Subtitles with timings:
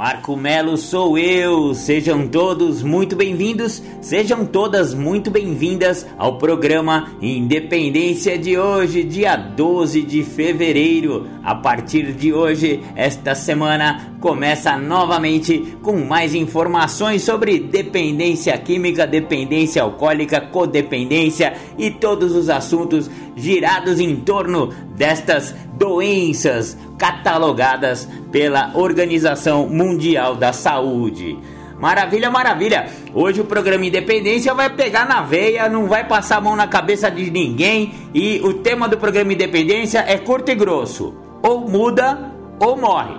[0.00, 1.74] Marco Melo sou eu.
[1.74, 10.00] Sejam todos muito bem-vindos, sejam todas muito bem-vindas ao programa Independência de hoje, dia 12
[10.00, 11.28] de fevereiro.
[11.44, 19.82] A partir de hoje, esta semana começa novamente com mais informações sobre dependência química, dependência
[19.82, 30.36] alcoólica, codependência e todos os assuntos girados em torno destas doenças catalogadas pela Organização Mundial
[30.36, 31.38] da Saúde.
[31.80, 32.90] Maravilha, maravilha!
[33.14, 37.10] Hoje o programa Independência vai pegar na veia, não vai passar a mão na cabeça
[37.10, 42.76] de ninguém e o tema do programa Independência é curto e grosso: ou muda ou
[42.76, 43.14] morre.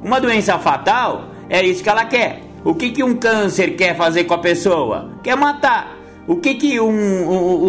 [0.00, 2.42] Uma doença fatal é isso que ela quer.
[2.64, 5.10] O que, que um câncer quer fazer com a pessoa?
[5.22, 5.93] Quer matar.
[6.26, 6.88] O que, que um,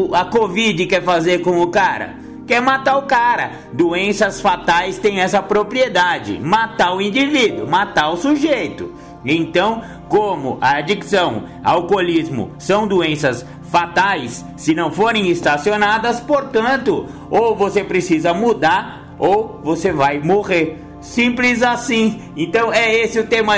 [0.10, 2.26] um, a Covid quer fazer com o cara?
[2.46, 3.52] quer matar o cara.
[3.74, 8.94] Doenças fatais têm essa propriedade: matar o indivíduo, matar o sujeito.
[9.26, 17.84] Então, como a adicção, alcoolismo são doenças fatais, se não forem estacionadas, portanto, ou você
[17.84, 20.85] precisa mudar ou você vai morrer.
[21.06, 22.20] Simples assim.
[22.36, 23.56] Então é esse o tema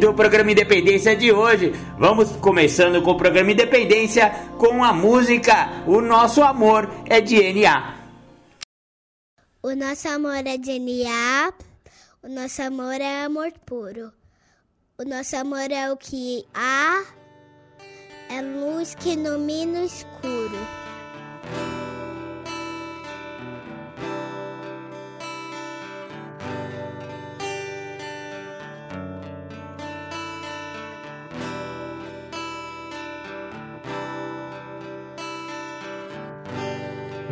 [0.00, 1.72] do programa Independência de hoje.
[1.96, 8.02] Vamos começando com o programa Independência com a música O Nosso Amor é DNA.
[9.62, 11.52] O nosso amor é DNA,
[12.20, 14.12] o nosso amor é amor puro.
[14.98, 17.04] O nosso amor é o que há,
[18.28, 20.58] é luz que ilumina o escuro.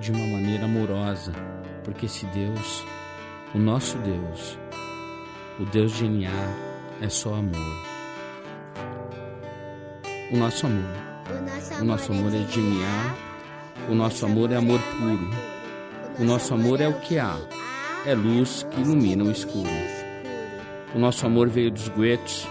[0.00, 1.32] de uma maneira amorosa
[1.84, 2.84] porque esse Deus,
[3.54, 4.58] o nosso Deus,
[5.58, 6.30] o Deus de NA,
[7.00, 7.90] é só amor.
[10.32, 11.10] O nosso amor.
[11.80, 13.14] O nosso amor é de NA,
[13.88, 15.30] o nosso amor é amor puro.
[16.18, 17.36] O nosso amor é o que há,
[18.04, 19.68] é luz que ilumina o escuro.
[20.94, 22.46] O nosso amor veio dos guetos,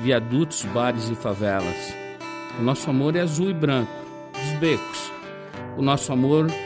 [0.00, 1.94] viadutos, bares e favelas.
[2.58, 3.92] O nosso amor é azul e branco,
[4.32, 5.12] dos becos.
[5.76, 6.65] O nosso amor é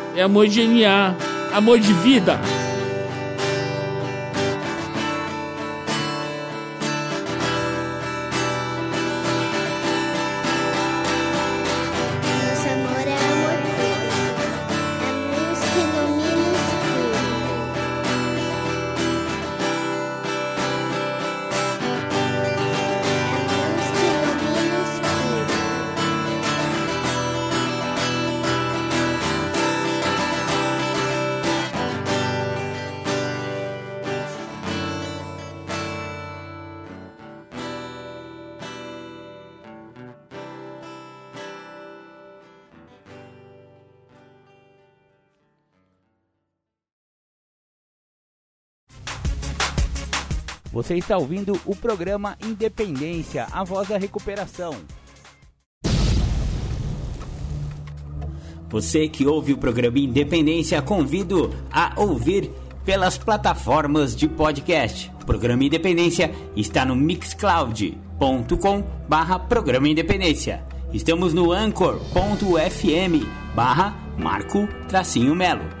[0.15, 1.15] é amor genial,
[1.53, 2.39] amor de vida.
[50.81, 54.73] Você está ouvindo o programa Independência, a voz da recuperação.
[58.67, 62.49] Você que ouve o programa Independência, convido a ouvir
[62.83, 65.11] pelas plataformas de podcast.
[65.21, 70.65] O programa Independência está no mixcloud.com barra programa Independência.
[70.91, 73.23] Estamos no anchor.fm
[73.53, 75.80] barra Marco Tracinho Melo.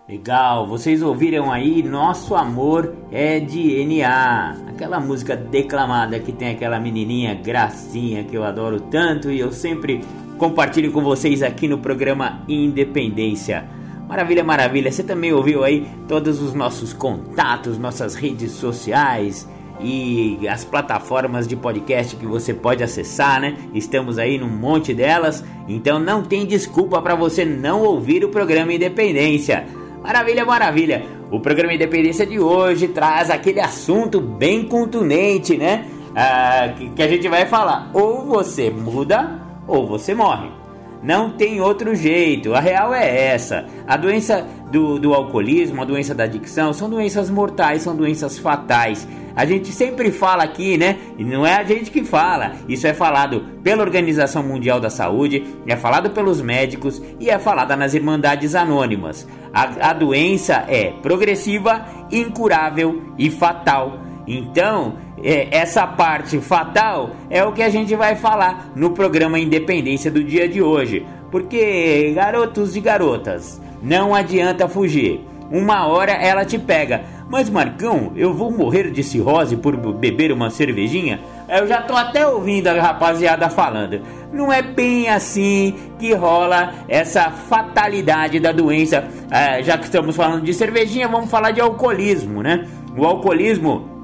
[0.10, 7.36] Legal, vocês ouviram aí Nosso Amor é DNA, aquela música declamada que tem aquela menininha
[7.36, 10.02] gracinha que eu adoro tanto e eu sempre
[10.40, 13.70] compartilho com vocês aqui no programa Independência.
[14.10, 14.92] Maravilha, maravilha.
[14.92, 19.48] Você também ouviu aí todos os nossos contatos, nossas redes sociais
[19.80, 23.56] e as plataformas de podcast que você pode acessar, né?
[23.72, 28.74] Estamos aí num monte delas, então não tem desculpa para você não ouvir o programa
[28.74, 29.68] Independência.
[30.02, 31.06] Maravilha, maravilha.
[31.30, 35.86] O programa Independência de hoje traz aquele assunto bem contundente, né?
[36.16, 37.92] Ah, que, que a gente vai falar.
[37.94, 40.59] Ou você muda ou você morre.
[41.02, 42.54] Não tem outro jeito.
[42.54, 43.66] A real é essa.
[43.88, 49.08] A doença do, do alcoolismo, a doença da adicção, são doenças mortais, são doenças fatais.
[49.36, 50.98] A gente sempre fala aqui, né?
[51.18, 52.54] E não é a gente que fala.
[52.68, 57.76] Isso é falado pela Organização Mundial da Saúde, é falado pelos médicos e é falada
[57.76, 59.26] nas Irmandades Anônimas.
[59.54, 64.00] A, a doença é progressiva, incurável e fatal.
[64.28, 70.24] Então, essa parte fatal é o que a gente vai falar no programa Independência do
[70.24, 71.06] dia de hoje.
[71.32, 75.22] Porque, garotos e garotas, não adianta fugir.
[75.52, 77.04] Uma hora ela te pega.
[77.30, 81.20] Mas Marcão, eu vou morrer de cirrose por beber uma cervejinha?
[81.48, 84.02] Eu já tô até ouvindo a rapaziada falando.
[84.34, 89.08] Não é bem assim que rola essa fatalidade da doença.
[89.30, 92.68] É, já que estamos falando de cervejinha, vamos falar de alcoolismo, né?
[92.98, 93.99] O alcoolismo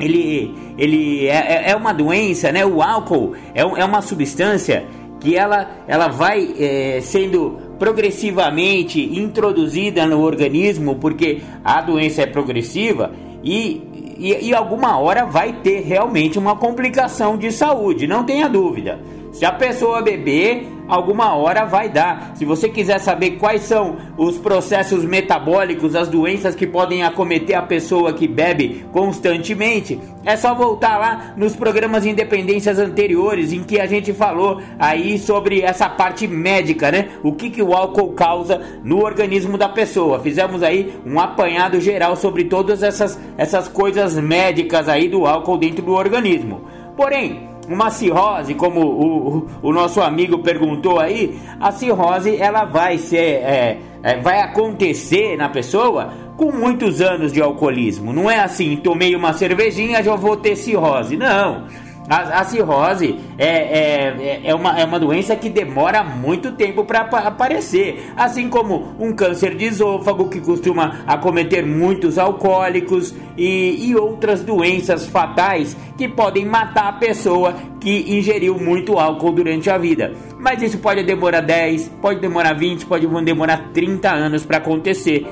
[0.00, 2.64] ele, ele é, é, é uma doença, né?
[2.64, 4.84] O álcool é, é uma substância
[5.20, 13.12] que ela, ela vai é, sendo progressivamente introduzida no organismo, porque a doença é progressiva
[13.42, 13.82] e,
[14.18, 18.98] e, e alguma hora vai ter realmente uma complicação de saúde, não tenha dúvida.
[19.32, 22.32] Se a pessoa beber, alguma hora vai dar.
[22.34, 27.62] Se você quiser saber quais são os processos metabólicos, as doenças que podem acometer a
[27.62, 33.78] pessoa que bebe constantemente, é só voltar lá nos programas de independências anteriores em que
[33.78, 37.10] a gente falou aí sobre essa parte médica, né?
[37.22, 40.20] O que, que o álcool causa no organismo da pessoa.
[40.20, 45.84] Fizemos aí um apanhado geral sobre todas essas, essas coisas médicas aí do álcool dentro
[45.84, 46.62] do organismo.
[46.96, 53.16] Porém, uma cirrose, como o, o, nosso amigo perguntou aí, a cirrose ela vai ser,
[53.16, 58.12] é, é, vai acontecer na pessoa com muitos anos de alcoolismo.
[58.12, 61.16] Não é assim, tomei uma cervejinha já vou ter cirrose.
[61.16, 61.66] Não.
[62.08, 67.00] A, a cirrose é, é, é, uma, é uma doença que demora muito tempo para
[67.00, 74.42] aparecer, assim como um câncer de esôfago que costuma acometer muitos alcoólicos e, e outras
[74.42, 80.14] doenças fatais que podem matar a pessoa que ingeriu muito álcool durante a vida.
[80.38, 85.26] Mas isso pode demorar 10, pode demorar 20, pode demorar 30 anos para acontecer.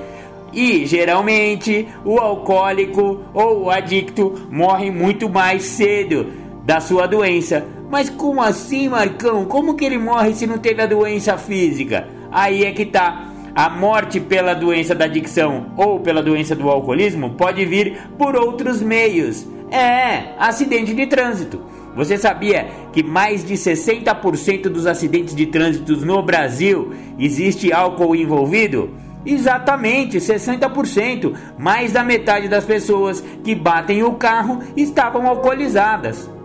[0.52, 7.64] E geralmente o alcoólico ou o adicto morre muito mais cedo da sua doença.
[7.88, 9.44] Mas como assim, Marcão?
[9.44, 12.08] Como que ele morre se não teve a doença física?
[12.30, 13.30] Aí é que tá.
[13.54, 18.82] A morte pela doença da adicção ou pela doença do alcoolismo pode vir por outros
[18.82, 19.46] meios.
[19.70, 21.62] É, acidente de trânsito.
[21.94, 28.90] Você sabia que mais de 60% dos acidentes de trânsito no Brasil existe álcool envolvido?
[29.24, 31.34] Exatamente, 60%.
[31.58, 36.35] Mais da metade das pessoas que batem o carro estavam alcoolizadas.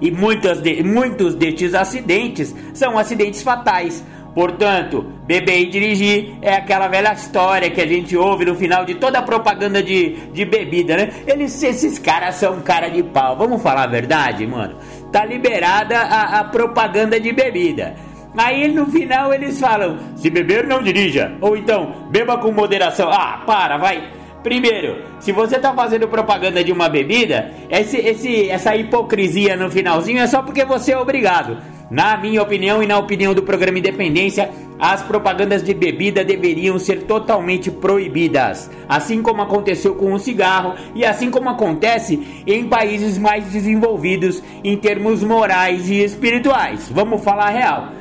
[0.00, 4.04] E muitas de, muitos destes acidentes são acidentes fatais.
[4.34, 8.94] Portanto, beber e dirigir é aquela velha história que a gente ouve no final de
[8.94, 11.10] toda a propaganda de, de bebida, né?
[11.26, 13.36] Eles, esses caras são cara de pau.
[13.36, 14.76] Vamos falar a verdade, mano?
[15.10, 17.96] Tá liberada a, a propaganda de bebida.
[18.36, 21.32] Aí no final eles falam: se beber, não dirija.
[21.40, 23.10] Ou então, beba com moderação.
[23.10, 24.17] Ah, para, vai.
[24.48, 30.20] Primeiro, se você está fazendo propaganda de uma bebida, esse, esse, essa hipocrisia no finalzinho
[30.20, 31.58] é só porque você é obrigado.
[31.90, 37.02] Na minha opinião e na opinião do programa Independência, as propagandas de bebida deveriam ser
[37.02, 43.44] totalmente proibidas, assim como aconteceu com o cigarro e assim como acontece em países mais
[43.52, 46.88] desenvolvidos em termos morais e espirituais.
[46.90, 47.97] Vamos falar real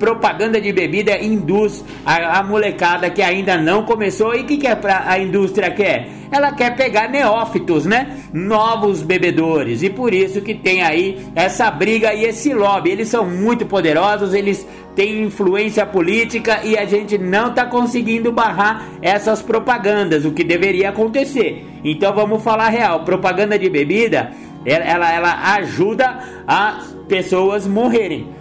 [0.00, 4.34] propaganda de bebida induz a, a molecada que ainda não começou.
[4.34, 4.76] E o que, que é
[5.06, 6.08] a indústria quer?
[6.32, 8.18] Ela quer pegar neófitos, né?
[8.32, 9.82] Novos bebedores.
[9.82, 12.90] E por isso que tem aí essa briga e esse lobby.
[12.90, 14.66] Eles são muito poderosos, eles
[14.96, 20.88] têm influência política e a gente não está conseguindo barrar essas propagandas, o que deveria
[20.88, 21.66] acontecer.
[21.84, 24.32] Então vamos falar real: propaganda de bebida
[24.64, 28.39] ela, ela, ela ajuda as pessoas morrerem.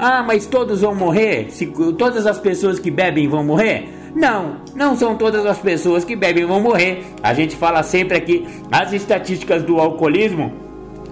[0.00, 1.50] Ah, mas todos vão morrer?
[1.50, 3.88] Se, todas as pessoas que bebem vão morrer?
[4.14, 7.04] Não, não são todas as pessoas que bebem vão morrer.
[7.20, 10.52] A gente fala sempre aqui as estatísticas do alcoolismo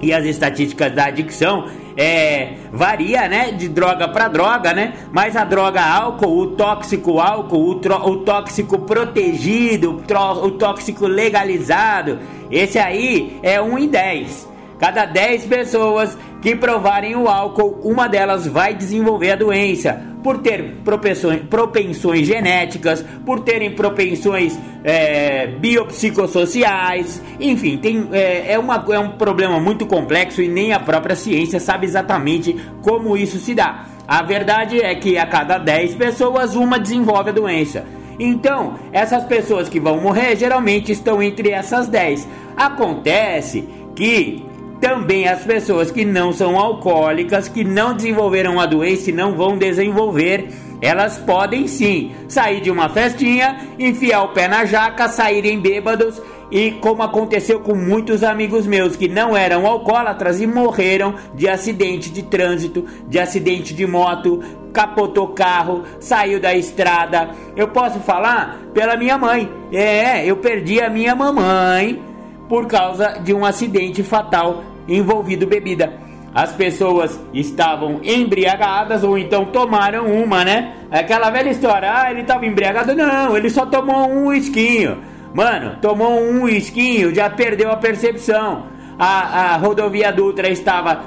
[0.00, 1.66] e as estatísticas da adicção
[1.96, 4.92] é, varia, né, de droga para droga, né?
[5.10, 11.08] Mas a droga álcool, o tóxico álcool, o, tro, o tóxico protegido, o, o tóxico
[11.08, 14.55] legalizado, esse aí é 1 em 10.
[14.78, 20.78] Cada 10 pessoas que provarem o álcool, uma delas vai desenvolver a doença por ter
[20.84, 29.10] propensões, propensões genéticas, por terem propensões é, biopsicossociais, enfim, tem, é, é, uma, é um
[29.12, 33.86] problema muito complexo e nem a própria ciência sabe exatamente como isso se dá.
[34.06, 37.84] A verdade é que a cada 10 pessoas, uma desenvolve a doença.
[38.18, 42.26] Então, essas pessoas que vão morrer geralmente estão entre essas 10.
[42.56, 44.44] Acontece que
[44.86, 49.58] também as pessoas que não são alcoólicas, que não desenvolveram a doença e não vão
[49.58, 50.48] desenvolver,
[50.80, 56.70] elas podem sim sair de uma festinha, enfiar o pé na jaca, saírem bêbados e
[56.70, 62.22] como aconteceu com muitos amigos meus que não eram alcoólatras e morreram de acidente de
[62.22, 64.40] trânsito, de acidente de moto,
[64.72, 67.30] capotou carro, saiu da estrada.
[67.56, 69.50] Eu posso falar pela minha mãe.
[69.72, 72.00] É, eu perdi a minha mamãe
[72.48, 75.92] por causa de um acidente fatal envolvido bebida.
[76.34, 80.74] As pessoas estavam embriagadas ou então tomaram uma, né?
[80.90, 82.94] Aquela velha história, ah, ele estava embriagado.
[82.94, 84.98] Não, ele só tomou um esquinho.
[85.32, 88.66] Mano, tomou um esquinho, já perdeu a percepção.
[88.98, 91.04] A, a rodovia Dutra estava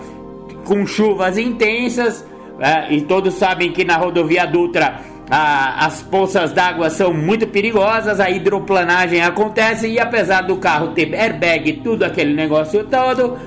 [0.65, 2.25] com chuvas intensas,
[2.59, 8.19] é, e todos sabem que na rodovia Dutra a, as poças d'água são muito perigosas,
[8.19, 13.37] a hidroplanagem acontece e apesar do carro ter airbag, tudo aquele negócio todo,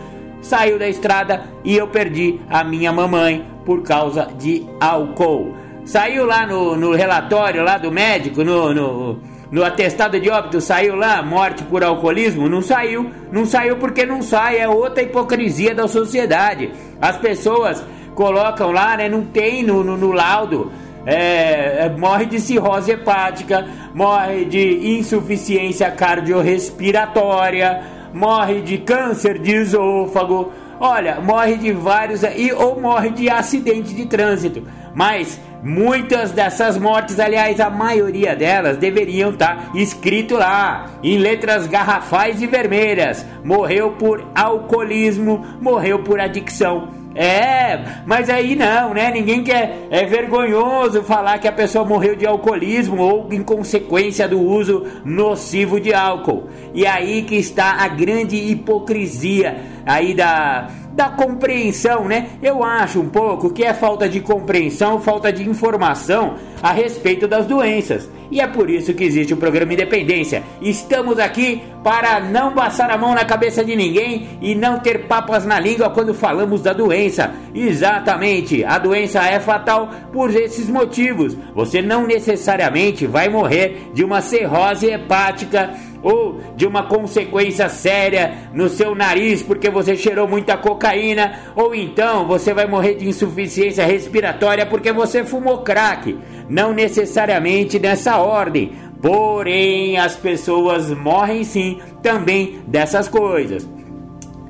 [0.42, 5.54] saiu da estrada e eu perdi a minha mamãe por causa de álcool.
[5.84, 9.18] Saiu lá no, no relatório lá do médico, no, no,
[9.50, 12.49] no atestado de óbito, saiu lá morte por alcoolismo?
[12.49, 13.11] Não saiu.
[13.32, 16.70] Não saiu porque não sai, é outra hipocrisia da sociedade.
[17.00, 17.82] As pessoas
[18.14, 19.08] colocam lá, né?
[19.08, 20.70] Não tem no, no, no laudo
[21.04, 27.82] é, é, morre de cirrose hepática, morre de insuficiência cardiorrespiratória,
[28.12, 30.52] morre de câncer de esôfago.
[30.78, 34.62] olha, morre de vários e ou morre de acidente de trânsito.
[34.95, 41.66] Mas muitas dessas mortes, aliás, a maioria delas deveriam estar tá escrito lá em letras
[41.66, 43.25] garrafais e vermelhas.
[43.45, 47.01] Morreu por alcoolismo, morreu por adicção.
[47.14, 49.11] É, mas aí não, né?
[49.11, 49.87] Ninguém quer.
[49.90, 55.81] É vergonhoso falar que a pessoa morreu de alcoolismo ou em consequência do uso nocivo
[55.81, 56.49] de álcool.
[56.75, 62.30] E aí que está a grande hipocrisia aí da, da compreensão, né?
[62.42, 67.46] Eu acho um pouco que é falta de compreensão, falta de informação a respeito das
[67.46, 68.08] doenças.
[68.30, 70.42] E é por isso que existe o programa Independência.
[70.62, 75.44] Estamos aqui para não passar a mão na cabeça de ninguém e não ter papas
[75.44, 77.34] na língua quando falamos da doença.
[77.54, 81.36] Exatamente, a doença é fatal por esses motivos.
[81.54, 88.68] Você não necessariamente vai morrer de uma cirrose hepática ou de uma consequência séria no
[88.68, 94.66] seu nariz porque você cheirou muita cocaína, ou então você vai morrer de insuficiência respiratória
[94.66, 96.18] porque você fumou crack.
[96.49, 103.68] Não necessariamente nessa ordem, porém as pessoas morrem sim também dessas coisas.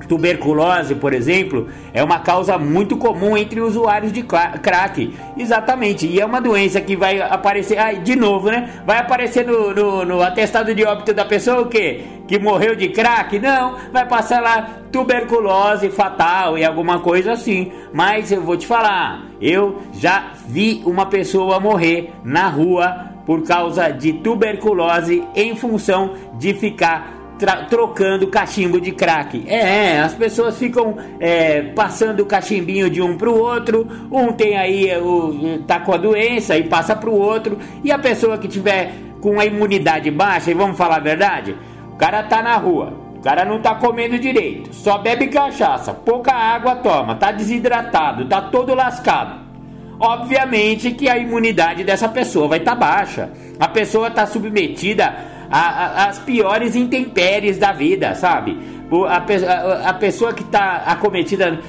[0.07, 5.13] Tuberculose, por exemplo, é uma causa muito comum entre usuários de crack.
[5.37, 6.07] Exatamente.
[6.07, 7.77] E é uma doença que vai aparecer.
[7.77, 8.81] Ai, de novo, né?
[8.85, 12.01] Vai aparecer no, no, no atestado de óbito da pessoa o quê?
[12.27, 13.39] Que morreu de crack?
[13.39, 13.77] Não.
[13.91, 17.71] Vai passar lá tuberculose fatal e alguma coisa assim.
[17.93, 19.25] Mas eu vou te falar.
[19.41, 26.53] Eu já vi uma pessoa morrer na rua por causa de tuberculose em função de
[26.53, 27.22] ficar
[27.69, 29.43] trocando cachimbo de crack.
[29.47, 33.87] É, as pessoas ficam é, passando o cachimbinho de um para o outro.
[34.11, 37.57] Um tem aí o tá com a doença e passa para o outro.
[37.83, 41.55] E a pessoa que tiver com a imunidade baixa, e vamos falar a verdade,
[41.93, 43.01] o cara tá na rua.
[43.15, 48.41] O cara não tá comendo direito, só bebe cachaça, pouca água toma, tá desidratado, tá
[48.41, 49.43] todo lascado.
[49.97, 53.31] Obviamente que a imunidade dessa pessoa vai estar tá baixa.
[53.57, 55.15] A pessoa está submetida
[55.53, 58.57] a, a, as piores intempéries da vida, sabe?
[59.07, 61.59] A, a, pessoa que está acometida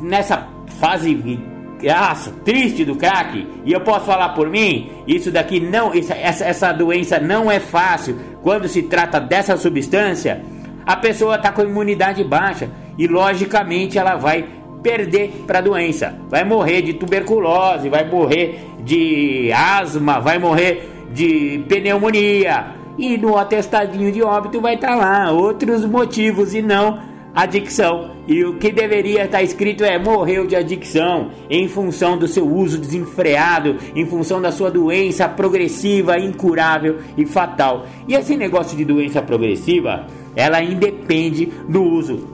[0.00, 0.48] nessa
[0.80, 1.38] fase
[1.82, 6.72] nossa, triste do crack, e eu posso falar por mim, isso daqui não, essa, essa
[6.72, 10.42] doença não é fácil quando se trata dessa substância.
[10.86, 14.48] A pessoa está com imunidade baixa e logicamente ela vai
[14.82, 21.62] perder para a doença, vai morrer de tuberculose, vai morrer de asma, vai morrer de
[21.68, 28.12] pneumonia, e no atestadinho de óbito vai estar tá lá outros motivos e não adicção.
[28.26, 32.48] E o que deveria estar tá escrito é morreu de adicção em função do seu
[32.48, 37.84] uso desenfreado, em função da sua doença progressiva, incurável e fatal.
[38.08, 42.26] E esse negócio de doença progressiva, ela independe do uso.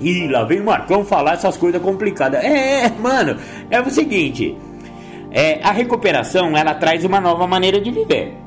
[0.00, 2.42] E lá vem o Marcão falar essas coisas complicadas.
[2.42, 3.36] É, mano,
[3.68, 4.56] é o seguinte,
[5.32, 8.43] é, a recuperação ela traz uma nova maneira de viver.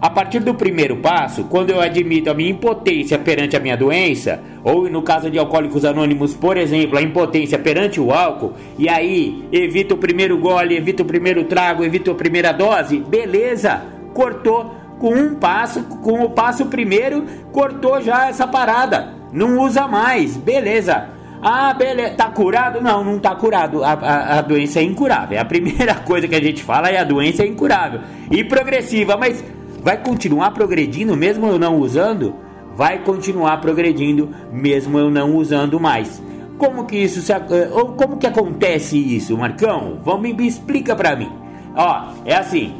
[0.00, 4.40] A partir do primeiro passo, quando eu admito a minha impotência perante a minha doença,
[4.62, 9.48] ou no caso de alcoólicos anônimos, por exemplo, a impotência perante o álcool, e aí
[9.50, 13.82] evito o primeiro gole, evito o primeiro trago, evito a primeira dose, beleza,
[14.12, 20.36] cortou com um passo, com o passo primeiro, cortou já essa parada, não usa mais,
[20.36, 21.08] beleza.
[21.42, 22.80] Ah, beleza, tá curado?
[22.80, 23.84] Não, não tá curado.
[23.84, 25.38] A, a, a, doença é incurável.
[25.38, 29.44] A primeira coisa que a gente fala é a doença é incurável e progressiva, mas
[29.86, 32.34] vai continuar progredindo mesmo eu não usando?
[32.74, 36.20] Vai continuar progredindo mesmo eu não usando mais.
[36.58, 40.00] Como que isso se, eh, ou como que acontece isso, Marcão?
[40.04, 41.30] Vamos me explica para mim.
[41.76, 42.74] Ó, é assim.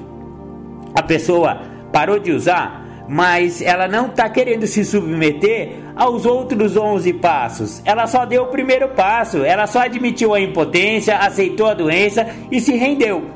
[0.96, 1.60] A pessoa
[1.92, 7.82] parou de usar, mas ela não está querendo se submeter aos outros 11 passos.
[7.84, 12.60] Ela só deu o primeiro passo, ela só admitiu a impotência, aceitou a doença e
[12.60, 13.35] se rendeu.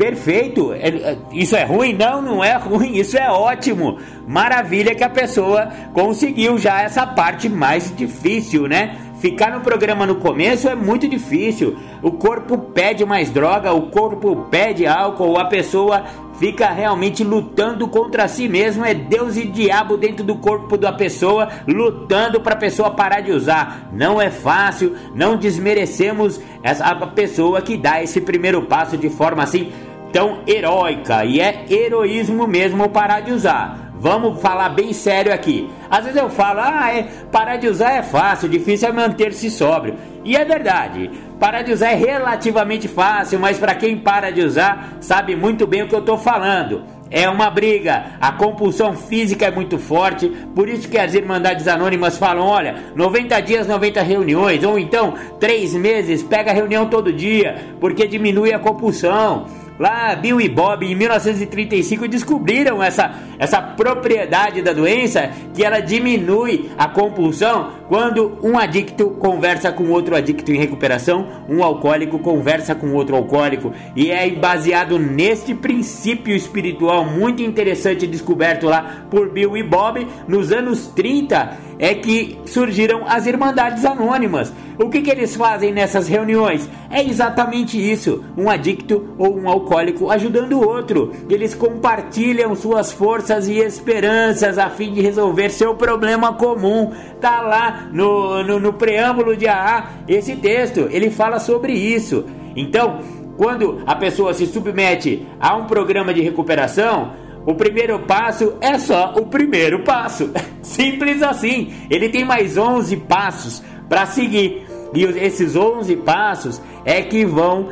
[0.00, 0.72] Perfeito.
[0.72, 1.92] É, isso é ruim?
[1.92, 2.96] Não, não é ruim.
[2.96, 3.98] Isso é ótimo.
[4.26, 8.96] Maravilha que a pessoa conseguiu já essa parte mais difícil, né?
[9.20, 11.76] Ficar no programa no começo é muito difícil.
[12.02, 16.02] O corpo pede mais droga, o corpo pede álcool, a pessoa
[16.38, 18.82] fica realmente lutando contra si mesmo.
[18.82, 23.32] É Deus e diabo dentro do corpo da pessoa, lutando para a pessoa parar de
[23.32, 23.90] usar.
[23.92, 29.70] Não é fácil, não desmerecemos essa pessoa que dá esse primeiro passo de forma assim
[30.12, 33.90] tão heróica e é heroísmo mesmo parar de usar.
[34.00, 35.68] Vamos falar bem sério aqui.
[35.90, 39.94] Às vezes eu falo, ah, é, parar de usar é fácil, difícil é manter-se sóbrio.
[40.24, 44.96] E é verdade, parar de usar é relativamente fácil, mas para quem para de usar
[45.00, 46.82] sabe muito bem o que eu estou falando.
[47.10, 48.12] é uma briga.
[48.20, 53.40] A compulsão física é muito forte, por isso que as Irmandades Anônimas falam: olha, 90
[53.40, 59.46] dias, 90 reuniões, ou então 3 meses, pega reunião todo dia, porque diminui a compulsão.
[59.80, 66.70] Lá, Bill e Bob, em 1935, descobriram essa, essa propriedade da doença que ela diminui
[66.76, 72.92] a compulsão quando um adicto conversa com outro adicto em recuperação, um alcoólico conversa com
[72.92, 73.72] outro alcoólico.
[73.96, 80.52] E é baseado neste princípio espiritual muito interessante descoberto lá por Bill e Bob nos
[80.52, 84.52] anos 30 é que surgiram as Irmandades Anônimas.
[84.78, 86.68] O que, que eles fazem nessas reuniões?
[86.90, 91.12] É exatamente isso: um adicto ou um alcoólico ajudando o outro.
[91.28, 96.92] Eles compartilham suas forças e esperanças a fim de resolver seu problema comum.
[97.20, 102.24] Tá lá no, no, no preâmbulo de AA esse texto, ele fala sobre isso.
[102.54, 103.00] Então,
[103.36, 107.12] quando a pessoa se submete a um programa de recuperação,
[107.46, 110.30] o primeiro passo é só o primeiro passo.
[110.62, 111.72] Simples assim.
[111.90, 114.66] Ele tem mais 11 passos para seguir.
[114.94, 117.68] E esses 11 passos é que vão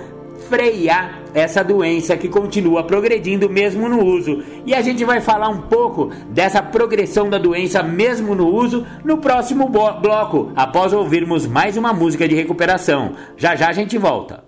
[0.48, 4.42] frear essa doença que continua progredindo mesmo no uso.
[4.64, 9.18] E a gente vai falar um pouco dessa progressão da doença mesmo no uso no
[9.18, 13.12] próximo bloco, após ouvirmos mais uma música de recuperação.
[13.36, 14.47] Já já a gente volta.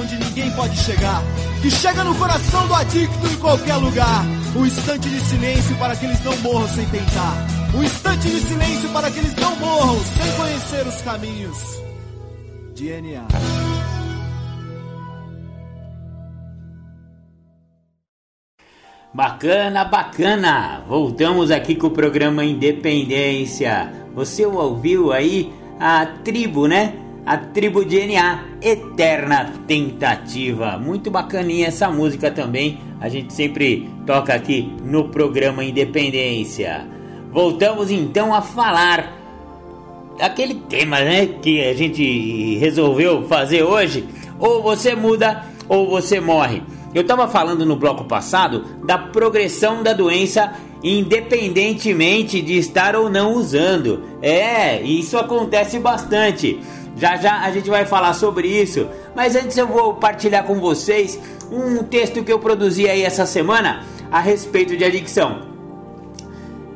[0.09, 1.21] ninguém pode chegar.
[1.61, 4.25] Que chega no coração do adicto em qualquer lugar.
[4.55, 7.47] Um instante de silêncio para que eles não morram sem tentar.
[7.73, 11.57] Um instante de silêncio para que eles não morram sem conhecer os caminhos.
[12.75, 13.27] DNA.
[19.13, 20.85] Bacana, bacana!
[20.87, 23.91] Voltamos aqui com o programa Independência.
[24.15, 26.93] Você ouviu aí a tribo, né?
[27.25, 30.77] A tribo DNA, Eterna Tentativa.
[30.79, 32.79] Muito bacaninha essa música também.
[32.99, 36.87] A gente sempre toca aqui no programa Independência.
[37.31, 39.15] Voltamos então a falar
[40.19, 44.03] aquele tema, né, que a gente resolveu fazer hoje.
[44.39, 46.63] Ou você muda ou você morre.
[46.93, 50.53] Eu estava falando no bloco passado da progressão da doença
[50.83, 54.03] independentemente de estar ou não usando.
[54.21, 56.59] É, isso acontece bastante.
[56.95, 61.19] Já já a gente vai falar sobre isso, mas antes eu vou partilhar com vocês
[61.51, 65.41] um texto que eu produzi aí essa semana a respeito de adicção.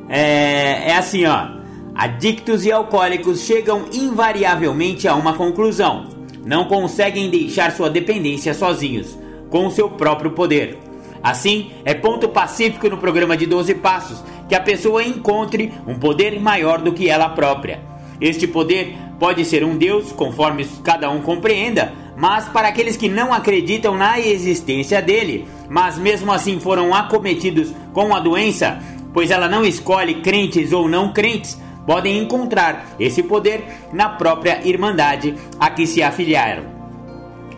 [0.08, 1.56] É, é assim, ó.
[1.94, 6.08] Adictos e alcoólicos chegam invariavelmente a uma conclusão:
[6.46, 9.18] não conseguem deixar sua dependência sozinhos
[9.50, 10.78] com o seu próprio poder.
[11.24, 16.40] Assim, é ponto pacífico no programa de 12 Passos que a pessoa encontre um poder
[16.40, 17.82] maior do que ela própria.
[18.22, 23.34] Este poder pode ser um Deus, conforme cada um compreenda, mas para aqueles que não
[23.34, 28.80] acreditam na existência dele, mas mesmo assim foram acometidos com a doença,
[29.14, 35.36] pois ela não escolhe crentes ou não crentes, podem encontrar esse poder na própria irmandade
[35.60, 36.76] a que se afiliaram.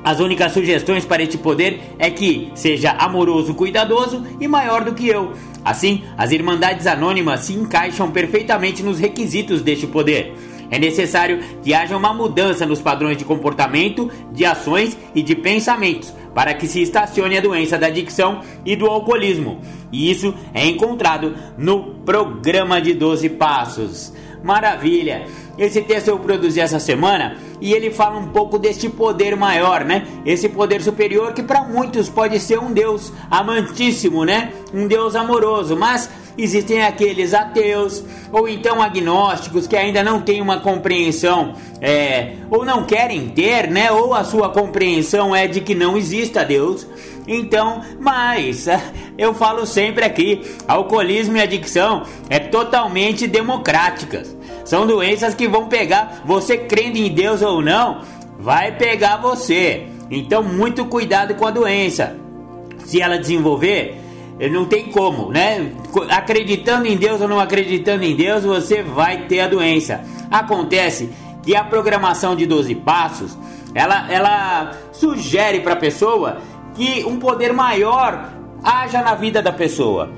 [0.04, 5.08] As únicas sugestões para este poder é que seja amoroso, cuidadoso e maior do que
[5.08, 5.34] eu.
[5.66, 10.34] Assim, as Irmandades Anônimas se encaixam perfeitamente nos requisitos deste poder.
[10.70, 16.14] É necessário que haja uma mudança nos padrões de comportamento, de ações e de pensamentos
[16.38, 19.60] para que se estacione a doença da adicção e do alcoolismo.
[19.92, 24.14] E isso é encontrado no programa de 12 passos.
[24.44, 25.26] Maravilha!
[25.58, 30.06] Esse texto eu produzi essa semana e ele fala um pouco deste poder maior, né?
[30.24, 34.54] Esse poder superior que para muitos pode ser um Deus amantíssimo, né?
[34.72, 40.60] Um Deus amoroso, mas existem aqueles ateus ou então agnósticos que ainda não têm uma
[40.60, 43.92] compreensão é, ou não querem ter, né?
[43.92, 46.88] Ou a sua compreensão é de que não exista Deus.
[47.28, 48.68] Então, mas
[49.18, 54.36] eu falo sempre aqui, alcoolismo e adicção é totalmente democráticas.
[54.64, 58.02] São doenças que vão pegar você crendo em Deus ou não,
[58.40, 59.88] vai pegar você.
[60.10, 62.16] Então, muito cuidado com a doença.
[62.86, 63.98] Se ela desenvolver,
[64.52, 65.72] não tem como, né?
[66.10, 70.02] Acreditando em Deus ou não acreditando em Deus, você vai ter a doença.
[70.30, 71.10] Acontece
[71.42, 73.38] que a programação de 12 passos,
[73.74, 76.38] ela, ela sugere para a pessoa
[76.76, 78.32] que um poder maior
[78.64, 80.12] haja na vida da pessoa.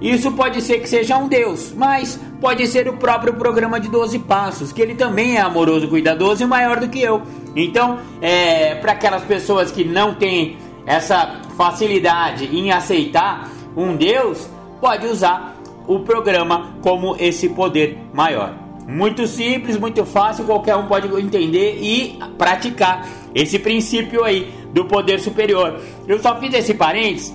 [0.00, 4.18] Isso pode ser que seja um Deus, mas pode ser o próprio programa de 12
[4.20, 7.22] passos, que ele também é amoroso, cuidadoso e maior do que eu.
[7.56, 14.48] Então, é, para aquelas pessoas que não têm essa facilidade em aceitar um Deus,
[14.80, 15.56] pode usar
[15.86, 18.54] o programa como esse poder maior.
[18.86, 25.18] Muito simples, muito fácil, qualquer um pode entender e praticar esse princípio aí do poder
[25.20, 25.80] superior.
[26.06, 27.34] Eu só fiz esse parênteses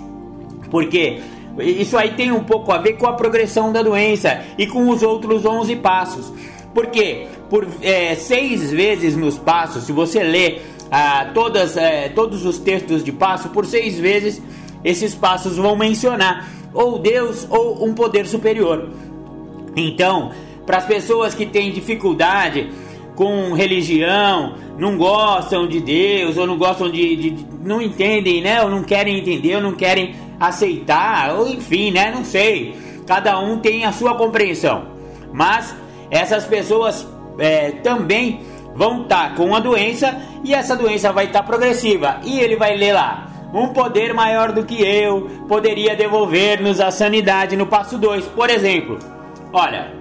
[0.69, 1.19] porque
[1.58, 5.04] isso aí tem um pouco a ver com a progressão da doença e com os
[5.04, 6.32] outros 11 passos.
[6.73, 10.60] Porque por é, seis vezes nos passos, se você lê
[10.91, 14.41] ah, todas, é, todos os textos de passo, por seis vezes
[14.84, 18.89] esses passos vão mencionar ou Deus ou um poder superior.
[19.76, 20.32] Então,
[20.65, 22.70] para as pessoas que têm dificuldade
[23.15, 28.62] com religião, não gostam de Deus, ou não gostam de, de, não entendem, né?
[28.62, 32.12] Ou não querem entender, ou não querem aceitar, ou enfim, né?
[32.12, 32.76] Não sei.
[33.06, 34.86] Cada um tem a sua compreensão.
[35.34, 35.76] Mas
[36.10, 38.42] essas pessoas é, também
[38.74, 42.22] vão estar tá com a doença e essa doença vai estar tá progressiva.
[42.24, 47.55] E ele vai ler lá um poder maior do que eu poderia devolver-nos a sanidade
[47.55, 48.25] no passo 2.
[48.27, 48.99] Por exemplo,
[49.51, 49.93] olha,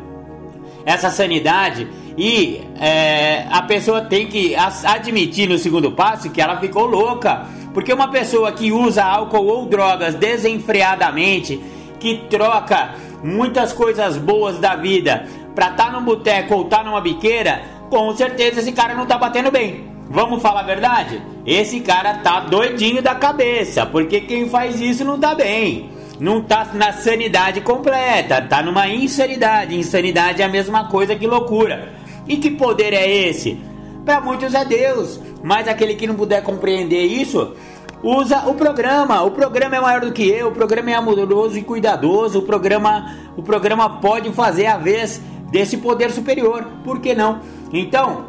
[0.85, 6.85] essa sanidade e é, a pessoa tem que admitir no segundo passo que ela ficou
[6.85, 7.47] louca.
[7.73, 11.63] Porque uma pessoa que usa álcool ou drogas desenfreadamente,
[12.01, 16.85] que troca muitas coisas boas da vida pra estar tá no boteco ou estar tá
[16.85, 19.98] numa biqueira, com certeza esse cara não tá batendo bem.
[20.11, 21.23] Vamos falar a verdade?
[21.45, 25.91] Esse cara tá doidinho da cabeça, porque quem faz isso não tá bem.
[26.19, 29.79] Não tá na sanidade completa, tá numa insanidade.
[29.79, 31.93] Insanidade é a mesma coisa que loucura.
[32.27, 33.61] E que poder é esse?
[34.05, 37.55] Para muitos é Deus, mas aquele que não puder compreender isso,
[38.03, 39.23] usa o programa.
[39.23, 43.15] O programa é maior do que eu, o programa é amoroso e cuidadoso, o programa,
[43.37, 46.67] o programa pode fazer a vez desse poder superior.
[46.83, 47.41] Por que não?
[47.73, 48.28] Então,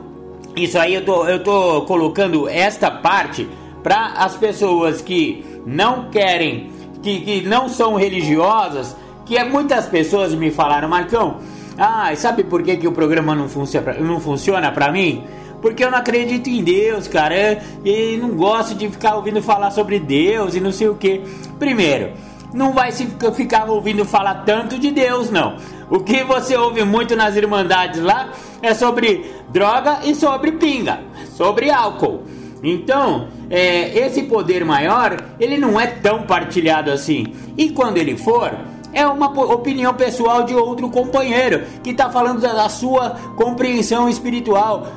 [0.64, 3.48] isso aí eu tô, eu tô colocando esta parte
[3.84, 8.96] para as pessoas que não querem, que, que não são religiosas,
[9.26, 11.38] que é, muitas pessoas me falaram, Marcão,
[11.78, 15.24] ah, sabe por que, que o programa não funciona, não funciona pra mim?
[15.62, 17.62] Porque eu não acredito em Deus, cara.
[17.84, 21.22] E não gosto de ficar ouvindo falar sobre Deus e não sei o que.
[21.58, 22.12] Primeiro,
[22.54, 25.58] não vai se ficar ouvindo falar tanto de Deus, não.
[25.90, 28.32] O que você ouve muito nas irmandades lá
[28.62, 31.00] é sobre droga e sobre pinga,
[31.36, 32.24] sobre álcool.
[32.64, 37.34] Então, é, esse poder maior, ele não é tão partilhado assim.
[37.58, 38.52] E quando ele for,
[38.92, 44.88] é uma opinião pessoal de outro companheiro que está falando da sua compreensão espiritual.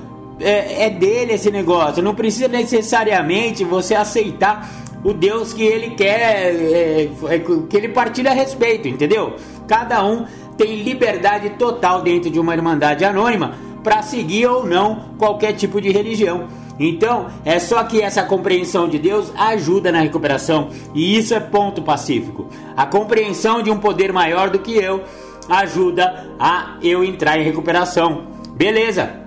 [0.41, 2.03] É, é, dele esse negócio.
[2.03, 4.69] Não precisa necessariamente você aceitar
[5.05, 7.38] o Deus que ele quer, é, é,
[7.69, 9.37] que ele partilha respeito, entendeu?
[9.67, 15.55] Cada um tem liberdade total dentro de uma irmandade anônima para seguir ou não qualquer
[15.55, 16.47] tipo de religião.
[16.79, 21.83] Então, é só que essa compreensão de Deus ajuda na recuperação, e isso é ponto
[21.83, 22.47] pacífico.
[22.77, 25.03] A compreensão de um poder maior do que eu
[25.49, 28.23] ajuda a eu entrar em recuperação.
[28.55, 29.21] Beleza?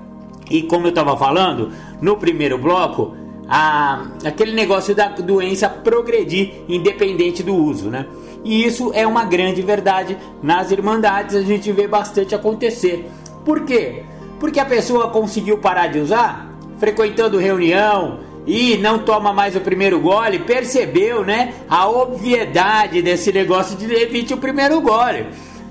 [0.49, 3.15] E como eu estava falando no primeiro bloco,
[3.47, 8.05] a, aquele negócio da doença progredir independente do uso, né?
[8.43, 13.09] E isso é uma grande verdade nas irmandades, a gente vê bastante acontecer.
[13.43, 14.03] Por quê?
[14.39, 19.99] Porque a pessoa conseguiu parar de usar frequentando reunião e não toma mais o primeiro
[19.99, 25.27] gole, percebeu, né, a obviedade desse negócio de evite o primeiro gole.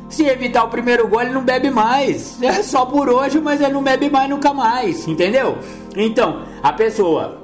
[0.09, 2.41] Se evitar o primeiro gole, não bebe mais.
[2.43, 5.59] É só por hoje, mas ele não bebe mais nunca mais, entendeu?
[5.97, 7.44] Então, a pessoa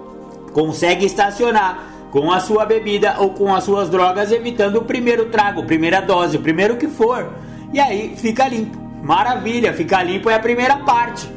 [0.53, 5.65] consegue estacionar com a sua bebida ou com as suas drogas, evitando o primeiro trago,
[5.65, 7.33] primeira dose, o primeiro que for.
[7.73, 8.79] E aí fica limpo.
[9.03, 11.29] Maravilha, fica limpo é a primeira parte.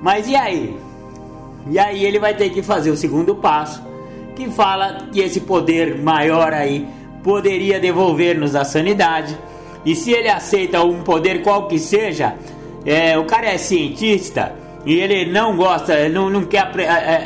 [0.00, 0.76] Mas e aí?
[1.70, 3.82] E aí ele vai ter que fazer o segundo passo,
[4.36, 6.86] que fala que esse poder maior aí
[7.22, 9.36] poderia devolver-nos a sanidade.
[9.84, 12.34] E se ele aceita um poder qual que seja,
[12.86, 16.70] é, o cara é cientista e ele não gosta, não, não quer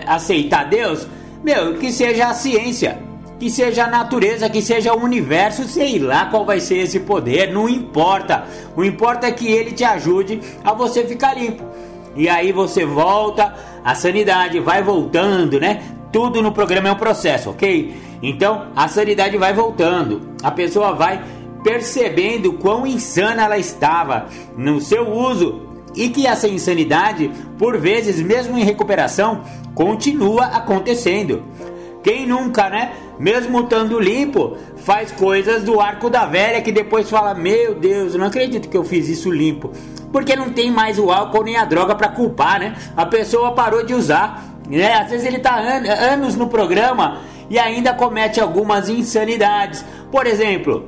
[0.06, 1.06] aceitar Deus,
[1.42, 2.98] meu, que seja a ciência,
[3.38, 7.52] que seja a natureza, que seja o universo, sei lá qual vai ser esse poder,
[7.52, 8.44] não importa.
[8.76, 11.64] O importa é que ele te ajude a você ficar limpo.
[12.16, 15.82] E aí você volta a sanidade vai voltando, né?
[16.12, 17.94] Tudo no programa é um processo, ok?
[18.22, 21.22] Então a sanidade vai voltando, a pessoa vai
[21.62, 28.58] percebendo quão insana ela estava no seu uso e que essa insanidade, por vezes, mesmo
[28.58, 29.42] em recuperação,
[29.74, 31.44] continua acontecendo.
[32.02, 32.92] Quem nunca, né?
[33.18, 38.20] Mesmo estando limpo, faz coisas do arco da velha que depois fala: Meu Deus, eu
[38.20, 39.72] não acredito que eu fiz isso limpo
[40.12, 42.74] porque não tem mais o álcool nem a droga para culpar, né?
[42.96, 44.94] A pessoa parou de usar, né?
[44.94, 47.18] Às vezes ele tá an anos no programa
[47.50, 49.84] e ainda comete algumas insanidades.
[50.10, 50.84] Por exemplo,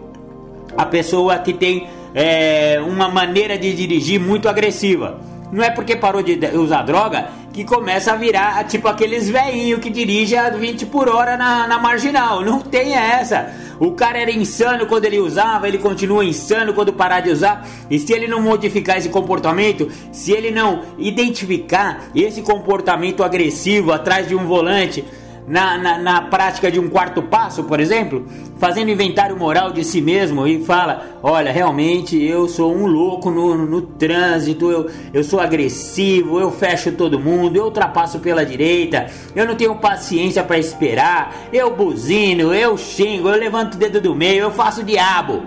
[0.77, 5.21] a pessoa que tem é, uma maneira de dirigir muito agressiva.
[5.53, 9.91] Não é porque parou de usar droga que começa a virar tipo aqueles velhinhos que
[9.91, 12.41] dirigem a 20 por hora na, na marginal.
[12.43, 13.53] Não tem essa.
[13.81, 17.67] O cara era insano quando ele usava, ele continua insano quando parar de usar.
[17.91, 24.29] E se ele não modificar esse comportamento, se ele não identificar esse comportamento agressivo atrás
[24.29, 25.05] de um volante,
[25.47, 28.27] na, na, na, prática de um quarto passo, por exemplo,
[28.59, 33.57] fazendo inventário moral de si mesmo e fala: Olha, realmente eu sou um louco no,
[33.57, 39.47] no, trânsito, eu, eu sou agressivo, eu fecho todo mundo, eu ultrapasso pela direita, eu
[39.47, 44.43] não tenho paciência para esperar, eu buzino, eu xingo, eu levanto o dedo do meio,
[44.43, 45.43] eu faço diabo.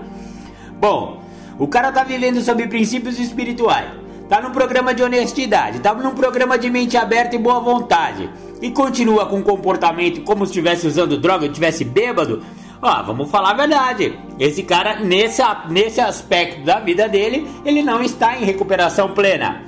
[0.79, 1.21] Bom,
[1.57, 6.57] o cara tá vivendo sob princípios espirituais tá num programa de honestidade, tá num programa
[6.57, 8.29] de mente aberta e boa vontade,
[8.63, 12.41] e continua com comportamento como se estivesse usando droga, estivesse bêbado,
[12.81, 14.17] ó, vamos falar a verdade.
[14.39, 19.65] Esse cara, nesse, nesse aspecto da vida dele, ele não está em recuperação plena.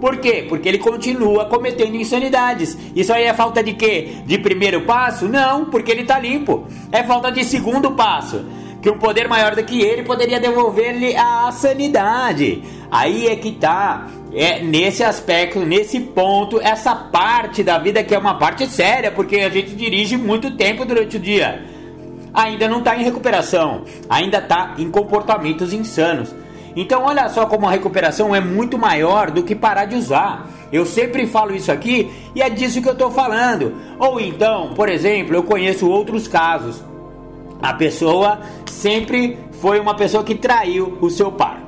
[0.00, 0.46] Por quê?
[0.48, 2.78] Porque ele continua cometendo insanidades.
[2.94, 4.18] Isso aí é falta de quê?
[4.24, 5.26] De primeiro passo?
[5.26, 6.68] Não, porque ele está limpo.
[6.92, 8.44] É falta de segundo passo.
[8.86, 12.62] Que um poder maior do que ele poderia devolver-lhe a sanidade.
[12.88, 14.06] Aí é que tá.
[14.32, 19.38] É nesse aspecto, nesse ponto, essa parte da vida que é uma parte séria, porque
[19.38, 21.66] a gente dirige muito tempo durante o dia.
[22.32, 26.32] Ainda não está em recuperação, ainda está em comportamentos insanos.
[26.76, 30.48] Então, olha só como a recuperação é muito maior do que parar de usar.
[30.70, 33.74] Eu sempre falo isso aqui e é disso que eu estou falando.
[33.98, 36.80] Ou então, por exemplo, eu conheço outros casos.
[37.60, 41.60] A pessoa sempre foi uma pessoa que traiu o seu par.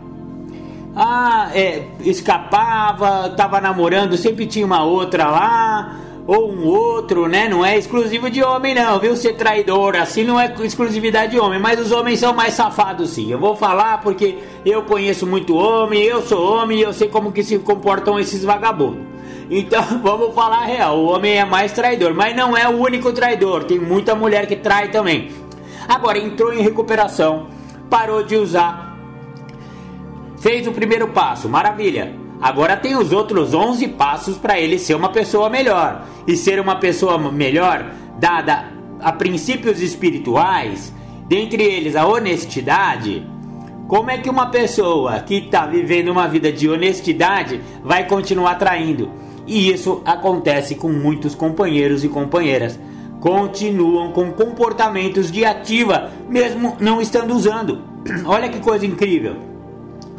[0.95, 5.97] Ah, é, escapava, estava namorando, sempre tinha uma outra lá
[6.29, 7.49] ou um outro, né?
[7.49, 9.17] Não é exclusivo de homem, não, viu?
[9.17, 13.33] Ser traidor assim não é exclusividade de homem, mas os homens são mais safados, sim.
[13.33, 17.33] Eu vou falar porque eu conheço muito homem, eu sou homem e eu sei como
[17.33, 19.07] que se comportam esses vagabundos.
[19.51, 23.65] Então vamos falar real: o homem é mais traidor, mas não é o único traidor,
[23.65, 25.31] tem muita mulher que trai também.
[25.89, 27.49] Agora entrou em recuperação,
[27.89, 28.95] parou de usar,
[30.39, 35.09] fez o primeiro passo, maravilha Agora tem os outros 11 passos para ele ser uma
[35.09, 36.07] pessoa melhor.
[36.27, 38.67] E ser uma pessoa melhor, dada
[39.01, 40.93] a princípios espirituais,
[41.27, 43.27] dentre eles a honestidade.
[43.89, 49.11] Como é que uma pessoa que está vivendo uma vida de honestidade vai continuar traindo?
[49.47, 52.79] E isso acontece com muitos companheiros e companheiras.
[53.21, 57.83] Continuam com comportamentos de ativa, mesmo não estando usando.
[58.25, 59.49] Olha que coisa incrível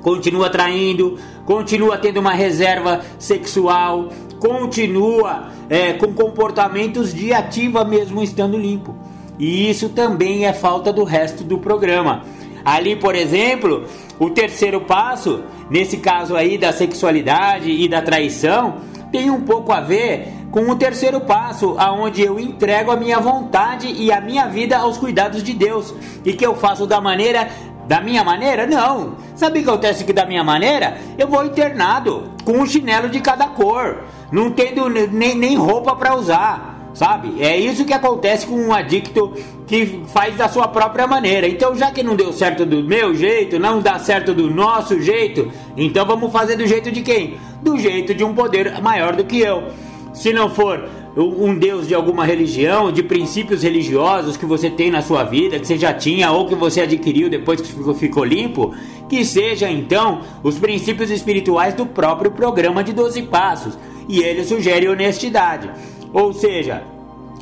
[0.01, 8.57] continua traindo, continua tendo uma reserva sexual, continua é, com comportamentos de ativa mesmo estando
[8.57, 8.95] limpo.
[9.37, 12.23] E isso também é falta do resto do programa.
[12.63, 13.85] Ali, por exemplo,
[14.19, 18.75] o terceiro passo, nesse caso aí da sexualidade e da traição,
[19.11, 23.87] tem um pouco a ver com o terceiro passo, aonde eu entrego a minha vontade
[23.87, 25.93] e a minha vida aos cuidados de Deus
[26.25, 27.47] e que eu faço da maneira
[27.87, 28.67] da minha maneira?
[28.67, 29.15] Não.
[29.35, 30.97] Sabe o que acontece que da minha maneira?
[31.17, 36.15] Eu vou internado com um chinelo de cada cor, não tendo nem, nem roupa para
[36.15, 37.41] usar, sabe?
[37.41, 39.31] É isso que acontece com um adicto
[39.65, 41.47] que faz da sua própria maneira.
[41.47, 45.49] Então, já que não deu certo do meu jeito, não dá certo do nosso jeito,
[45.77, 47.37] então vamos fazer do jeito de quem?
[47.61, 49.69] Do jeito de um poder maior do que eu.
[50.13, 55.01] Se não for um Deus de alguma religião, de princípios religiosos que você tem na
[55.01, 58.75] sua vida, que você já tinha ou que você adquiriu depois que ficou, limpo,
[59.07, 63.77] que seja então os princípios espirituais do próprio programa de 12 passos.
[64.09, 65.69] E ele sugere honestidade.
[66.13, 66.83] Ou seja,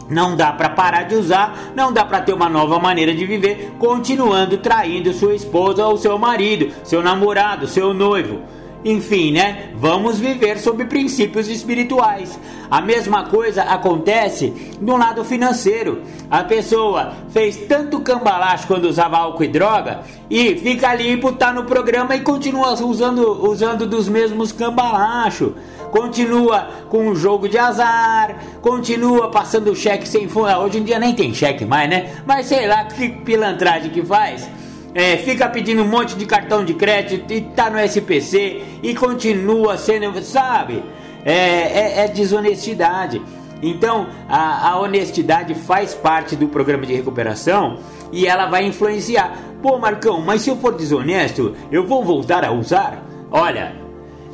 [0.10, 3.74] não dá para parar de usar, não dá para ter uma nova maneira de viver
[3.78, 8.42] continuando traindo sua esposa ou seu marido, seu namorado, seu noivo.
[8.86, 9.72] Enfim, né?
[9.76, 12.40] Vamos viver sob princípios espirituais.
[12.70, 16.04] A mesma coisa acontece no lado financeiro.
[16.30, 21.64] A pessoa fez tanto cambalacho quando usava álcool e droga e fica limpo, tá no
[21.64, 25.52] programa e continua usando, usando dos mesmos cambalachos.
[25.92, 30.48] Continua com o jogo de azar, continua passando cheque sem fundo.
[30.48, 32.16] Hoje em dia nem tem cheque mais, né?
[32.26, 34.50] Mas sei lá que pilantragem que faz
[34.98, 39.78] é, fica pedindo um monte de cartão de crédito e tá no SPC e continua
[39.78, 40.84] sendo, sabe?
[41.24, 43.22] É, é, é desonestidade.
[43.62, 47.78] Então, a, a, honestidade faz parte do programa de recuperação
[48.12, 49.38] e ela vai influenciar.
[49.62, 53.04] Pô, Marcão, mas se eu for desonesto, eu vou voltar a usar?
[53.32, 53.76] Olha,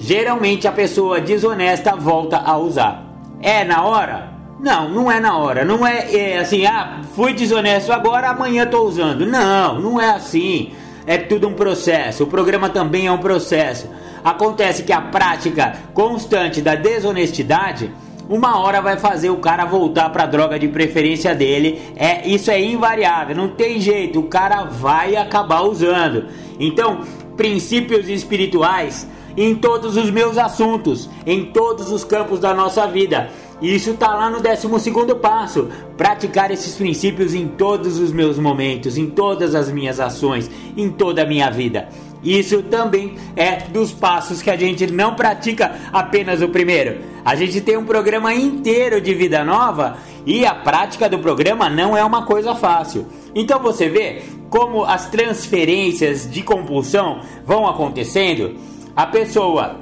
[0.03, 3.05] geralmente a pessoa desonesta volta a usar.
[3.41, 4.33] É na hora?
[4.59, 5.63] Não, não é na hora.
[5.63, 9.25] Não é, é assim, ah, fui desonesto agora, amanhã estou usando.
[9.25, 10.73] Não, não é assim.
[11.05, 12.25] É tudo um processo.
[12.25, 13.89] O programa também é um processo.
[14.23, 17.89] Acontece que a prática constante da desonestidade
[18.29, 21.81] uma hora vai fazer o cara voltar para a droga de preferência dele.
[21.95, 26.27] É, isso é invariável, não tem jeito, o cara vai acabar usando.
[26.57, 27.01] Então,
[27.35, 33.29] princípios espirituais em todos os meus assuntos, em todos os campos da nossa vida.
[33.61, 35.69] Isso está lá no 12 passo.
[35.95, 41.23] Praticar esses princípios em todos os meus momentos, em todas as minhas ações, em toda
[41.23, 41.87] a minha vida.
[42.23, 47.01] Isso também é dos passos que a gente não pratica apenas o primeiro.
[47.23, 51.95] A gente tem um programa inteiro de vida nova e a prática do programa não
[51.95, 53.05] é uma coisa fácil.
[53.35, 58.55] Então você vê como as transferências de compulsão vão acontecendo.
[58.95, 59.77] A pessoa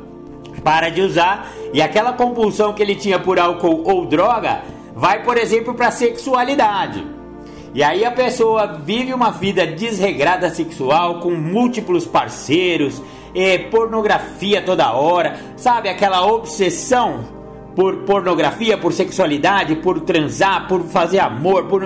[0.63, 4.61] para de usar e aquela compulsão que ele tinha por álcool ou droga
[4.95, 7.05] vai, por exemplo, para sexualidade.
[7.73, 13.01] E aí a pessoa vive uma vida desregrada sexual com múltiplos parceiros,
[13.33, 15.87] é, pornografia toda hora, sabe?
[15.87, 17.23] Aquela obsessão
[17.75, 21.81] por pornografia, por sexualidade, por transar, por fazer amor, por.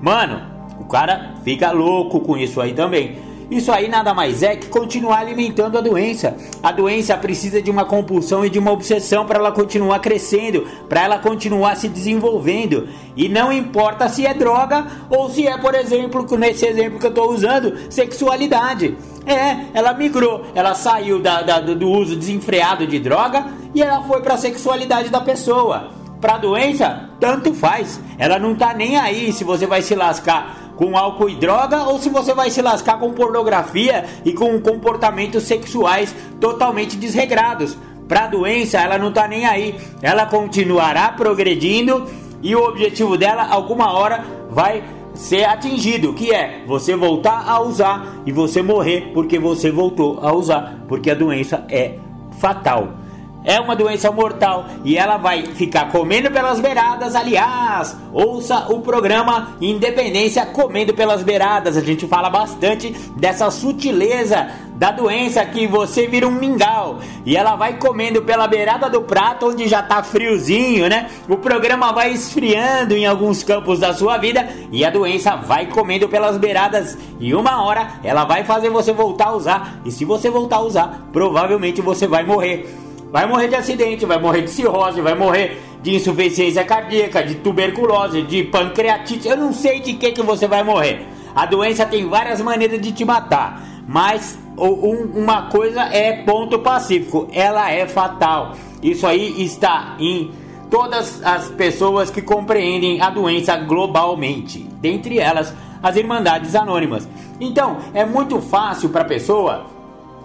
[0.00, 0.42] Mano,
[0.80, 3.27] o cara fica louco com isso aí também.
[3.50, 6.36] Isso aí nada mais é que continuar alimentando a doença.
[6.62, 11.04] A doença precisa de uma compulsão e de uma obsessão para ela continuar crescendo, para
[11.04, 12.88] ela continuar se desenvolvendo.
[13.16, 17.10] E não importa se é droga ou se é, por exemplo, nesse exemplo que eu
[17.10, 18.96] estou usando, sexualidade.
[19.24, 24.20] É, ela migrou, ela saiu da, da, do uso desenfreado de droga e ela foi
[24.20, 25.97] para a sexualidade da pessoa.
[26.20, 28.00] Para doença, tanto faz.
[28.18, 31.98] Ela não tá nem aí se você vai se lascar com álcool e droga ou
[31.98, 37.76] se você vai se lascar com pornografia e com comportamentos sexuais totalmente desregrados.
[38.08, 39.76] Para doença, ela não tá nem aí.
[40.02, 42.06] Ela continuará progredindo
[42.42, 44.82] e o objetivo dela alguma hora vai
[45.14, 50.32] ser atingido, que é você voltar a usar e você morrer porque você voltou a
[50.32, 51.94] usar, porque a doença é
[52.38, 52.97] fatal
[53.44, 57.14] é uma doença mortal e ela vai ficar comendo pelas beiradas.
[57.14, 61.76] Aliás, ouça o programa Independência Comendo pelas Beiradas.
[61.76, 67.56] A gente fala bastante dessa sutileza da doença que você vira um mingau e ela
[67.56, 71.10] vai comendo pela beirada do prato onde já tá friozinho, né?
[71.28, 76.08] O programa vai esfriando em alguns campos da sua vida e a doença vai comendo
[76.08, 79.80] pelas beiradas e uma hora ela vai fazer você voltar a usar.
[79.84, 82.87] E se você voltar a usar, provavelmente você vai morrer.
[83.10, 88.22] Vai morrer de acidente, vai morrer de cirrose, vai morrer de insuficiência cardíaca, de tuberculose,
[88.22, 89.28] de pancreatite.
[89.28, 91.06] Eu não sei de que, que você vai morrer.
[91.34, 97.70] A doença tem várias maneiras de te matar, mas uma coisa é ponto pacífico: ela
[97.70, 98.54] é fatal.
[98.82, 100.30] Isso aí está em
[100.70, 107.08] todas as pessoas que compreendem a doença globalmente, dentre elas as Irmandades Anônimas.
[107.40, 109.77] Então, é muito fácil para a pessoa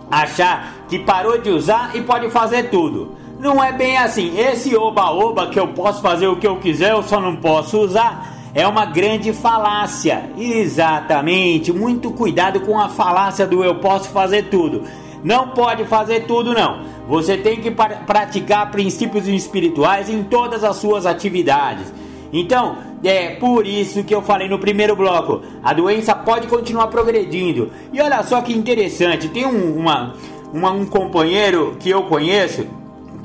[0.10, 3.16] achar que parou de usar e pode fazer tudo.
[3.39, 4.38] Não é bem assim.
[4.38, 8.34] Esse oba-oba que eu posso fazer o que eu quiser, eu só não posso usar,
[8.54, 10.30] é uma grande falácia.
[10.38, 11.74] Exatamente.
[11.74, 14.84] Muito cuidado com a falácia do eu posso fazer tudo.
[15.24, 16.82] Não pode fazer tudo, não.
[17.08, 21.91] Você tem que praticar princípios espirituais em todas as suas atividades.
[22.34, 27.72] Então, é por isso que eu falei no primeiro bloco: a doença pode continuar progredindo.
[27.94, 30.16] E olha só que interessante: tem um, uma,
[30.52, 32.66] uma, um companheiro que eu conheço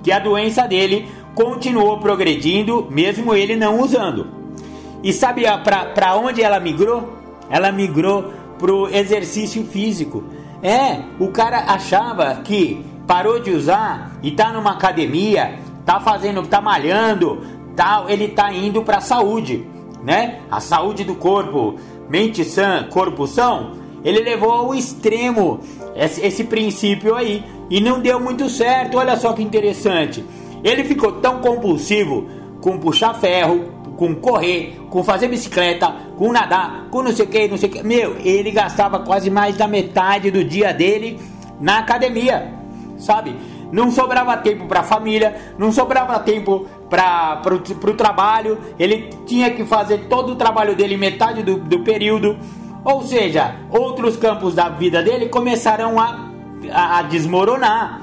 [0.03, 4.27] que a doença dele continuou progredindo, mesmo ele não usando.
[5.03, 7.17] E sabe para onde ela migrou?
[7.49, 10.25] Ela migrou pro exercício físico.
[10.63, 16.61] É, o cara achava que parou de usar e tá numa academia, tá fazendo, tá
[16.61, 17.41] malhando,
[17.79, 19.65] tal, ele está indo para a saúde,
[20.03, 20.41] né?
[20.51, 21.77] A saúde do corpo,
[22.11, 23.75] mente sã, corpo são.
[24.05, 25.61] Ele levou ao extremo
[25.95, 28.99] esse, esse princípio aí e não deu muito certo.
[28.99, 30.25] Olha só que interessante.
[30.65, 32.27] Ele ficou tão compulsivo
[32.61, 33.67] com puxar ferro,
[33.97, 37.73] com correr, com fazer bicicleta, com nadar, com não sei o que, não sei o
[37.73, 37.83] que.
[37.85, 41.17] Meu, ele gastava quase mais da metade do dia dele
[41.61, 42.53] na academia,
[42.99, 43.37] sabe?
[43.71, 49.65] Não sobrava tempo para a família, não sobrava tempo para o trabalho, ele tinha que
[49.65, 52.37] fazer todo o trabalho dele metade do, do período.
[52.85, 56.31] Ou seja, outros campos da vida dele começaram a,
[56.73, 58.03] a, a desmoronar.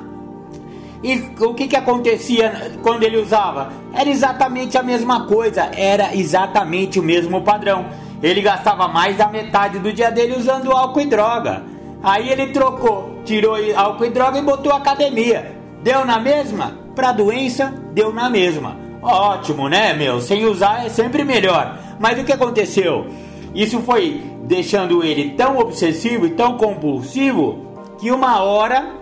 [1.03, 3.71] E o que, que acontecia quando ele usava?
[3.93, 7.85] Era exatamente a mesma coisa, era exatamente o mesmo padrão.
[8.23, 11.63] Ele gastava mais da metade do dia dele usando álcool e droga.
[12.01, 15.54] Aí ele trocou, tirou álcool e droga e botou academia.
[15.85, 16.75] Deu na mesma?
[16.95, 18.75] Para doença, deu na mesma.
[19.03, 20.19] Ótimo, né, meu?
[20.19, 21.77] Sem usar é sempre melhor.
[21.99, 23.05] Mas o que aconteceu?
[23.53, 27.67] Isso foi deixando ele tão obsessivo e tão compulsivo
[27.99, 28.95] que uma hora,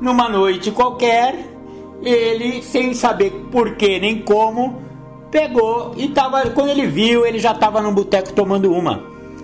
[0.00, 1.38] numa noite qualquer,
[2.02, 4.82] ele, sem saber por que nem como,
[5.30, 6.50] pegou e tava.
[6.50, 9.00] Quando ele viu, ele já tava no boteco tomando uma.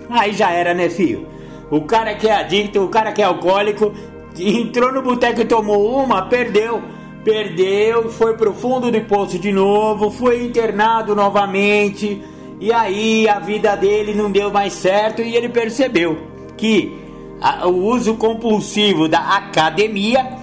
[0.09, 1.25] Aí já era, né, filho?
[1.71, 3.93] O cara que é adicto, o cara que é alcoólico,
[4.37, 6.81] entrou no boteco e tomou uma, perdeu
[7.23, 12.21] perdeu, foi pro fundo do poço de novo, foi internado novamente.
[12.59, 16.17] E aí a vida dele não deu mais certo e ele percebeu
[16.57, 16.97] que
[17.41, 20.37] a, o uso compulsivo da academia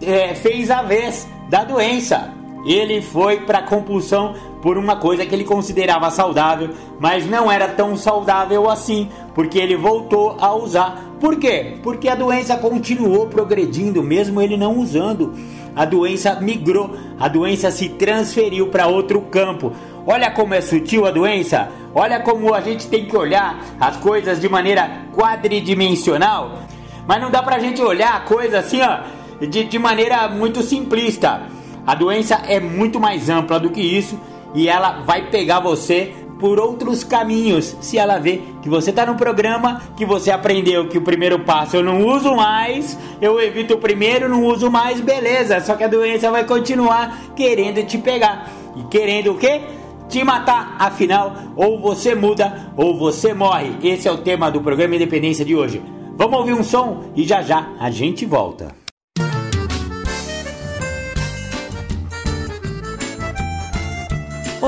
[0.00, 2.32] é, fez a vez da doença.
[2.66, 7.96] Ele foi para compulsão por uma coisa que ele considerava saudável, mas não era tão
[7.96, 11.12] saudável assim, porque ele voltou a usar.
[11.20, 11.76] Por quê?
[11.82, 15.34] Porque a doença continuou progredindo, mesmo ele não usando.
[15.76, 19.74] A doença migrou, a doença se transferiu para outro campo.
[20.06, 24.40] Olha como é sutil a doença, olha como a gente tem que olhar as coisas
[24.40, 26.60] de maneira quadridimensional.
[27.06, 29.00] Mas não dá pra gente olhar a coisa assim, ó,
[29.44, 31.42] de, de maneira muito simplista.
[31.86, 34.18] A doença é muito mais ampla do que isso
[34.54, 37.76] e ela vai pegar você por outros caminhos.
[37.80, 41.76] Se ela vê que você está no programa, que você aprendeu que o primeiro passo
[41.76, 45.60] eu não uso mais, eu evito o primeiro, não uso mais, beleza.
[45.60, 48.50] Só que a doença vai continuar querendo te pegar.
[48.76, 49.62] E querendo o quê?
[50.08, 50.76] Te matar.
[50.78, 53.76] Afinal, ou você muda ou você morre.
[53.82, 55.82] Esse é o tema do programa Independência de hoje.
[56.16, 58.85] Vamos ouvir um som e já já a gente volta.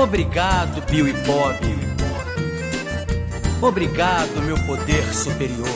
[0.01, 1.57] Obrigado, Bill e Bob.
[3.61, 5.67] Obrigado, meu poder superior.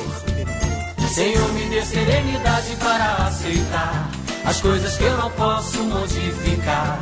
[1.14, 4.10] Senhor, me dê serenidade para aceitar
[4.46, 7.02] as coisas que eu não posso modificar.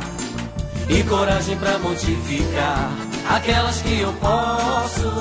[0.88, 2.90] E coragem para modificar
[3.30, 5.12] aquelas que eu posso.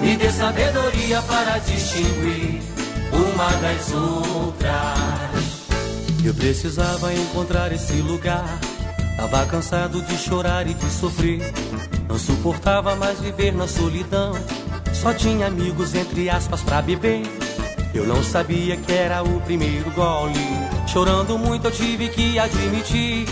[0.00, 2.62] Me dê sabedoria para distinguir
[3.12, 5.42] uma das outras.
[6.24, 8.60] Eu precisava encontrar esse lugar
[9.22, 11.40] Tava cansado de chorar e de sofrer.
[12.08, 14.32] Não suportava mais viver na solidão.
[14.92, 17.22] Só tinha amigos, entre aspas, pra beber.
[17.94, 20.34] Eu não sabia que era o primeiro gole.
[20.88, 23.24] Chorando muito, eu tive que admitir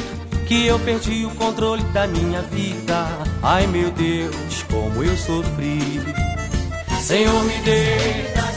[0.46, 3.08] que eu perdi o controle da minha vida.
[3.42, 6.00] Ai meu Deus, como eu sofri.
[7.02, 8.49] Senhor, me dê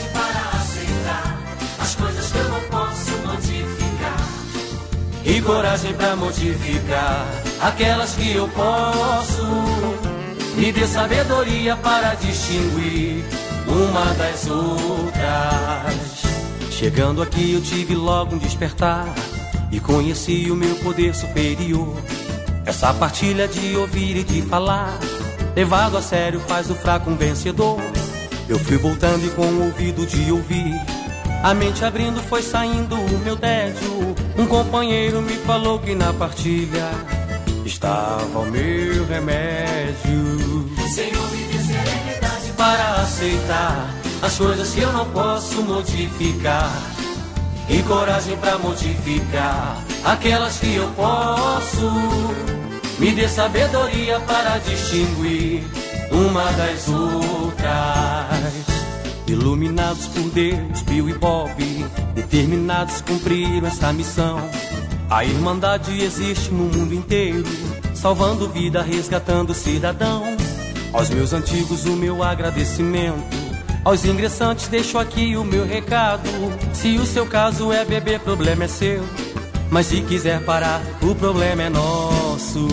[5.25, 7.25] e coragem para modificar
[7.61, 9.43] aquelas que eu posso.
[10.55, 13.23] Me dê sabedoria para distinguir
[13.67, 16.23] uma das outras.
[16.69, 19.07] Chegando aqui eu tive logo um despertar
[19.71, 21.95] e conheci o meu poder superior.
[22.65, 24.97] Essa partilha de ouvir e de falar,
[25.55, 27.79] levado a sério faz o fraco um vencedor.
[28.47, 30.73] Eu fui voltando e com o ouvido de ouvir
[31.43, 34.15] a mente abrindo foi saindo o meu tédio.
[34.37, 36.89] Um companheiro me falou que na partilha
[37.65, 40.69] estava o meu remédio.
[40.87, 46.71] Senhor, me dê serenidade para aceitar as coisas que eu não posso modificar.
[47.67, 51.91] E coragem para modificar aquelas que eu posso.
[52.99, 55.63] Me dê sabedoria para distinguir
[56.09, 58.72] uma das outras.
[59.25, 61.51] Iluminados por Deus, Bill e Bob,
[62.13, 64.37] determinados a cumprir essa missão.
[65.09, 67.47] A Irmandade existe no mundo inteiro,
[67.95, 70.23] salvando vida, resgatando cidadão.
[70.91, 73.43] Aos meus antigos, o meu agradecimento.
[73.85, 76.29] Aos ingressantes, deixo aqui o meu recado.
[76.73, 79.03] Se o seu caso é beber, problema é seu.
[79.69, 82.67] Mas se quiser parar, o problema é nosso.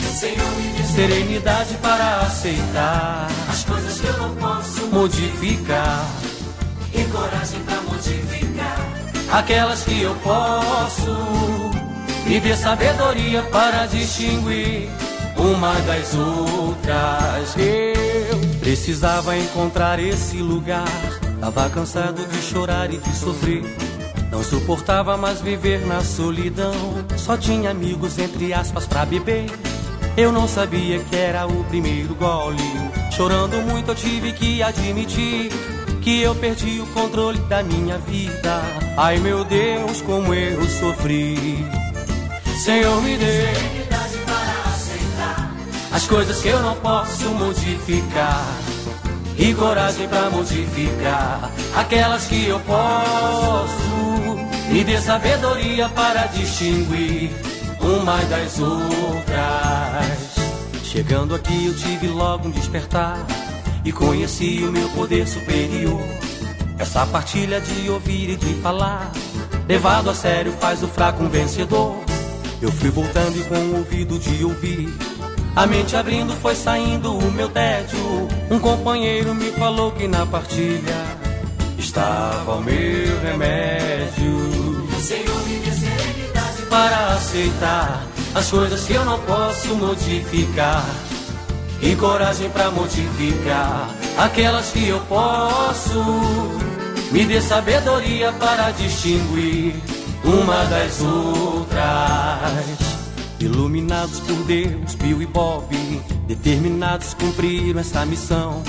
[0.00, 6.06] Senhor, serenidade para aceitar as coisas que eu não posso modificar
[6.92, 8.78] e coragem para modificar
[9.32, 11.16] aquelas que eu posso
[12.26, 14.88] e dê sabedoria para distinguir
[15.36, 17.54] uma das outras.
[17.56, 20.84] Eu precisava encontrar esse lugar.
[21.40, 23.62] Tava cansado de chorar e de sofrer.
[24.30, 26.74] Não suportava mais viver na solidão.
[27.16, 29.46] Só tinha amigos, entre aspas, pra beber.
[30.16, 32.62] Eu não sabia que era o primeiro gole.
[33.10, 35.50] Chorando muito, eu tive que admitir
[36.02, 38.62] que eu perdi o controle da minha vida.
[38.96, 41.66] Ai meu Deus, como eu sofri.
[42.62, 43.46] Senhor, me dê
[44.24, 45.52] para aceitar
[45.90, 48.46] as coisas que eu não posso modificar.
[49.36, 54.44] E coragem para modificar aquelas que eu posso.
[54.70, 57.32] Me dê sabedoria para distinguir
[57.84, 60.34] uma das outras.
[60.82, 63.18] Chegando aqui eu tive logo um despertar
[63.84, 66.00] e conheci o meu poder superior.
[66.78, 69.12] Essa partilha de ouvir e de falar,
[69.68, 71.96] levado a sério faz o fraco um vencedor.
[72.62, 74.92] Eu fui voltando e com o ouvido de ouvir,
[75.56, 77.98] a mente abrindo foi saindo o meu tédio.
[78.50, 81.04] Um companheiro me falou que na partilha
[81.78, 83.93] estava o meu remédio.
[86.74, 88.04] Para aceitar
[88.34, 90.84] as coisas que eu não posso modificar.
[91.80, 96.02] E coragem para modificar aquelas que eu posso.
[97.12, 99.76] Me dê sabedoria para distinguir
[100.24, 101.78] uma das outras.
[103.38, 105.76] Iluminados por Deus, Bill e Bob,
[106.26, 108.64] determinados cumpriram essa missão.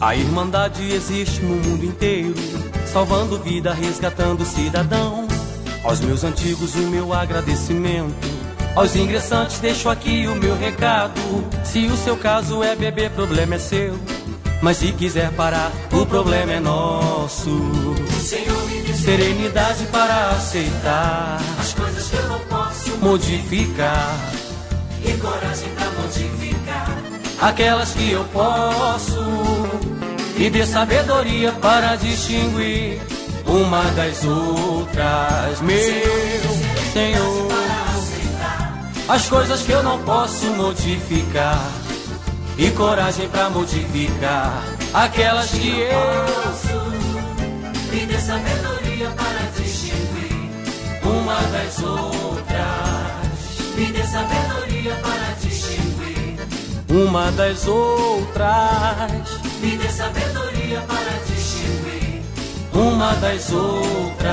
[0.00, 2.34] A Irmandade existe no mundo inteiro,
[2.90, 5.31] salvando vida, resgatando cidadão.
[5.84, 8.14] Aos meus antigos, o meu agradecimento.
[8.74, 11.20] Aos ingressantes, deixo aqui o meu recado.
[11.64, 13.98] Se o seu caso é beber, problema é seu.
[14.62, 17.50] Mas se quiser parar, o problema é nosso.
[18.20, 24.16] Senhor, me serenidade para aceitar as coisas que eu não posso modificar.
[25.04, 27.12] E coragem para modificar
[27.42, 29.18] aquelas que eu posso
[30.36, 33.00] e dê sabedoria para distinguir
[33.52, 35.76] uma das outras, meu
[36.92, 37.52] Senhor.
[39.08, 41.60] As coisas que eu não posso modificar
[42.56, 46.72] e coragem para modificar aquelas que eu.
[47.92, 50.50] E dê sabedoria para distinguir
[51.04, 52.56] uma das outras.
[53.76, 56.38] Me dê sabedoria para distinguir
[56.88, 61.01] uma das outras me dê sabedoria para
[62.74, 64.30] uma das outras,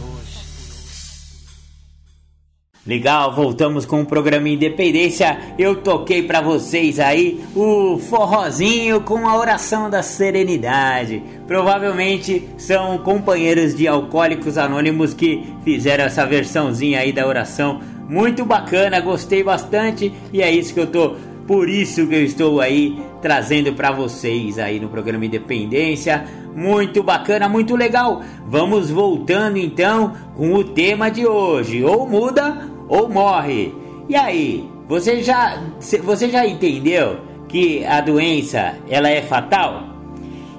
[2.88, 5.38] Legal, voltamos com o programa Independência.
[5.60, 11.22] Eu toquei para vocês aí o forrozinho com a oração da serenidade.
[11.46, 19.02] Provavelmente são companheiros de alcoólicos anônimos que fizeram essa versãozinha aí da oração muito bacana,
[19.02, 21.18] gostei bastante e é isso que eu tô,
[21.48, 26.26] por isso que eu estou aí trazendo para vocês aí no programa Independência.
[26.54, 28.22] Muito bacana, muito legal.
[28.46, 33.74] Vamos voltando então com o tema de hoje, ou muda ou morre.
[34.10, 35.64] E aí, você já
[36.04, 39.84] você já entendeu que a doença ela é fatal?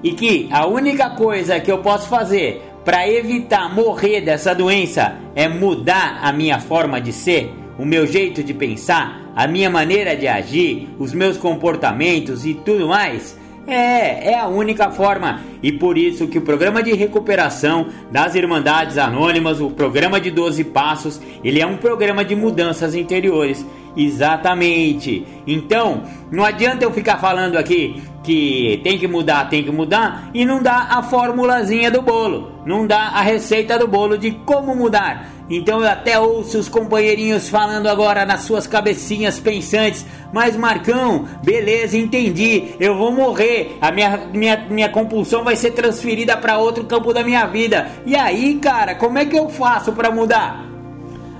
[0.02, 5.48] E que a única coisa que eu posso fazer para evitar morrer dessa doença é
[5.48, 10.26] mudar a minha forma de ser, o meu jeito de pensar, a minha maneira de
[10.26, 13.38] agir, os meus comportamentos e tudo mais.
[13.68, 15.42] É, é a única forma.
[15.62, 20.64] E por isso que o programa de recuperação das Irmandades Anônimas, o programa de 12
[20.64, 23.64] Passos, ele é um programa de mudanças interiores.
[23.96, 25.24] Exatamente.
[25.46, 30.44] Então, não adianta eu ficar falando aqui que tem que mudar, tem que mudar e
[30.44, 35.37] não dá a formulazinha do bolo, não dá a receita do bolo de como mudar.
[35.50, 41.96] Então eu até ouço os companheirinhos falando agora nas suas cabecinhas pensantes, mas Marcão, beleza,
[41.96, 47.14] entendi, eu vou morrer, a minha, minha, minha compulsão vai ser transferida para outro campo
[47.14, 47.88] da minha vida.
[48.04, 50.66] E aí, cara, como é que eu faço para mudar?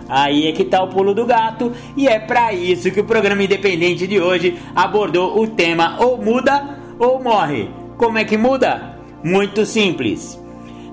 [0.08, 3.42] Aí é que tá o pulo do gato e é para isso que o programa
[3.42, 7.68] independente de hoje abordou o tema ou muda ou morre.
[7.98, 8.96] Como é que muda?
[9.22, 10.40] Muito simples.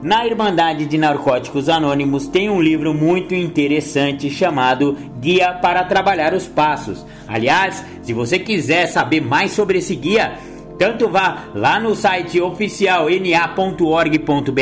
[0.05, 6.45] Na Irmandade de Narcóticos Anônimos tem um livro muito interessante chamado Guia para Trabalhar os
[6.45, 7.03] Passos.
[7.27, 10.37] Aliás, se você quiser saber mais sobre esse guia,
[10.77, 14.59] tanto vá lá no site oficial na.org.br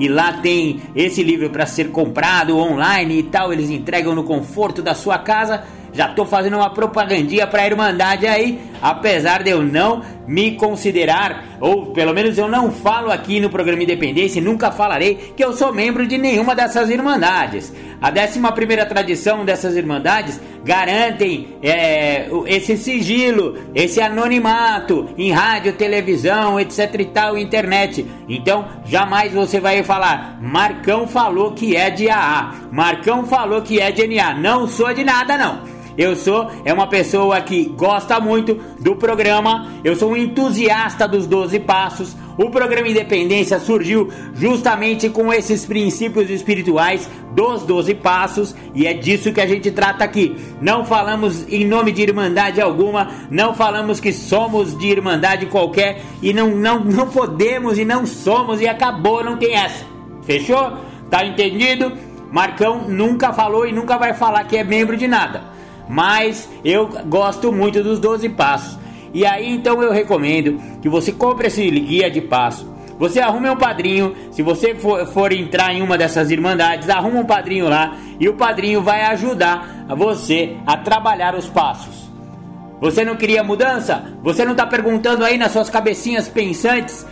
[0.00, 4.82] e lá tem esse livro para ser comprado online e tal, eles entregam no conforto
[4.82, 5.62] da sua casa.
[5.92, 11.56] Já tô fazendo uma propagandinha para a Irmandade aí, apesar de eu não me considerar,
[11.58, 15.72] ou pelo menos eu não falo aqui no programa Independência, nunca falarei que eu sou
[15.72, 17.72] membro de nenhuma dessas Irmandades.
[18.02, 26.60] A 11 primeira tradição dessas Irmandades garantem é, esse sigilo, esse anonimato em rádio, televisão,
[26.60, 28.04] etc e tal, internet.
[28.28, 33.90] Então, jamais você vai falar, Marcão falou que é de AA, Marcão falou que é
[33.90, 34.34] de NA.
[34.34, 35.83] Não sou de nada, não.
[35.96, 41.26] Eu sou é uma pessoa que gosta muito do programa, eu sou um entusiasta dos
[41.26, 42.16] 12 passos.
[42.36, 49.32] O programa Independência surgiu justamente com esses princípios espirituais dos 12 passos e é disso
[49.32, 50.36] que a gente trata aqui.
[50.60, 56.32] Não falamos em nome de irmandade alguma, não falamos que somos de irmandade qualquer e
[56.32, 59.84] não, não, não podemos e não somos e acabou, não tem essa.
[60.22, 60.72] Fechou?
[61.08, 61.92] Tá entendido?
[62.32, 65.53] Marcão nunca falou e nunca vai falar que é membro de nada
[65.88, 68.78] mas eu gosto muito dos 12 passos.
[69.12, 72.72] E aí então eu recomendo que você compre esse guia de passo.
[72.98, 77.24] Você arrume um padrinho, se você for, for entrar em uma dessas irmandades, arruma um
[77.24, 82.04] padrinho lá e o padrinho vai ajudar você a trabalhar os passos.
[82.80, 84.14] Você não queria mudança?
[84.22, 87.06] Você não está perguntando aí nas suas cabecinhas pensantes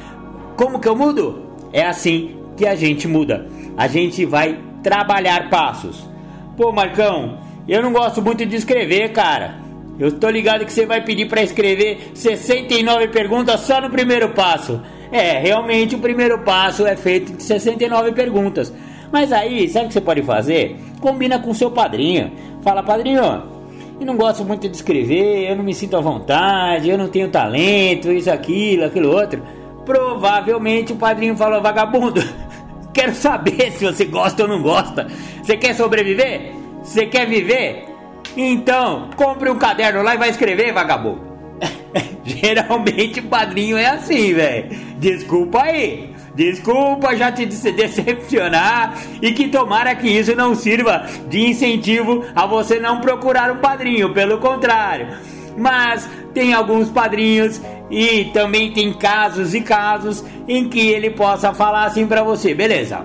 [0.56, 1.42] como que eu mudo?
[1.72, 3.48] É assim que a gente muda.
[3.76, 6.08] A gente vai trabalhar passos.
[6.56, 7.38] Pô, Marcão,
[7.68, 9.56] eu não gosto muito de escrever, cara.
[9.98, 14.80] Eu tô ligado que você vai pedir para escrever 69 perguntas só no primeiro passo.
[15.10, 18.72] É, realmente o primeiro passo é feito de 69 perguntas.
[19.12, 20.76] Mas aí, sabe o que você pode fazer?
[21.00, 22.32] Combina com seu padrinho.
[22.62, 23.42] Fala, padrinho,
[24.00, 27.28] e não gosto muito de escrever, eu não me sinto à vontade, eu não tenho
[27.28, 29.42] talento, isso, aquilo, aquilo outro.
[29.84, 32.20] Provavelmente o padrinho falou: vagabundo,
[32.92, 35.06] quero saber se você gosta ou não gosta.
[35.42, 36.61] Você quer sobreviver?
[36.82, 37.86] Você quer viver?
[38.36, 41.20] Então, compre um caderno lá e vai escrever, vagabundo.
[42.24, 44.70] Geralmente o padrinho é assim, velho.
[44.98, 46.12] Desculpa aí.
[46.34, 52.80] Desculpa já te decepcionar e que tomara que isso não sirva de incentivo a você
[52.80, 55.08] não procurar um padrinho, pelo contrário.
[55.56, 57.60] Mas tem alguns padrinhos
[57.90, 63.04] e também tem casos e casos em que ele possa falar assim para você, beleza?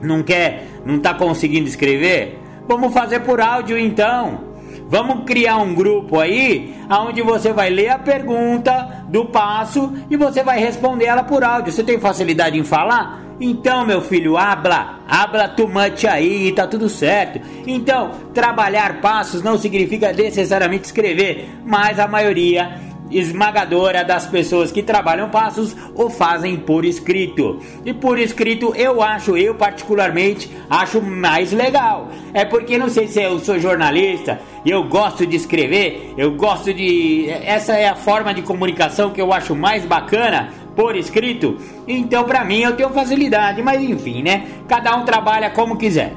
[0.00, 2.41] Não quer, não tá conseguindo escrever?
[2.68, 4.52] Vamos fazer por áudio então.
[4.88, 10.42] Vamos criar um grupo aí, onde você vai ler a pergunta do passo e você
[10.42, 11.72] vai responder ela por áudio.
[11.72, 13.22] Você tem facilidade em falar?
[13.40, 17.40] Então, meu filho, habla, habla tu much aí, tá tudo certo.
[17.66, 22.78] Então, trabalhar passos não significa necessariamente escrever, mas a maioria
[23.12, 27.60] esmagadora das pessoas que trabalham passos o fazem por escrito.
[27.84, 32.08] E por escrito eu acho, eu particularmente, acho mais legal.
[32.32, 37.28] É porque não sei se eu sou jornalista eu gosto de escrever, eu gosto de.
[37.28, 41.58] Essa é a forma de comunicação que eu acho mais bacana por escrito.
[41.86, 44.46] Então, para mim, eu tenho facilidade, mas enfim, né?
[44.68, 46.14] Cada um trabalha como quiser.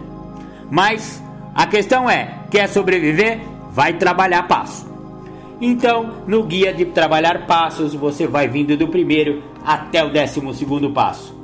[0.70, 1.22] Mas
[1.56, 3.40] a questão é: quer sobreviver?
[3.72, 4.95] Vai trabalhar passo.
[5.68, 10.92] Então, no guia de trabalhar passos, você vai vindo do primeiro até o décimo segundo
[10.92, 11.36] passo.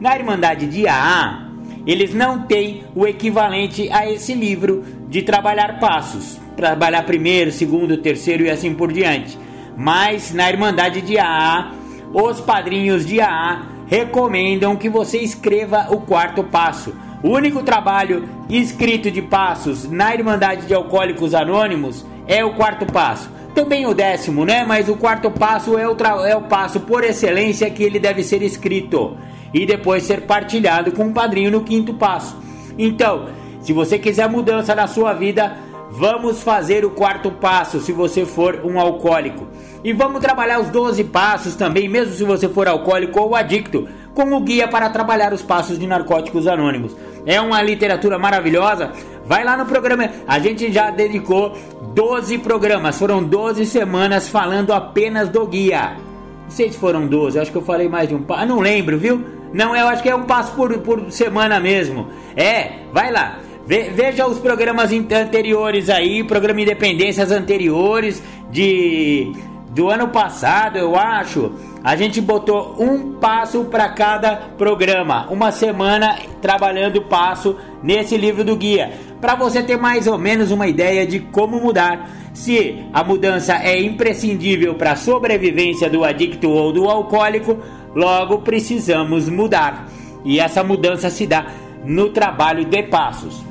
[0.00, 1.46] Na Irmandade de AA,
[1.86, 8.44] eles não têm o equivalente a esse livro de trabalhar passos, trabalhar primeiro, segundo, terceiro
[8.44, 9.38] e assim por diante.
[9.76, 11.70] Mas na Irmandade de AA,
[12.12, 16.92] os padrinhos de AA recomendam que você escreva o quarto passo.
[17.22, 23.30] O único trabalho escrito de passos na Irmandade de Alcoólicos Anônimos é o quarto passo
[23.54, 24.64] também o décimo, né?
[24.64, 28.42] Mas o quarto passo é o, é o passo por excelência que ele deve ser
[28.42, 29.16] escrito
[29.52, 32.36] e depois ser partilhado com o padrinho no quinto passo.
[32.78, 33.28] Então,
[33.60, 35.56] se você quiser mudança na sua vida,
[35.90, 39.46] vamos fazer o quarto passo se você for um alcoólico.
[39.84, 44.32] E vamos trabalhar os 12 passos também, mesmo se você for alcoólico ou adicto, com
[44.34, 46.96] o guia para trabalhar os passos de narcóticos anônimos.
[47.24, 48.92] É uma literatura maravilhosa.
[49.24, 50.10] Vai lá no programa.
[50.26, 51.56] A gente já dedicou
[51.94, 55.96] 12 programas, foram 12 semanas falando apenas do guia.
[56.44, 58.46] Não sei se foram 12, acho que eu falei mais de um passo.
[58.46, 59.24] Não lembro, viu?
[59.52, 62.08] Não, eu acho que é um passo por, por semana mesmo.
[62.36, 63.38] É, vai lá.
[63.66, 69.32] Ve, veja os programas anteriores aí, programa Independências anteriores de
[69.72, 71.52] do ano passado, eu acho,
[71.82, 78.54] a gente botou um passo para cada programa, uma semana trabalhando passo nesse livro do
[78.54, 82.10] guia, para você ter mais ou menos uma ideia de como mudar.
[82.34, 87.56] Se a mudança é imprescindível para a sobrevivência do adicto ou do alcoólico,
[87.94, 89.88] logo precisamos mudar.
[90.22, 91.46] E essa mudança se dá
[91.82, 93.42] no trabalho de passos.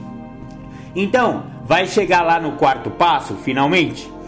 [0.96, 4.21] Então, vai chegar lá no quarto passo, finalmente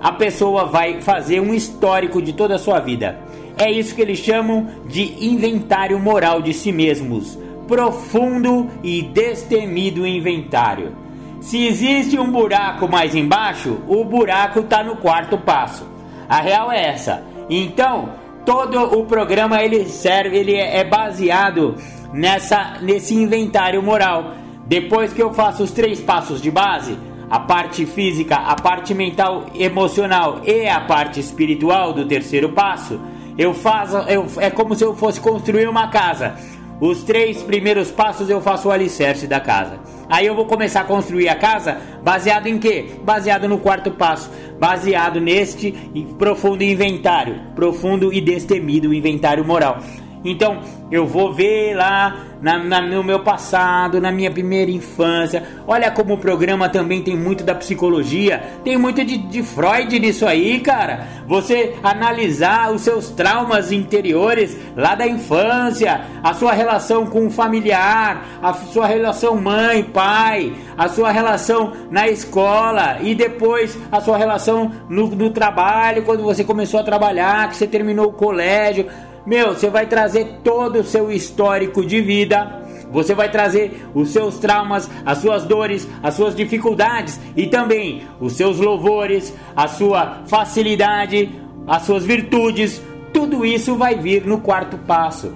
[0.00, 3.18] a pessoa vai fazer um histórico de toda a sua vida.
[3.56, 7.38] É isso que eles chamam de inventário moral de si mesmos.
[7.66, 10.94] Profundo e destemido inventário.
[11.40, 15.86] Se existe um buraco mais embaixo, o buraco está no quarto passo.
[16.28, 17.22] A real é essa.
[17.48, 18.10] Então,
[18.44, 21.76] todo o programa ele serve, ele é baseado
[22.12, 24.32] nessa nesse inventário moral.
[24.66, 26.98] Depois que eu faço os três passos de base,
[27.30, 33.00] a parte física, a parte mental, emocional e a parte espiritual do terceiro passo,
[33.36, 36.34] eu faço, eu, é como se eu fosse construir uma casa.
[36.80, 39.78] Os três primeiros passos eu faço o alicerce da casa.
[40.08, 42.86] Aí eu vou começar a construir a casa baseado em quê?
[43.02, 45.72] Baseado no quarto passo, baseado neste
[46.18, 49.78] profundo inventário, profundo e destemido inventário moral.
[50.24, 50.60] Então
[50.90, 55.42] eu vou ver lá na, na, no meu passado, na minha primeira infância.
[55.66, 60.26] Olha como o programa também tem muito da psicologia, tem muito de, de Freud nisso
[60.26, 61.08] aí, cara.
[61.26, 68.26] Você analisar os seus traumas interiores lá da infância, a sua relação com o familiar,
[68.42, 74.70] a sua relação mãe, pai, a sua relação na escola e depois a sua relação
[74.86, 78.86] no, no trabalho, quando você começou a trabalhar, que você terminou o colégio
[79.26, 82.62] meu, você vai trazer todo o seu histórico de vida.
[82.90, 88.34] Você vai trazer os seus traumas, as suas dores, as suas dificuldades e também os
[88.34, 91.30] seus louvores, a sua facilidade,
[91.66, 92.80] as suas virtudes.
[93.12, 95.34] Tudo isso vai vir no quarto passo.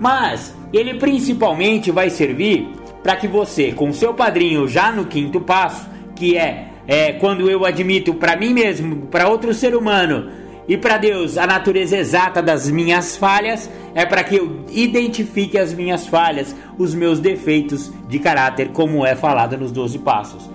[0.00, 2.68] Mas ele principalmente vai servir
[3.02, 7.64] para que você, com seu padrinho já no quinto passo, que é é, quando eu
[7.64, 10.30] admito para mim mesmo, para outro ser humano
[10.68, 15.72] e para Deus a natureza exata das minhas falhas, é para que eu identifique as
[15.72, 20.50] minhas falhas, os meus defeitos de caráter, como é falado nos 12 passos.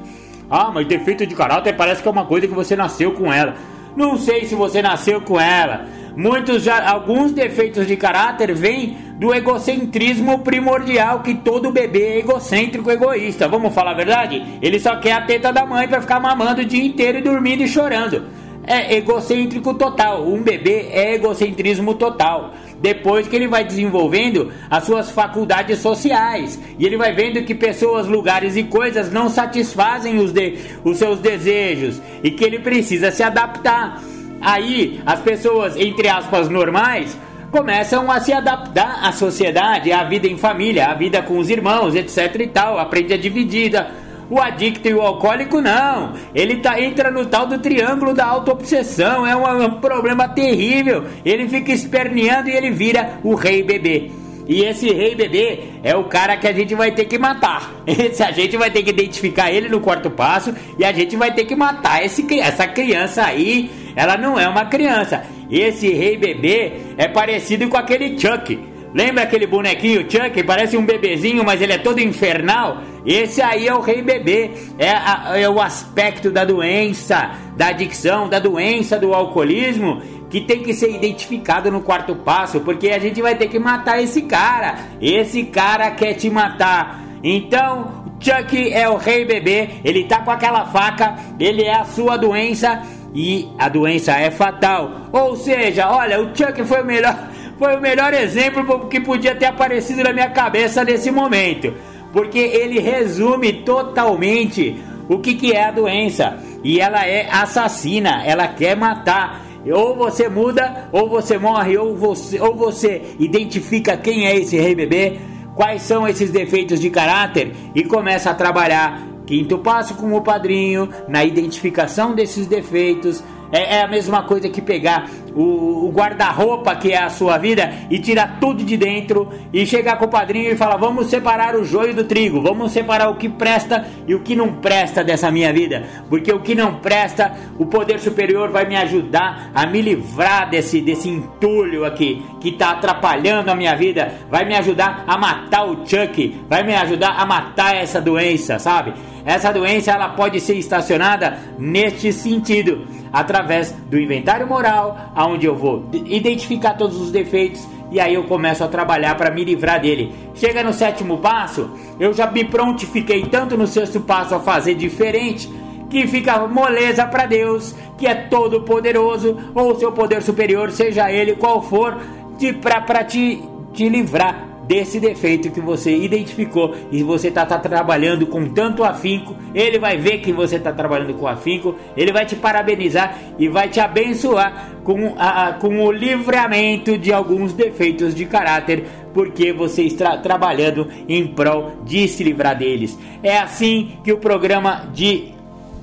[0.49, 3.55] Ah, mas defeito de caráter parece que é uma coisa que você nasceu com ela.
[3.95, 5.86] Não sei se você nasceu com ela.
[6.16, 12.91] Muitos já, alguns defeitos de caráter vêm do egocentrismo primordial que todo bebê é egocêntrico,
[12.91, 13.47] egoísta.
[13.47, 14.59] Vamos falar a verdade?
[14.62, 17.64] Ele só quer a teta da mãe para ficar mamando o dia inteiro e dormindo
[17.64, 18.26] e chorando.
[18.66, 20.28] É egocêntrico total.
[20.28, 26.86] Um bebê é egocentrismo total depois que ele vai desenvolvendo as suas faculdades sociais e
[26.86, 32.01] ele vai vendo que pessoas, lugares e coisas não satisfazem os, de, os seus desejos
[32.24, 34.01] e que ele precisa se adaptar.
[34.41, 37.16] Aí as pessoas, entre aspas, normais
[37.51, 41.93] começam a se adaptar à sociedade, à vida em família, à vida com os irmãos,
[41.93, 43.91] etc e tal, aprende a dividida.
[44.32, 46.13] O adicto e o alcoólico não.
[46.34, 49.27] Ele tá, entra no tal do triângulo da autoobsessão.
[49.27, 51.03] É um, um problema terrível.
[51.25, 54.09] Ele fica esperneando e ele vira o rei bebê.
[54.47, 57.73] E esse rei bebê é o cara que a gente vai ter que matar.
[57.86, 61.34] Esse, a gente vai ter que identificar ele no quarto passo e a gente vai
[61.34, 63.69] ter que matar esse, essa criança aí.
[63.97, 65.23] Ela não é uma criança.
[65.49, 68.70] Esse rei bebê é parecido com aquele Chuck.
[68.94, 70.44] Lembra aquele bonequinho Chuck?
[70.44, 72.82] Parece um bebezinho, mas ele é todo infernal.
[73.06, 74.52] Esse aí é o rei bebê.
[74.78, 80.64] É, a, é o aspecto da doença, da adicção, da doença do alcoolismo que tem
[80.64, 84.76] que ser identificado no quarto passo, porque a gente vai ter que matar esse cara.
[85.02, 87.02] Esse cara quer te matar.
[87.22, 92.18] Então, Chuck é o rei bebê, ele tá com aquela faca, ele é a sua
[92.18, 92.82] doença
[93.14, 95.10] e a doença é fatal.
[95.12, 97.30] Ou seja, olha, o Chuck foi o melhor
[97.62, 101.72] foi o melhor exemplo que podia ter aparecido na minha cabeça nesse momento,
[102.12, 108.47] porque ele resume totalmente o que, que é a doença e ela é assassina, ela
[108.47, 109.45] quer matar.
[109.72, 114.74] Ou você muda, ou você morre, ou você, ou você identifica quem é esse rei
[114.74, 115.20] bebê,
[115.53, 119.03] quais são esses defeitos de caráter e começa a trabalhar.
[119.28, 124.62] Quinto passo com o padrinho na identificação desses defeitos, é, é a mesma coisa que
[124.62, 129.66] pegar o, o guarda-roupa que é a sua vida e tirar tudo de dentro e
[129.66, 133.16] chegar com o padrinho e falar: vamos separar o joio do trigo, vamos separar o
[133.16, 137.34] que presta e o que não presta dessa minha vida, porque o que não presta,
[137.58, 142.72] o poder superior vai me ajudar a me livrar desse, desse entulho aqui que está
[142.72, 147.26] atrapalhando a minha vida, vai me ajudar a matar o Chuck, vai me ajudar a
[147.26, 148.93] matar essa doença, sabe?
[149.26, 155.89] Essa doença ela pode ser estacionada neste sentido, através do inventário moral, aonde eu vou
[155.93, 160.15] identificar todos os defeitos e aí eu começo a trabalhar para me livrar dele.
[160.34, 161.69] Chega no sétimo passo,
[161.99, 165.51] eu já me prontifiquei tanto no sexto passo a fazer diferente
[165.89, 171.36] que fica moleza para Deus, que é todo poderoso, ou seu poder superior, seja ele
[171.36, 171.97] qual for,
[172.38, 173.43] de para te,
[173.74, 179.36] te livrar desse defeito que você identificou e você está tá trabalhando com tanto afinco,
[179.53, 183.67] ele vai ver que você está trabalhando com afinco, ele vai te parabenizar e vai
[183.67, 190.15] te abençoar com, a, com o livramento de alguns defeitos de caráter, porque você está
[190.15, 192.97] trabalhando em prol de se livrar deles.
[193.22, 195.34] É assim que o programa de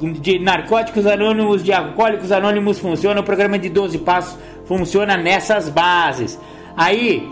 [0.00, 6.38] de narcóticos anônimos, de alcoólicos anônimos funciona, o programa de 12 passos funciona nessas bases.
[6.76, 7.28] Aí,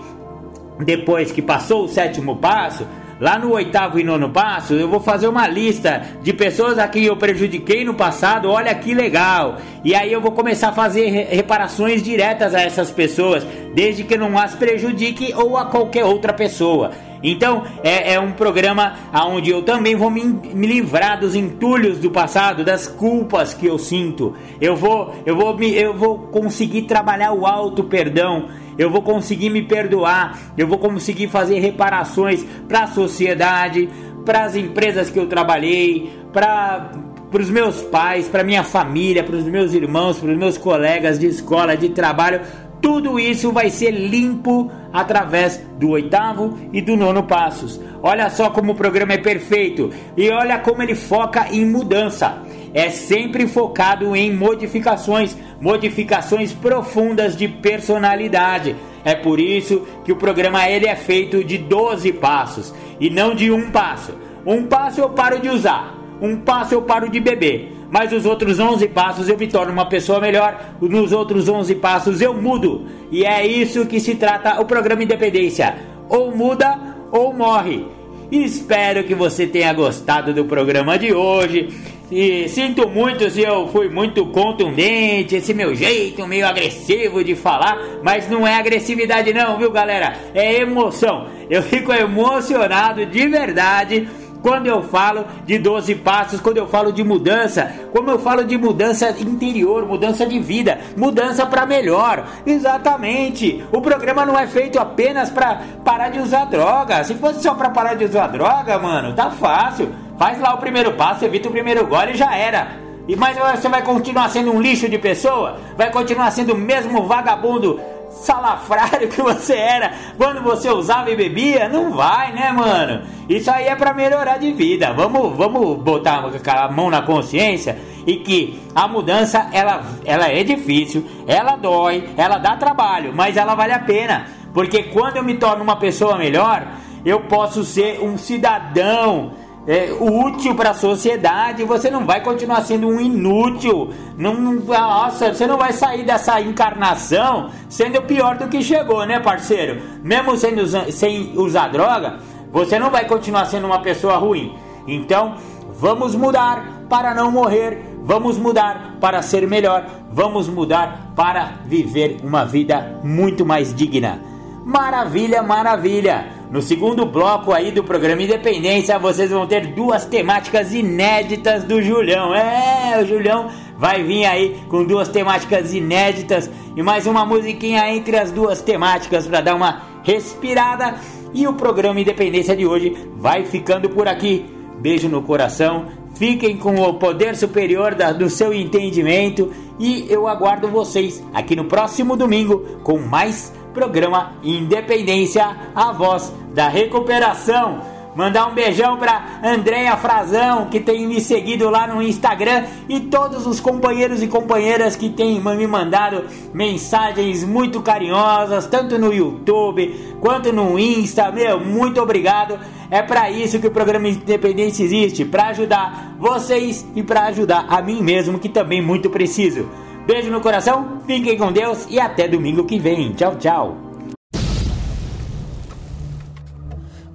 [0.84, 2.86] depois que passou o sétimo passo,
[3.20, 7.04] lá no oitavo e nono passo, eu vou fazer uma lista de pessoas a quem
[7.04, 8.50] eu prejudiquei no passado.
[8.50, 9.56] Olha que legal!
[9.82, 14.38] E aí eu vou começar a fazer reparações diretas a essas pessoas, desde que não
[14.38, 16.92] as prejudique ou a qualquer outra pessoa.
[17.22, 18.94] Então é, é um programa
[19.26, 23.78] onde eu também vou me, me, livrar dos entulhos do passado, das culpas que eu
[23.78, 24.34] sinto.
[24.60, 28.48] Eu vou, eu vou, me, eu vou conseguir trabalhar o alto perdão
[28.78, 33.88] eu vou conseguir me perdoar, eu vou conseguir fazer reparações para a sociedade,
[34.24, 36.90] para as empresas que eu trabalhei, para
[37.30, 41.18] para os meus pais, para minha família, para os meus irmãos, para os meus colegas
[41.18, 42.40] de escola, de trabalho.
[42.80, 47.80] Tudo isso vai ser limpo através do oitavo e do nono passos.
[48.02, 52.42] Olha só como o programa é perfeito e olha como ele foca em mudança
[52.76, 58.76] é sempre focado em modificações, modificações profundas de personalidade.
[59.02, 63.50] É por isso que o programa ele é feito de 12 passos e não de
[63.50, 64.12] um passo.
[64.44, 68.60] Um passo eu paro de usar, um passo eu paro de beber, mas os outros
[68.60, 72.84] 11 passos eu me torno uma pessoa melhor, nos outros 11 passos eu mudo.
[73.10, 75.76] E é isso que se trata o programa Independência.
[76.10, 76.78] Ou muda
[77.10, 77.95] ou morre.
[78.30, 81.68] Espero que você tenha gostado do programa de hoje.
[82.10, 87.78] E sinto muito se eu fui muito contundente, esse meu jeito meio agressivo de falar,
[88.02, 90.16] mas não é agressividade não, viu galera?
[90.32, 91.26] É emoção.
[91.50, 94.08] Eu fico emocionado de verdade
[94.46, 98.56] quando eu falo de 12 passos, quando eu falo de mudança, como eu falo de
[98.56, 102.24] mudança interior, mudança de vida, mudança para melhor.
[102.46, 103.64] Exatamente.
[103.72, 107.02] O programa não é feito apenas para parar de usar droga.
[107.02, 109.92] Se fosse só para parar de usar droga, mano, tá fácil.
[110.16, 112.86] Faz lá o primeiro passo, evita o primeiro gole e já era.
[113.08, 115.58] E mas você vai continuar sendo um lixo de pessoa?
[115.76, 117.80] Vai continuar sendo o mesmo vagabundo
[118.16, 121.68] salafrário que você era quando você usava e bebia?
[121.68, 123.02] Não vai, né, mano?
[123.28, 124.92] Isso aí é para melhorar de vida.
[124.92, 131.04] Vamos, vamos botar a mão na consciência e que a mudança ela, ela é difícil,
[131.26, 134.26] ela dói, ela dá trabalho, mas ela vale a pena.
[134.54, 136.66] Porque quando eu me torno uma pessoa melhor,
[137.04, 139.32] eu posso ser um cidadão
[139.66, 143.90] é, útil para a sociedade, você não vai continuar sendo um inútil.
[144.16, 149.82] Não, nossa, você não vai sair dessa encarnação sendo pior do que chegou, né, parceiro?
[150.02, 152.18] Mesmo sendo, sem usar droga,
[152.52, 154.54] você não vai continuar sendo uma pessoa ruim.
[154.86, 155.34] Então,
[155.78, 157.94] vamos mudar para não morrer.
[158.02, 159.84] Vamos mudar para ser melhor.
[160.12, 164.20] Vamos mudar para viver uma vida muito mais digna.
[164.64, 166.35] Maravilha, maravilha!
[166.50, 172.32] No segundo bloco aí do programa Independência, vocês vão ter duas temáticas inéditas do Julião.
[172.32, 178.16] É, o Julião vai vir aí com duas temáticas inéditas e mais uma musiquinha entre
[178.16, 180.94] as duas temáticas para dar uma respirada.
[181.34, 184.46] E o programa Independência de hoje vai ficando por aqui.
[184.78, 185.86] Beijo no coração.
[186.14, 191.64] Fiquem com o poder superior da, do seu entendimento e eu aguardo vocês aqui no
[191.64, 197.82] próximo domingo com mais programa Independência, a voz da recuperação.
[198.16, 203.46] Mandar um beijão para Andréia Frazão, que tem me seguido lá no Instagram, e todos
[203.46, 206.24] os companheiros e companheiras que têm me mandado
[206.54, 211.30] mensagens muito carinhosas, tanto no YouTube quanto no Insta.
[211.30, 212.58] Meu, muito obrigado.
[212.90, 217.82] É para isso que o programa Independência existe, para ajudar vocês e para ajudar a
[217.82, 219.68] mim mesmo, que também muito preciso.
[220.06, 223.12] Beijo no coração, fiquem com Deus e até domingo que vem.
[223.12, 223.76] Tchau, tchau.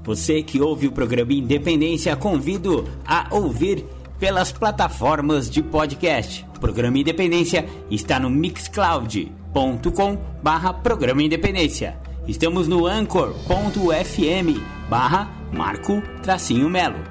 [0.04, 3.86] Você que ouve o programa Independência, convido a ouvir
[4.20, 6.46] pelas plataformas de podcast.
[6.56, 11.98] O programa Independência está no mixcloud.com barra programa Independência.
[12.28, 17.11] Estamos no anchor.fm barra Marco Tracinho Melo.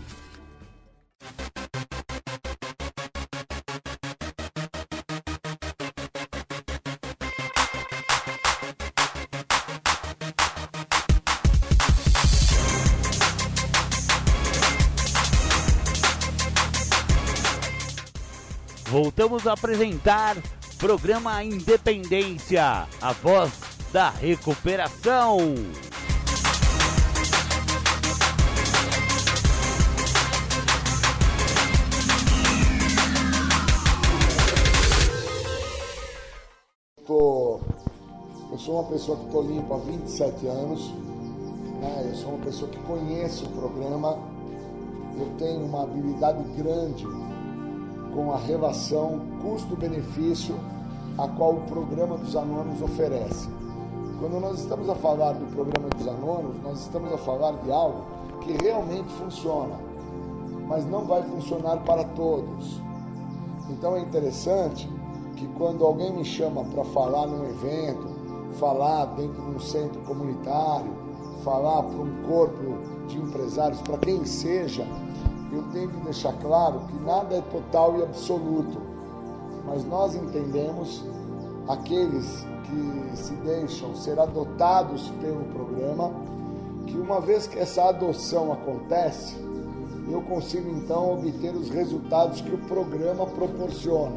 [19.47, 20.37] Apresentar
[20.79, 23.53] Programa Independência, a voz
[23.93, 25.39] da recuperação.
[37.07, 37.61] Tô,
[38.51, 40.91] eu sou uma pessoa que estou limpo há 27 anos.
[41.81, 42.09] Né?
[42.11, 44.19] Eu sou uma pessoa que conhece o programa.
[45.19, 47.07] Eu tenho uma habilidade grande
[48.17, 50.55] com a relação custo-benefício
[51.19, 53.47] a qual o programa dos anônimos oferece.
[54.19, 58.05] Quando nós estamos a falar do programa dos anônimos, nós estamos a falar de algo
[58.41, 59.77] que realmente funciona,
[60.67, 62.81] mas não vai funcionar para todos.
[63.69, 64.89] Então é interessante
[65.37, 68.09] que quando alguém me chama para falar num evento,
[68.55, 70.91] falar dentro de um centro comunitário,
[71.45, 72.79] falar para um corpo
[73.09, 74.87] de empresários, para quem seja,
[75.57, 78.79] eu tenho que deixar claro que nada é total e absoluto,
[79.67, 81.05] mas nós entendemos
[81.69, 86.13] aqueles que se deixam ser adotados pelo programa,
[86.87, 89.37] que uma vez que essa adoção acontece,
[90.09, 94.15] eu consigo então obter os resultados que o programa proporciona.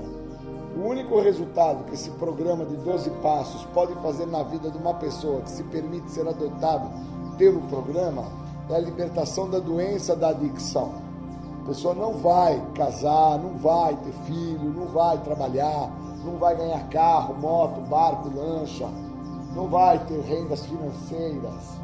[0.76, 4.94] O único resultado que esse programa de 12 passos pode fazer na vida de uma
[4.94, 6.90] pessoa que se permite ser adotado
[7.38, 8.26] pelo programa
[8.70, 11.09] é a libertação da doença da adicção.
[11.70, 15.92] Pessoa não vai casar, não vai ter filho, não vai trabalhar,
[16.26, 18.88] não vai ganhar carro, moto, barco, lancha,
[19.56, 21.80] não vai ter rendas financeiras.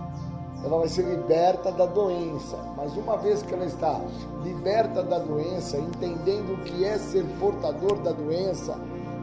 [0.64, 2.57] Ela vai ser liberta da doença.
[2.76, 4.02] Mas uma vez que ela está
[4.44, 8.76] liberta da doença, entendendo o que é ser portador da doença,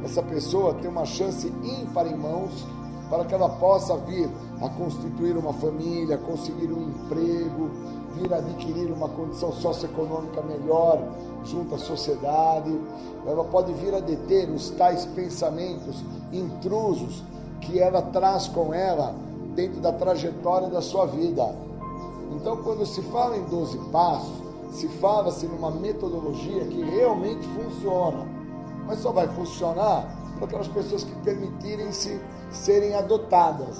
[0.04, 2.64] essa pessoa tem uma chance ímpar em mãos
[3.10, 4.30] para que ela possa vir
[4.62, 7.68] a constituir uma família, conseguir um emprego,
[8.14, 11.00] vir adquirir uma condição socioeconômica melhor
[11.44, 12.70] junto à sociedade.
[13.26, 16.02] Ela pode vir a deter os tais pensamentos
[16.32, 17.22] intrusos
[17.60, 19.14] que ela traz com ela
[19.54, 21.54] dentro da trajetória da sua vida.
[22.32, 28.26] Então, quando se fala em 12 passos, se fala-se numa metodologia que realmente funciona,
[28.86, 32.18] mas só vai funcionar para aquelas pessoas que permitirem-se
[32.50, 33.78] serem adotadas.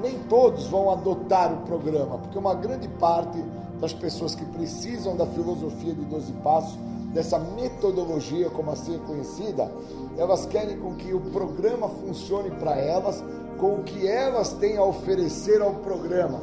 [0.00, 3.42] Nem todos vão adotar o programa, porque uma grande parte
[3.80, 6.78] das pessoas que precisam da filosofia de 12 passos,
[7.12, 9.70] dessa metodologia, como assim é conhecida,
[10.18, 13.22] elas querem com que o programa funcione para elas,
[13.58, 16.40] com o que elas têm a oferecer ao programa.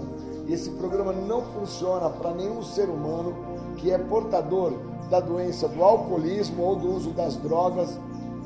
[0.48, 3.36] E esse programa não funciona para nenhum ser humano
[3.78, 4.74] que é portador
[5.10, 8.00] da doença do alcoolismo ou do uso das drogas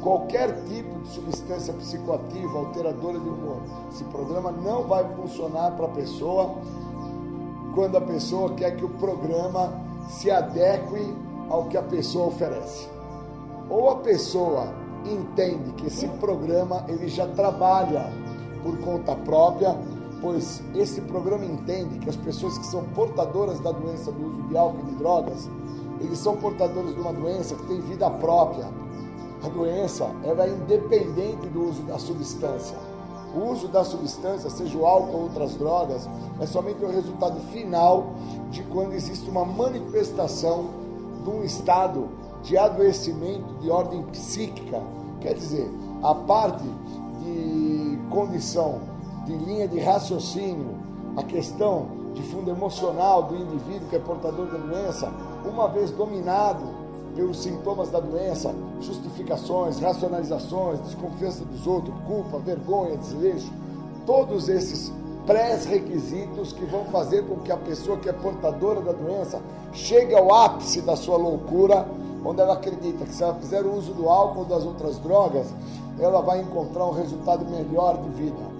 [0.06, 3.58] qualquer tipo de substância psicoativa, alteradora de humor.
[3.92, 6.58] Esse programa não vai funcionar para a pessoa
[7.74, 9.74] quando a pessoa quer que o programa
[10.08, 11.12] se adeque
[11.50, 12.88] ao que a pessoa oferece.
[13.68, 14.68] Ou a pessoa
[15.04, 18.14] entende que esse programa ele já trabalha
[18.62, 19.76] por conta própria,
[20.22, 24.56] pois esse programa entende que as pessoas que são portadoras da doença do uso de
[24.56, 25.50] álcool e de drogas,
[26.00, 28.85] eles são portadores de uma doença que tem vida própria,
[29.44, 32.78] a doença ela é independente do uso da substância.
[33.36, 36.08] O uso da substância, seja o álcool ou outras drogas,
[36.40, 38.14] é somente o resultado final
[38.50, 40.70] de quando existe uma manifestação
[41.24, 42.08] de um estado
[42.44, 44.82] de adoecimento de ordem psíquica.
[45.20, 45.70] Quer dizer,
[46.02, 46.64] a parte
[47.24, 48.80] de condição
[49.26, 50.78] de linha de raciocínio,
[51.18, 55.12] a questão de fundo emocional do indivíduo que é portador da doença,
[55.46, 56.64] uma vez dominado
[57.16, 63.52] pelos sintomas da doença, justificações, racionalizações, desconfiança dos outros, culpa, vergonha, desleixo,
[64.06, 64.92] todos esses
[65.26, 69.42] pré-requisitos que vão fazer com que a pessoa que é portadora da doença
[69.74, 71.88] chegue ao ápice da sua loucura,
[72.24, 75.48] onde ela acredita que se ela fizer o uso do álcool ou das outras drogas,
[76.00, 78.56] ela vai encontrar um resultado melhor de vida.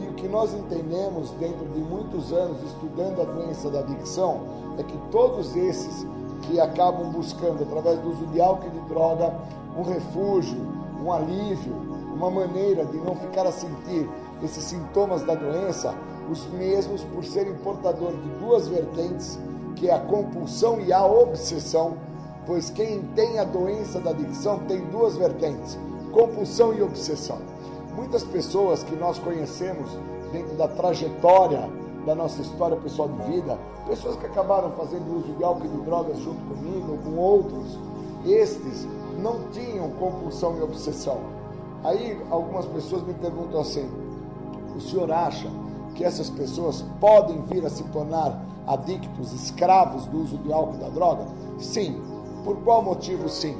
[0.00, 4.40] E o que nós entendemos dentro de muitos anos estudando a doença da adicção
[4.78, 6.06] é que todos esses
[6.42, 9.34] que acabam buscando, através do uso de álcool e de droga,
[9.76, 10.58] um refúgio,
[11.02, 11.74] um alívio,
[12.14, 14.08] uma maneira de não ficar a sentir
[14.42, 15.94] esses sintomas da doença,
[16.30, 19.38] os mesmos por serem portador de duas vertentes,
[19.76, 21.96] que é a compulsão e a obsessão,
[22.46, 25.78] pois quem tem a doença da adicção tem duas vertentes,
[26.12, 27.38] compulsão e obsessão.
[27.94, 29.90] Muitas pessoas que nós conhecemos
[30.32, 31.68] dentro da trajetória
[32.04, 35.80] da nossa história pessoal de vida, pessoas que acabaram fazendo uso de álcool e de
[35.82, 37.78] drogas junto comigo ou com outros,
[38.24, 38.86] estes
[39.18, 41.18] não tinham compulsão e obsessão.
[41.84, 43.88] Aí algumas pessoas me perguntam assim:
[44.76, 45.48] o senhor acha
[45.94, 50.78] que essas pessoas podem vir a se tornar adictos, escravos do uso de álcool e
[50.78, 51.26] da droga?
[51.58, 52.00] Sim.
[52.44, 53.56] Por qual motivo sim?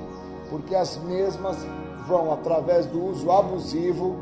[0.48, 1.58] Porque as mesmas
[2.06, 4.16] vão, através do uso abusivo,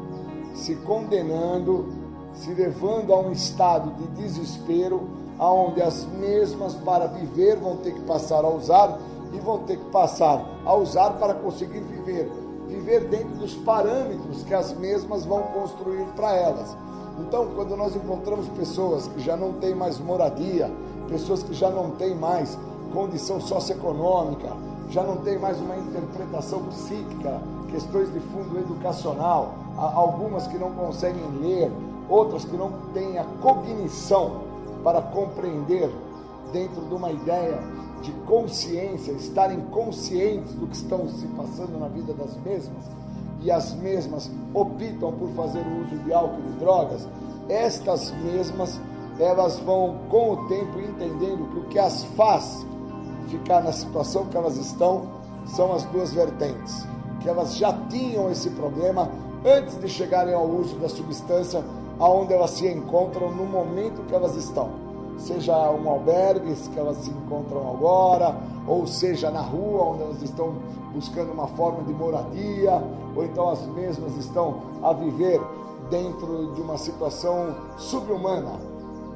[0.55, 1.98] se condenando
[2.39, 5.09] se levando a um estado de desespero,
[5.39, 8.99] aonde as mesmas para viver vão ter que passar a usar
[9.33, 12.31] e vão ter que passar a usar para conseguir viver,
[12.67, 16.77] viver dentro dos parâmetros que as mesmas vão construir para elas.
[17.21, 20.71] Então, quando nós encontramos pessoas que já não têm mais moradia,
[21.09, 22.57] pessoas que já não têm mais
[22.93, 24.49] condição socioeconômica,
[24.91, 27.41] já não têm mais uma interpretação psíquica,
[27.71, 31.71] questões de fundo educacional, algumas que não conseguem ler,
[32.09, 34.43] outras que não têm a cognição
[34.83, 35.91] para compreender
[36.53, 37.61] dentro de uma ideia
[38.03, 42.85] de consciência, estarem conscientes do que estão se passando na vida das mesmas,
[43.41, 47.09] e as mesmas optam por fazer o uso de álcool e drogas,
[47.49, 48.81] estas mesmas
[49.19, 52.65] elas vão com o tempo entendendo que o que as faz
[53.29, 55.07] ficar na situação que elas estão
[55.45, 56.87] são as duas vertentes,
[57.21, 59.11] que elas já tinham esse problema
[59.45, 61.63] antes de chegarem ao uso da substância
[61.99, 64.71] aonde elas se encontram no momento que elas estão.
[65.19, 70.55] Seja um albergue que elas se encontram agora, ou seja na rua onde elas estão
[70.93, 72.83] buscando uma forma de moradia,
[73.17, 75.41] ou então as mesmas estão a viver
[75.91, 78.61] dentro de uma situação subhumana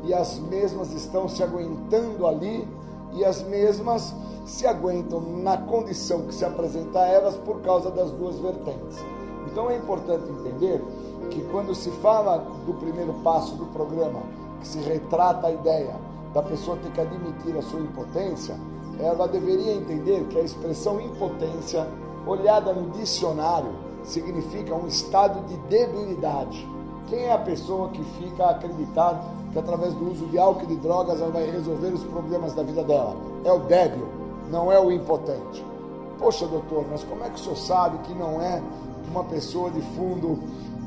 [0.05, 2.67] e as mesmas estão se aguentando ali
[3.13, 4.15] e as mesmas
[4.45, 8.99] se aguentam na condição que se apresenta a elas por causa das duas vertentes.
[9.47, 10.83] Então é importante entender
[11.31, 14.21] que quando se fala do primeiro passo do programa,
[14.61, 15.95] que se retrata a ideia
[16.33, 18.57] da pessoa ter que admitir a sua impotência,
[18.99, 21.87] ela deveria entender que a expressão impotência,
[22.27, 23.71] olhada no dicionário,
[24.05, 26.69] significa um estado de debilidade.
[27.09, 30.67] Quem é a pessoa que fica a acreditar que através do uso de álcool e
[30.69, 33.17] de drogas ela vai resolver os problemas da vida dela?
[33.45, 34.07] É o débil,
[34.51, 35.65] não é o impotente.
[36.19, 38.63] Poxa, doutor, mas como é que o senhor sabe que não é
[39.11, 40.39] uma pessoa de fundo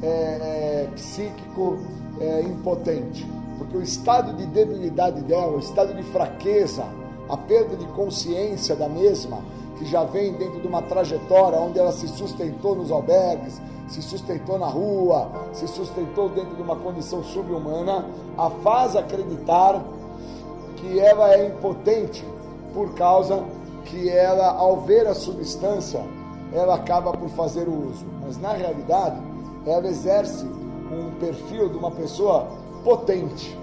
[0.02, 1.78] é, é, psíquico
[2.20, 3.26] é, impotente?
[3.58, 6.86] Porque o estado de debilidade dela, o estado de fraqueza,
[7.30, 9.40] a perda de consciência da mesma,
[9.78, 14.58] que já vem dentro de uma trajetória onde ela se sustentou nos albergues, se sustentou
[14.58, 18.06] na rua, se sustentou dentro de uma condição subhumana,
[18.38, 19.84] a faz acreditar
[20.78, 22.26] que ela é impotente
[22.74, 23.44] por causa
[23.86, 26.04] que ela, ao ver a substância,
[26.56, 28.06] ela acaba por fazer o uso.
[28.26, 29.20] Mas na realidade,
[29.66, 32.48] ela exerce um perfil de uma pessoa
[32.84, 33.58] potente.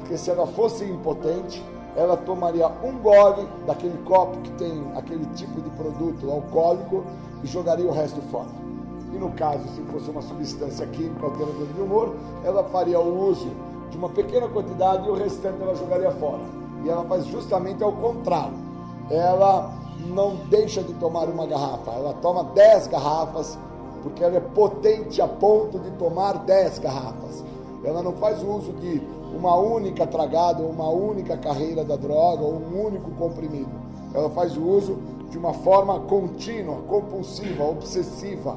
[0.00, 1.64] Porque se ela fosse impotente,
[1.96, 7.04] ela tomaria um gole daquele copo que tem aquele tipo de produto alcoólico
[7.44, 8.48] e jogaria o resto fora.
[9.12, 13.50] E no caso, se fosse uma substância química alteradora de humor, ela faria o uso
[13.90, 16.40] de uma pequena quantidade e o restante ela jogaria fora.
[16.82, 18.54] E ela faz justamente ao contrário.
[19.10, 19.70] Ela
[20.06, 23.58] não deixa de tomar uma garrafa, ela toma 10 garrafas,
[24.02, 27.44] porque ela é potente a ponto de tomar 10 garrafas.
[27.84, 29.02] Ela não faz uso de
[29.34, 33.70] uma única tragada, uma única carreira da droga ou um único comprimido.
[34.14, 34.98] Ela faz o uso
[35.30, 38.56] de uma forma contínua, compulsiva, obsessiva.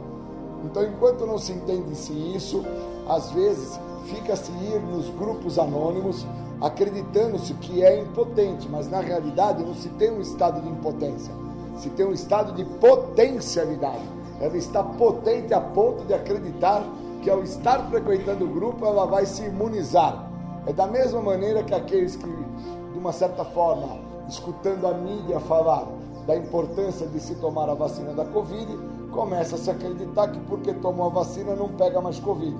[0.65, 2.63] Então, enquanto não se entende-se isso,
[3.07, 6.25] às vezes fica-se ir nos grupos anônimos
[6.61, 11.33] acreditando-se que é impotente, mas na realidade não se tem um estado de impotência,
[11.77, 14.03] se tem um estado de potencialidade.
[14.39, 16.83] Ela está potente a ponto de acreditar
[17.21, 20.29] que ao estar frequentando o grupo ela vai se imunizar.
[20.67, 25.87] É da mesma maneira que aqueles que, de uma certa forma, escutando a mídia falar
[26.25, 28.77] da importância de se tomar a vacina da Covid,
[29.11, 32.55] começa a se acreditar que porque tomou a vacina não pega mais Covid.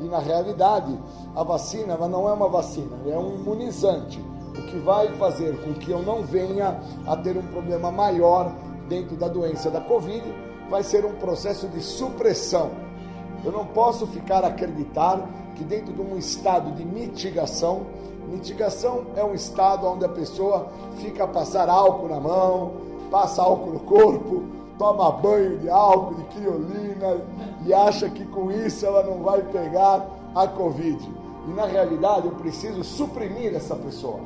[0.00, 0.98] E na realidade,
[1.34, 5.90] a vacina não é uma vacina, é um imunizante, o que vai fazer com que
[5.90, 8.52] eu não venha a ter um problema maior
[8.88, 10.22] dentro da doença da Covid,
[10.70, 12.70] vai ser um processo de supressão.
[13.44, 17.86] Eu não posso ficar a acreditar que dentro de um estado de mitigação,
[18.28, 22.72] mitigação é um estado onde a pessoa fica a passar álcool na mão,
[23.10, 27.16] passa álcool no corpo, toma banho de álcool, de criolina
[27.64, 31.08] e acha que com isso ela não vai pegar a Covid.
[31.48, 34.20] E na realidade eu preciso suprimir essa pessoa.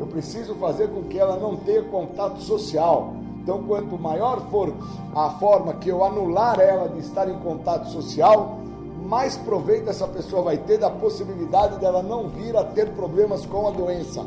[0.00, 3.14] Eu preciso fazer com que ela não tenha contato social.
[3.42, 4.72] Então, quanto maior for
[5.14, 8.58] a forma que eu anular ela de estar em contato social,
[9.04, 13.66] mais proveito essa pessoa vai ter da possibilidade dela não vir a ter problemas com
[13.66, 14.24] a doença.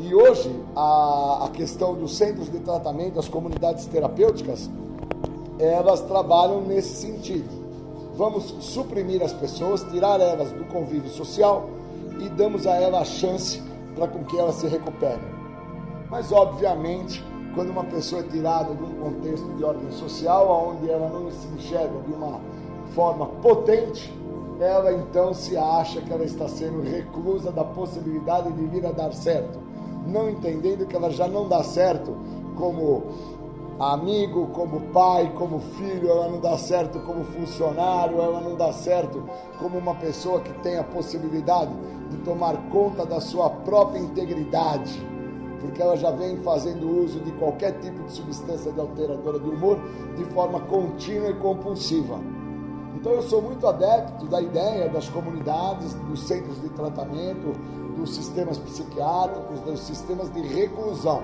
[0.00, 4.70] E hoje, a, a questão dos centros de tratamento, as comunidades terapêuticas,
[5.58, 7.48] elas trabalham nesse sentido.
[8.14, 11.68] Vamos suprimir as pessoas, tirar elas do convívio social
[12.20, 13.60] e damos a ela a chance
[13.96, 15.36] para com que elas se recuperem.
[16.08, 17.24] Mas, obviamente,
[17.56, 21.48] quando uma pessoa é tirada de um contexto de ordem social, onde ela não se
[21.48, 22.40] enxerga de uma
[22.94, 24.14] forma potente,
[24.60, 29.12] ela então se acha que ela está sendo reclusa da possibilidade de vir a dar
[29.12, 29.67] certo
[30.08, 32.16] não entendendo que ela já não dá certo
[32.56, 33.04] como
[33.78, 39.22] amigo, como pai, como filho, ela não dá certo como funcionário, ela não dá certo
[39.58, 41.72] como uma pessoa que tem a possibilidade
[42.10, 45.00] de tomar conta da sua própria integridade,
[45.60, 49.78] porque ela já vem fazendo uso de qualquer tipo de substância de alteradora do humor
[50.16, 52.18] de forma contínua e compulsiva.
[52.96, 57.52] Então eu sou muito adepto da ideia das comunidades, dos centros de tratamento,
[57.98, 61.22] dos sistemas psiquiátricos, dos sistemas de reclusão.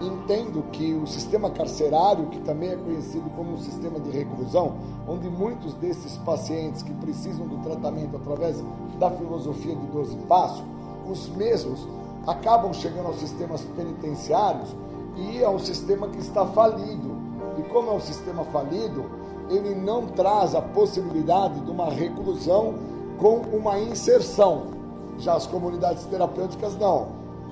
[0.00, 4.74] Entendo que o sistema carcerário, que também é conhecido como um sistema de reclusão,
[5.06, 8.62] onde muitos desses pacientes que precisam do tratamento através
[8.98, 10.64] da filosofia de 12 passos,
[11.06, 11.86] os mesmos
[12.26, 14.74] acabam chegando aos sistemas penitenciários
[15.16, 17.18] e é um sistema que está falido.
[17.58, 19.04] E como é um sistema falido,
[19.50, 22.74] ele não traz a possibilidade de uma reclusão
[23.18, 24.79] com uma inserção.
[25.20, 27.08] Já as comunidades terapêuticas não.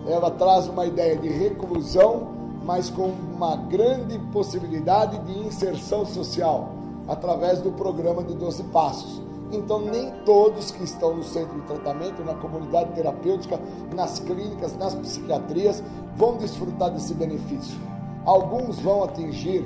[0.07, 2.29] Ela traz uma ideia de reclusão,
[2.65, 6.71] mas com uma grande possibilidade de inserção social
[7.07, 9.23] através do programa de 12 passos.
[9.51, 13.59] Então, nem todos que estão no centro de tratamento, na comunidade terapêutica,
[13.95, 15.83] nas clínicas, nas psiquiatrias,
[16.17, 17.79] vão desfrutar desse benefício.
[18.27, 19.65] Alguns vão atingir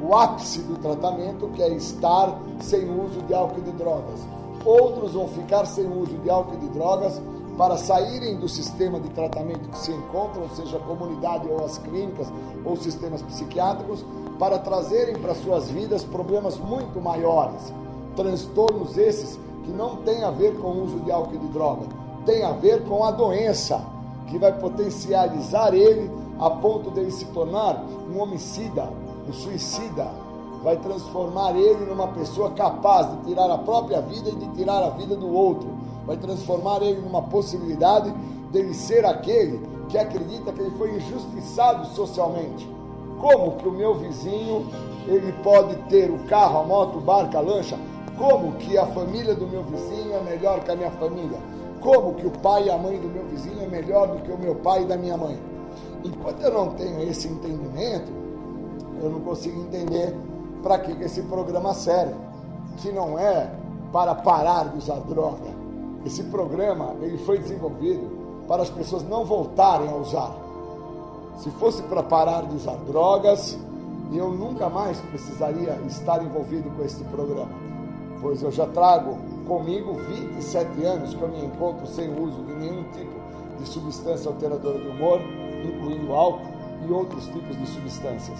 [0.00, 4.20] o ápice do tratamento, que é estar sem uso de álcool e de drogas.
[4.64, 7.20] Outros vão ficar sem uso de álcool e de drogas
[7.56, 12.26] para saírem do sistema de tratamento que se encontram, seja a comunidade ou as clínicas
[12.64, 14.04] ou sistemas psiquiátricos,
[14.38, 17.72] para trazerem para suas vidas problemas muito maiores.
[18.16, 21.86] Transtornos esses que não têm a ver com o uso de álcool e de droga,
[22.26, 23.80] tem a ver com a doença
[24.26, 28.90] que vai potencializar ele a ponto de ele se tornar um homicida,
[29.28, 30.10] um suicida,
[30.62, 34.90] vai transformar ele numa pessoa capaz de tirar a própria vida e de tirar a
[34.90, 35.68] vida do outro,
[36.06, 38.12] vai transformar ele numa possibilidade
[38.52, 42.68] dele ser aquele que acredita que ele foi injustiçado socialmente.
[43.20, 44.66] Como que o meu vizinho
[45.06, 47.78] ele pode ter o carro, a moto, o barco, a lancha,
[48.16, 51.38] como que a família do meu vizinho é melhor que a minha família?
[51.80, 54.38] Como que o pai e a mãe do meu vizinho é melhor do que o
[54.38, 55.38] meu pai e da minha mãe?
[56.04, 58.10] Enquanto eu não tenho esse entendimento,
[59.02, 60.14] eu não consigo entender
[60.62, 62.14] para que esse programa serve,
[62.78, 63.50] que não é
[63.92, 65.63] para parar de usar droga.
[66.04, 70.34] Esse programa ele foi desenvolvido para as pessoas não voltarem a usar.
[71.38, 73.58] Se fosse para parar de usar drogas,
[74.12, 77.64] eu nunca mais precisaria estar envolvido com esse programa
[78.24, 82.82] pois eu já trago comigo 27 anos que eu me encontro sem uso de nenhum
[82.84, 83.12] tipo
[83.60, 85.20] de substância alteradora do humor,
[85.62, 86.54] incluindo álcool
[86.88, 88.38] e outros tipos de substâncias.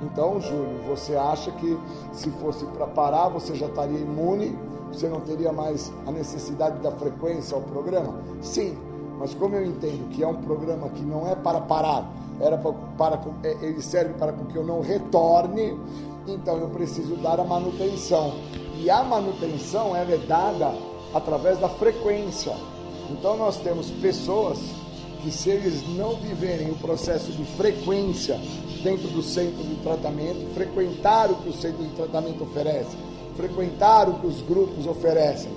[0.00, 1.76] Então, Júlio, você acha que
[2.12, 4.56] se fosse para parar, você já estaria imune,
[4.94, 8.14] você não teria mais a necessidade da frequência ao programa?
[8.40, 8.76] Sim,
[9.18, 12.10] mas como eu entendo que é um programa que não é para parar,
[12.40, 15.78] era para, para é, ele serve para que eu não retorne,
[16.26, 18.34] então eu preciso dar a manutenção.
[18.76, 20.72] E a manutenção ela é dada
[21.14, 22.54] através da frequência.
[23.10, 24.58] Então nós temos pessoas
[25.22, 28.38] que se eles não viverem o processo de frequência
[28.82, 32.96] dentro do centro de tratamento, frequentar o que o centro de tratamento oferece,
[33.36, 35.50] frequentar o que os grupos oferecem.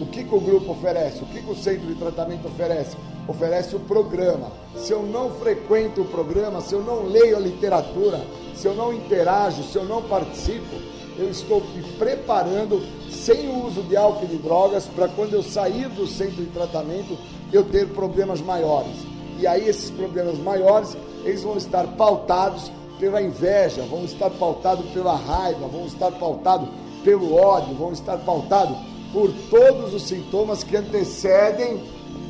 [0.00, 1.22] O que, que o grupo oferece?
[1.22, 2.96] O que, que o centro de tratamento oferece?
[3.28, 4.50] Oferece o programa.
[4.76, 8.20] Se eu não frequento o programa, se eu não leio a literatura,
[8.54, 10.74] se eu não interajo, se eu não participo,
[11.18, 15.42] eu estou me preparando sem o uso de álcool e de drogas para quando eu
[15.42, 17.16] sair do centro de tratamento
[17.52, 18.96] eu ter problemas maiores.
[19.38, 25.14] E aí esses problemas maiores, eles vão estar pautados pela inveja, vão estar pautados pela
[25.14, 26.68] raiva, vão estar pautados
[27.04, 28.76] pelo ódio, vão estar pautados
[29.12, 31.82] por todos os sintomas que antecedem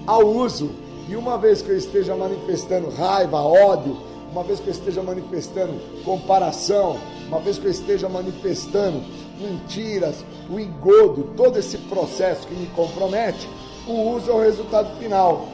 [0.07, 0.70] ao uso.
[1.09, 3.97] E uma vez que eu esteja manifestando raiva, ódio,
[4.31, 5.74] uma vez que eu esteja manifestando
[6.05, 6.97] comparação,
[7.28, 9.03] uma vez que eu esteja manifestando
[9.40, 13.49] mentiras, o engodo, todo esse processo que me compromete,
[13.86, 15.47] o uso é o resultado final.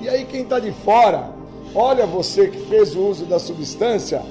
[0.00, 1.30] E aí quem está de fora,
[1.74, 4.22] olha você que fez o uso da substância,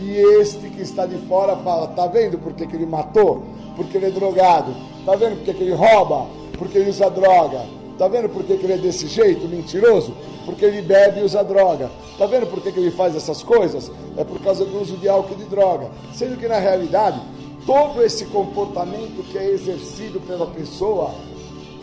[0.00, 3.44] e este que está de fora fala, tá vendo por que, que ele matou?
[3.76, 4.74] Porque ele é drogado.
[5.04, 6.26] Tá vendo por que, que ele rouba?
[6.58, 7.64] Porque ele usa droga.
[7.98, 10.14] Tá vendo por que, que ele é desse jeito, mentiroso?
[10.44, 11.90] Porque ele bebe e usa droga.
[12.18, 13.90] Tá vendo por que, que ele faz essas coisas?
[14.16, 15.90] É por causa do uso de álcool e de droga.
[16.12, 17.20] Sendo que na realidade,
[17.66, 21.14] todo esse comportamento que é exercido pela pessoa,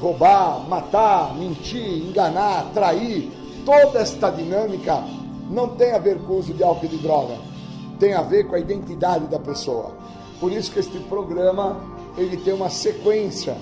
[0.02, 3.32] roubar, matar, mentir, enganar, trair,
[3.66, 5.03] toda esta dinâmica
[5.49, 7.36] não tem a ver com o uso de álcool e de droga.
[7.99, 9.91] Tem a ver com a identidade da pessoa.
[10.40, 11.78] Por isso que este programa
[12.18, 13.56] ele tem uma sequência.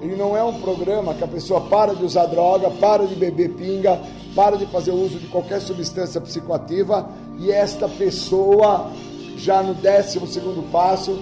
[0.00, 3.50] Ele não é um programa que a pessoa para de usar droga, para de beber
[3.54, 4.00] pinga,
[4.34, 7.08] para de fazer uso de qualquer substância psicoativa
[7.38, 8.90] e esta pessoa,
[9.36, 11.18] já no décimo segundo passo,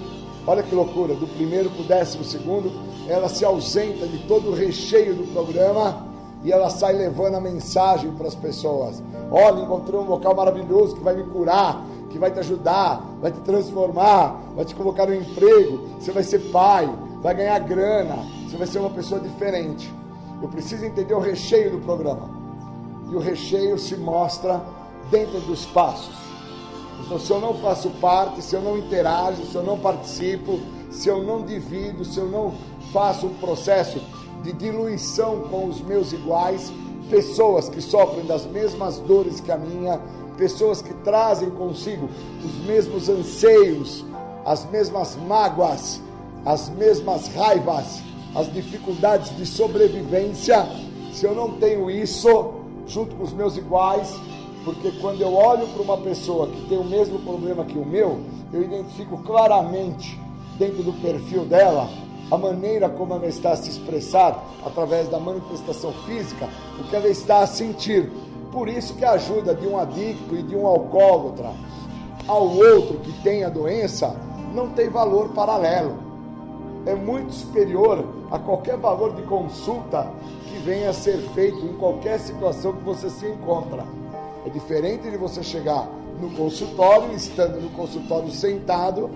[0.46, 2.72] olha que loucura, do primeiro para o décimo segundo,
[3.08, 6.13] ela se ausenta de todo o recheio do programa
[6.44, 9.02] e ela sai levando a mensagem para as pessoas.
[9.30, 13.40] Olha, encontrei um local maravilhoso que vai me curar, que vai te ajudar, vai te
[13.40, 16.88] transformar, vai te colocar no emprego, você vai ser pai,
[17.22, 19.92] vai ganhar grana, você vai ser uma pessoa diferente.
[20.42, 22.28] Eu preciso entender o recheio do programa.
[23.10, 24.62] E o recheio se mostra
[25.10, 26.14] dentro dos passos.
[27.04, 30.60] Então, se eu não faço parte, se eu não interajo, se eu não participo,
[30.90, 32.52] se eu não divido, se eu não
[32.92, 34.00] faço um processo
[34.44, 36.70] de diluição com os meus iguais,
[37.08, 39.98] pessoas que sofrem das mesmas dores que a minha,
[40.36, 42.08] pessoas que trazem consigo
[42.44, 44.04] os mesmos anseios,
[44.44, 46.00] as mesmas mágoas,
[46.44, 48.02] as mesmas raivas,
[48.34, 50.68] as dificuldades de sobrevivência.
[51.12, 52.52] Se eu não tenho isso
[52.86, 54.14] junto com os meus iguais,
[54.62, 58.20] porque quando eu olho para uma pessoa que tem o mesmo problema que o meu,
[58.52, 60.20] eu identifico claramente
[60.58, 61.88] dentro do perfil dela
[62.30, 66.48] a maneira como ela está a se expressar através da manifestação física,
[66.78, 68.10] o que ela está a sentir.
[68.50, 71.52] Por isso que a ajuda de um adicto e de um alcoólatra
[72.26, 74.16] ao outro que tem a doença
[74.54, 75.96] não tem valor paralelo.
[76.86, 80.06] É muito superior a qualquer valor de consulta
[80.48, 83.84] que venha a ser feito em qualquer situação que você se encontra.
[84.46, 85.88] É diferente de você chegar
[86.20, 89.10] no consultório, estando no consultório sentado,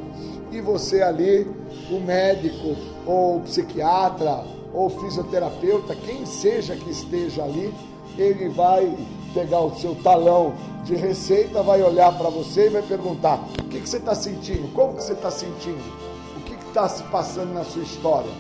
[0.51, 1.47] e você ali,
[1.91, 2.77] o médico,
[3.07, 7.73] ou o psiquiatra, ou o fisioterapeuta, quem seja que esteja ali,
[8.17, 8.97] ele vai
[9.33, 10.55] pegar o seu talão
[10.85, 14.73] de receita, vai olhar para você e vai perguntar: o que, que você está sentindo?
[14.75, 15.83] Como que você está sentindo?
[16.37, 18.31] O que está se passando na sua história?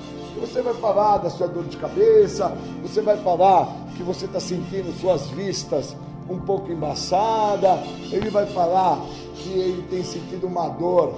[0.40, 2.52] Você vai falar da sua dor de cabeça,
[2.82, 5.97] você vai falar que você está sentindo suas vistas
[6.30, 7.82] um pouco embaçada,
[8.12, 9.01] ele vai falar
[9.35, 11.14] que ele tem sentido uma dor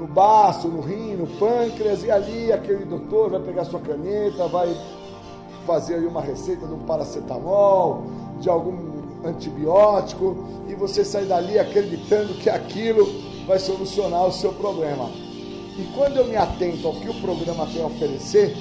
[0.00, 4.74] no baço, no rim, no pâncreas, e ali aquele doutor vai pegar sua caneta, vai
[5.66, 8.04] fazer aí uma receita de um paracetamol,
[8.40, 8.90] de algum
[9.22, 10.36] antibiótico,
[10.66, 13.06] e você sai dali acreditando que aquilo
[13.46, 15.10] vai solucionar o seu problema.
[15.78, 18.56] E quando eu me atento ao que o programa tem a oferecer,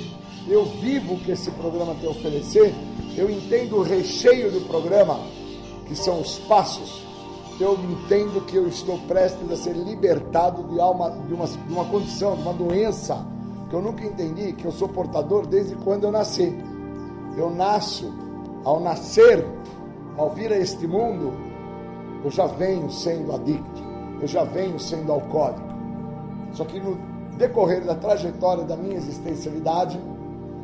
[0.48, 2.74] eu vivo o que esse programa tem a oferecer,
[3.16, 5.20] eu entendo o recheio do programa,
[5.88, 7.02] que são os passos,
[7.64, 11.86] eu entendo que eu estou prestes a ser libertado de, alma, de, uma, de uma
[11.86, 13.26] condição, de uma doença
[13.70, 16.56] que eu nunca entendi, que eu sou portador desde quando eu nasci.
[17.38, 18.12] Eu nasço,
[18.64, 19.46] ao nascer,
[20.18, 21.34] ao vir a este mundo,
[22.24, 23.82] eu já venho sendo adicto,
[24.22, 25.70] eu já venho sendo alcoólico.
[26.54, 26.98] Só que no
[27.38, 30.00] decorrer da trajetória da minha existencialidade,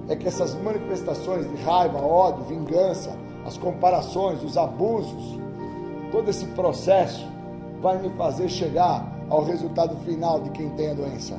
[0.07, 3.15] é que essas manifestações de raiva, ódio, vingança,
[3.45, 5.39] as comparações, os abusos,
[6.11, 7.25] todo esse processo
[7.81, 11.37] vai me fazer chegar ao resultado final de quem tem a doença,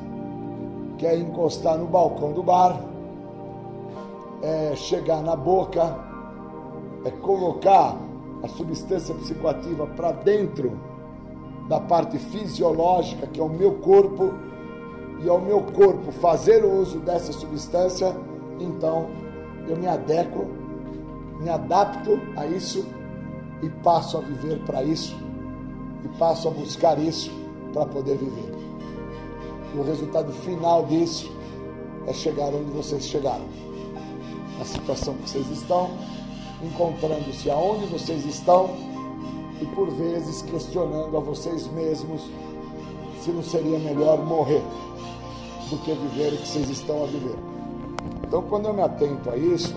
[0.97, 2.79] que é encostar no balcão do bar,
[4.41, 5.97] é chegar na boca,
[7.05, 7.97] é colocar
[8.43, 10.79] a substância psicoativa para dentro
[11.67, 14.33] da parte fisiológica, que é o meu corpo,
[15.23, 18.15] e ao meu corpo fazer o uso dessa substância,
[18.59, 19.07] então
[19.67, 20.45] eu me adequo
[21.39, 22.85] me adapto a isso
[23.61, 25.15] e passo a viver para isso
[26.03, 27.31] e passo a buscar isso
[27.73, 28.53] para poder viver.
[29.73, 31.31] E o resultado final disso
[32.07, 33.45] é chegar onde vocês chegaram,
[34.57, 35.89] na situação que vocês estão,
[36.63, 38.69] encontrando-se aonde vocês estão
[39.61, 42.21] e por vezes questionando a vocês mesmos
[43.21, 44.63] se não seria melhor morrer
[45.69, 47.35] do que viver o que vocês estão a viver.
[48.25, 49.75] Então, quando eu me atento a isso,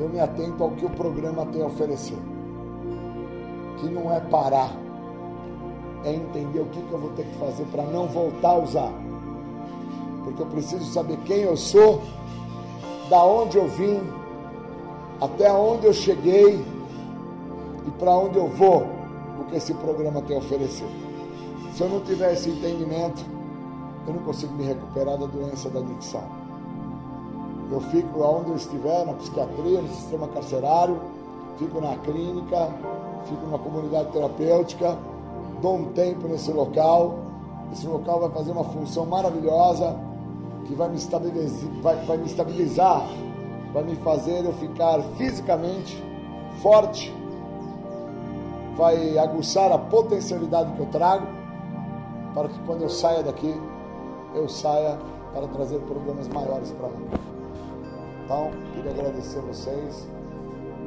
[0.00, 2.18] eu me atento ao que o programa tem a oferecer.
[3.78, 4.70] Que não é parar,
[6.04, 8.92] é entender o que, que eu vou ter que fazer para não voltar a usar.
[10.22, 12.02] Porque eu preciso saber quem eu sou,
[13.08, 14.00] da onde eu vim,
[15.20, 16.64] até onde eu cheguei
[17.86, 18.86] e para onde eu vou,
[19.40, 20.88] o que esse programa tem a oferecer.
[21.74, 23.24] Se eu não tiver esse entendimento,
[24.06, 26.22] eu não consigo me recuperar da doença da adicção.
[27.70, 31.00] Eu fico onde eu estiver, na psiquiatria, no sistema carcerário,
[31.58, 32.70] fico na clínica,
[33.24, 34.96] fico numa comunidade terapêutica,
[35.60, 37.18] dou um tempo nesse local.
[37.72, 39.96] Esse local vai fazer uma função maravilhosa
[40.66, 43.06] que vai me estabilizar, vai, vai me, estabilizar,
[43.72, 46.02] vai me fazer eu ficar fisicamente
[46.62, 47.14] forte,
[48.76, 51.26] vai aguçar a potencialidade que eu trago,
[52.32, 53.54] para que quando eu saia daqui,
[54.34, 54.98] eu saia
[55.32, 57.06] para trazer problemas maiores para mim.
[58.24, 60.08] Então, queria agradecer a vocês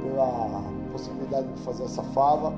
[0.01, 0.63] pela
[0.97, 2.53] possibilidade de fazer essa fala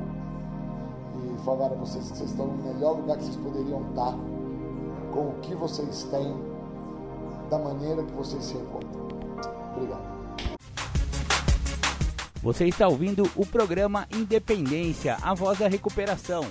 [1.21, 4.13] e falar a vocês que vocês estão no melhor lugar que vocês poderiam estar,
[5.13, 6.33] com o que vocês têm,
[7.49, 9.07] da maneira que vocês se encontram.
[9.75, 10.19] Obrigado.
[12.41, 16.45] Você está ouvindo o programa Independência, a voz da recuperação.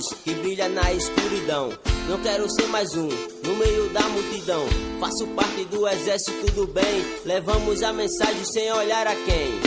[0.00, 1.70] Luz que brilha na escuridão.
[2.08, 4.64] Não quero ser mais um no meio da multidão.
[4.98, 7.04] Faço parte do exército do bem.
[7.24, 9.60] Levamos a mensagem sem olhar a quem.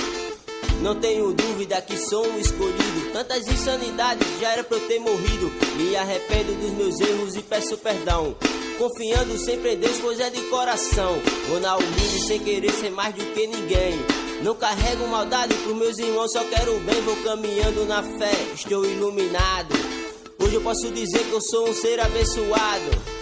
[0.82, 3.14] Não tenho dúvida que sou um escolhido.
[3.14, 5.52] Tantas insanidades já era pra eu ter morrido.
[5.78, 8.36] Me arrependo dos meus erros e peço perdão.
[8.78, 11.16] Confiando sempre em Deus, pois é de coração.
[11.48, 14.00] Vou na humilde sem querer ser mais do que ninguém.
[14.42, 17.00] Não carrego maldade pros meus irmãos, só quero o bem.
[17.02, 19.93] Vou caminhando na fé, estou iluminado.
[20.54, 23.13] Hoje eu posso dizer que eu sou um ser abençoado.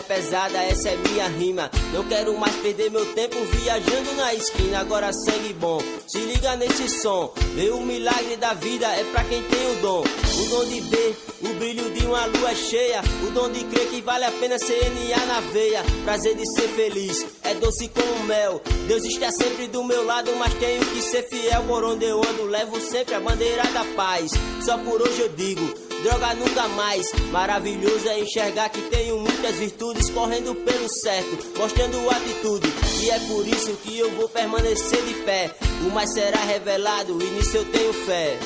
[0.00, 1.70] É pesada, essa é minha rima.
[1.92, 4.80] Não quero mais perder meu tempo viajando na esquina.
[4.80, 7.32] Agora sangue bom, se liga nesse som.
[7.54, 10.02] Ver o milagre da vida é pra quem tem o dom.
[10.02, 13.02] O dom de ver o brilho de uma lua cheia.
[13.26, 15.82] O dom de crer que vale a pena CNA na veia.
[16.04, 18.60] Prazer de ser feliz, é doce como mel.
[18.86, 21.62] Deus está sempre do meu lado, mas tenho que ser fiel.
[21.64, 24.32] Por onde eu ando, levo sempre a bandeira da paz.
[24.64, 27.06] Só por hoje eu digo droga nunca mais.
[27.30, 32.68] Maravilhoso é enxergar que tenho muitas virtudes correndo pelo certo, mostrando atitude.
[33.02, 35.54] E é por isso que eu vou permanecer de pé.
[35.86, 38.38] O mais será revelado e nisso eu tenho fé.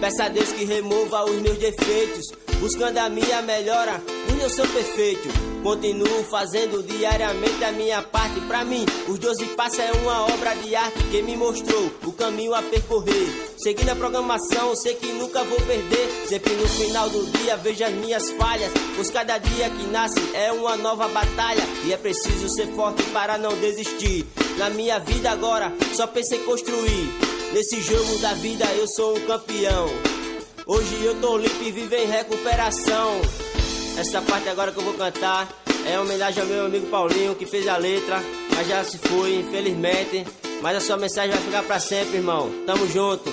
[0.00, 2.26] Peça a Deus que remova os meus defeitos,
[2.60, 4.02] buscando a minha melhora.
[4.38, 5.53] eu sou perfeito.
[5.64, 8.38] Continuo fazendo diariamente a minha parte.
[8.42, 12.54] Pra mim, os 12 passos é uma obra de arte que me mostrou o caminho
[12.54, 13.54] a percorrer.
[13.56, 16.26] Seguindo a programação, sei que nunca vou perder.
[16.28, 18.70] Sempre no final do dia vejo as minhas falhas.
[18.94, 21.64] Pois cada dia que nasce é uma nova batalha.
[21.86, 24.26] E é preciso ser forte para não desistir.
[24.58, 27.08] Na minha vida agora, só pensei construir.
[27.54, 29.88] Nesse jogo da vida eu sou um campeão.
[30.66, 33.53] Hoje eu tô limpo e vivo em recuperação.
[33.96, 35.48] Essa parte agora que eu vou cantar
[35.86, 38.20] é homenagem ao meu amigo Paulinho que fez a letra,
[38.54, 40.26] mas já se foi, infelizmente.
[40.60, 42.50] Mas a sua mensagem vai ficar para sempre, irmão.
[42.66, 43.30] Tamo junto.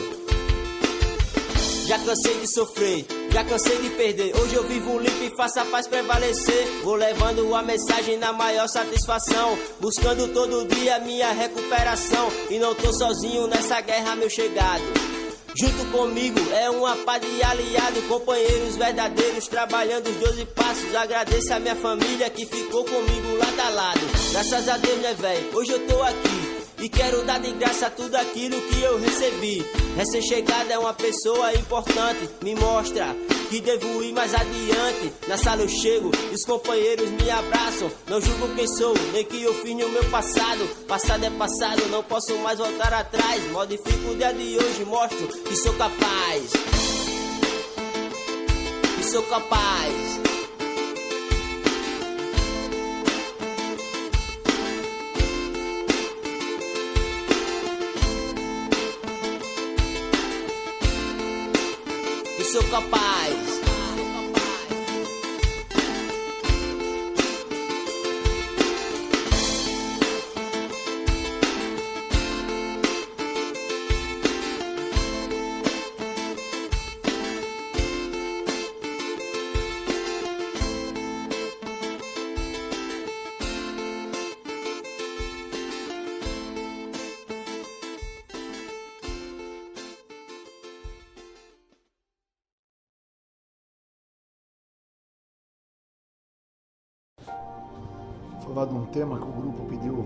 [1.87, 4.35] Já cansei de sofrer, já cansei de perder.
[4.37, 6.67] Hoje eu vivo limpo e faço a paz prevalecer.
[6.83, 9.57] Vou levando a mensagem na maior satisfação.
[9.79, 12.29] Buscando todo dia minha recuperação.
[12.49, 14.83] E não tô sozinho nessa guerra, meu chegado.
[15.53, 20.95] Junto comigo é uma pá de aliado, companheiros verdadeiros, trabalhando os 12 passos.
[20.95, 23.99] Agradeço a minha família que ficou comigo lado a lado.
[24.31, 25.57] Graças a Deus, né, velho?
[25.57, 26.61] Hoje eu tô aqui.
[26.79, 29.63] E quero dar de graça tudo aquilo que eu recebi.
[29.95, 33.15] Recém-chegada é uma pessoa importante, me mostra
[33.51, 35.11] que devo ir mais adiante.
[35.27, 37.91] Na sala eu chego os companheiros me abraçam.
[38.07, 40.65] Não julgo quem sou, nem que eu fiz no meu passado.
[40.87, 43.43] Passado é passado, não posso mais voltar atrás.
[43.51, 46.51] Modifico o dia de hoje, mostro que sou capaz.
[48.95, 50.30] Que sou capaz.
[62.61, 63.50] Sou capaz.
[98.91, 100.05] Tema que o grupo pediu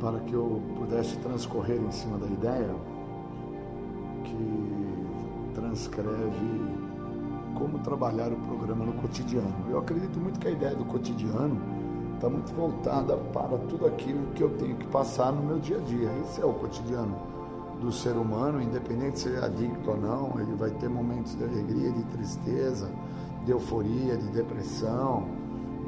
[0.00, 2.74] para que eu pudesse transcorrer em cima da ideia,
[4.24, 6.80] que transcreve
[7.54, 9.52] como trabalhar o programa no cotidiano.
[9.68, 11.60] Eu acredito muito que a ideia do cotidiano
[12.14, 15.80] está muito voltada para tudo aquilo que eu tenho que passar no meu dia a
[15.80, 16.10] dia.
[16.22, 17.14] Esse é o cotidiano
[17.80, 21.44] do ser humano, independente se ele é adicto ou não, ele vai ter momentos de
[21.44, 22.90] alegria, de tristeza,
[23.44, 25.39] de euforia, de depressão,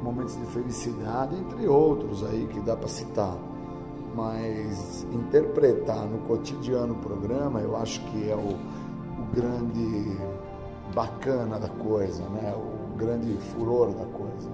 [0.03, 3.37] momentos de felicidade, entre outros aí que dá para citar.
[4.13, 8.49] Mas interpretar no cotidiano o programa, eu acho que é o,
[9.19, 10.17] o grande
[10.93, 12.53] bacana da coisa, né?
[12.55, 14.51] o grande furor da coisa.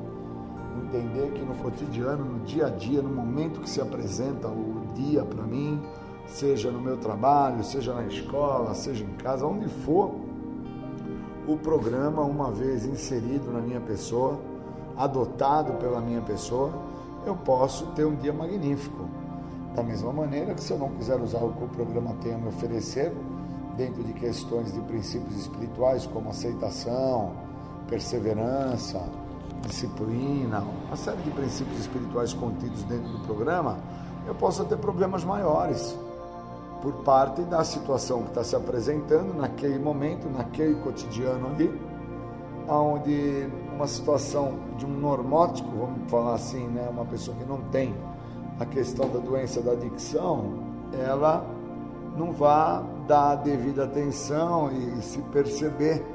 [0.86, 5.26] Entender que no cotidiano, no dia a dia, no momento que se apresenta o dia
[5.26, 5.82] para mim,
[6.26, 10.12] seja no meu trabalho, seja na escola, seja em casa, onde for,
[11.48, 14.40] o programa, uma vez inserido na minha pessoa,
[15.00, 16.74] adotado pela minha pessoa,
[17.26, 19.06] eu posso ter um dia magnífico.
[19.74, 22.38] Da mesma maneira que se eu não quiser usar o que o programa tem a
[22.38, 23.14] me oferecer,
[23.78, 27.32] dentro de questões de princípios espirituais como aceitação,
[27.88, 29.02] perseverança,
[29.66, 33.78] disciplina, uma série de princípios espirituais contidos dentro do programa,
[34.28, 35.98] eu posso ter problemas maiores
[36.82, 41.82] por parte da situação que está se apresentando naquele momento, naquele cotidiano ali,
[42.68, 43.48] onde
[43.80, 47.96] uma situação de um normótico, vamos falar assim, né, uma pessoa que não tem
[48.60, 50.56] a questão da doença da adicção,
[51.08, 51.46] ela
[52.18, 56.06] não vai dar a devida atenção e se perceber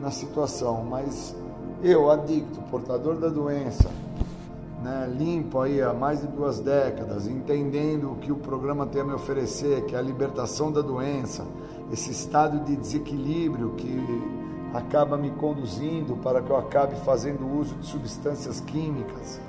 [0.00, 0.84] na situação.
[0.88, 1.34] Mas
[1.82, 3.90] eu, adicto, portador da doença,
[4.80, 9.04] né, limpo aí há mais de duas décadas, entendendo o que o programa tem a
[9.04, 11.44] me oferecer, que é a libertação da doença,
[11.92, 14.40] esse estado de desequilíbrio que
[14.72, 19.40] acaba me conduzindo para que eu acabe fazendo uso de substâncias químicas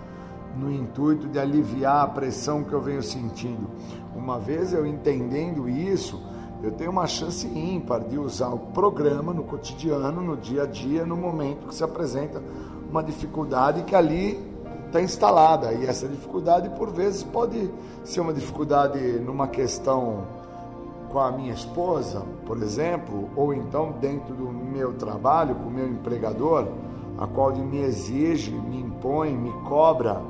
[0.55, 3.69] no intuito de aliviar a pressão que eu venho sentindo.
[4.15, 6.21] Uma vez eu entendendo isso,
[6.61, 11.05] eu tenho uma chance ímpar de usar o programa no cotidiano, no dia a dia,
[11.05, 12.41] no momento que se apresenta
[12.89, 14.37] uma dificuldade que ali
[14.87, 15.73] está instalada.
[15.73, 17.71] E essa dificuldade, por vezes, pode
[18.03, 20.40] ser uma dificuldade numa questão
[21.11, 25.87] com a minha esposa, por exemplo, ou então dentro do meu trabalho, com o meu
[25.87, 26.67] empregador,
[27.17, 30.21] a qual ele me exige, me impõe, me cobra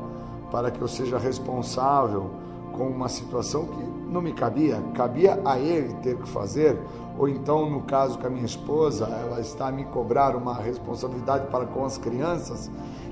[0.52, 2.32] para que eu seja responsável
[2.74, 6.78] com uma situação que não me cabia, cabia a ele ter que fazer,
[7.18, 11.48] ou então, no caso com a minha esposa, ela está a me cobrar uma responsabilidade
[11.48, 12.70] para com as crianças,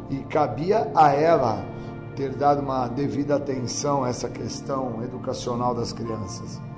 [0.10, 1.64] e cabia a ela
[2.16, 6.69] ter dado uma devida atenção a essa questão educacional das crianças.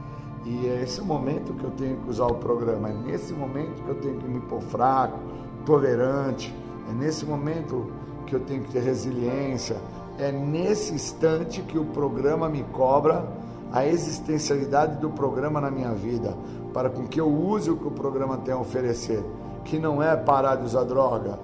[0.43, 3.89] E é esse momento que eu tenho que usar o programa, é nesse momento que
[3.89, 5.19] eu tenho que me pôr fraco,
[5.65, 6.53] tolerante,
[6.89, 7.91] é nesse momento
[8.25, 9.77] que eu tenho que ter resiliência,
[10.17, 13.25] é nesse instante que o programa me cobra
[13.71, 16.35] a existencialidade do programa na minha vida,
[16.73, 19.23] para com que eu use o que o programa tem a oferecer,
[19.63, 21.39] que não é parar de usar droga,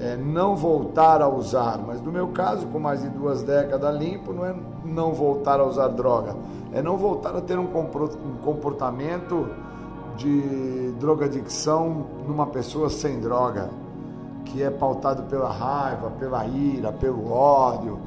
[0.00, 4.32] é não voltar a usar, mas no meu caso, com mais de duas décadas limpo,
[4.32, 4.54] não é
[4.84, 6.34] não voltar a usar droga,
[6.72, 7.68] é não voltar a ter um
[8.42, 9.48] comportamento
[10.16, 13.70] de drogadicção numa pessoa sem droga,
[14.44, 17.98] que é pautado pela raiva, pela ira, pelo ódio,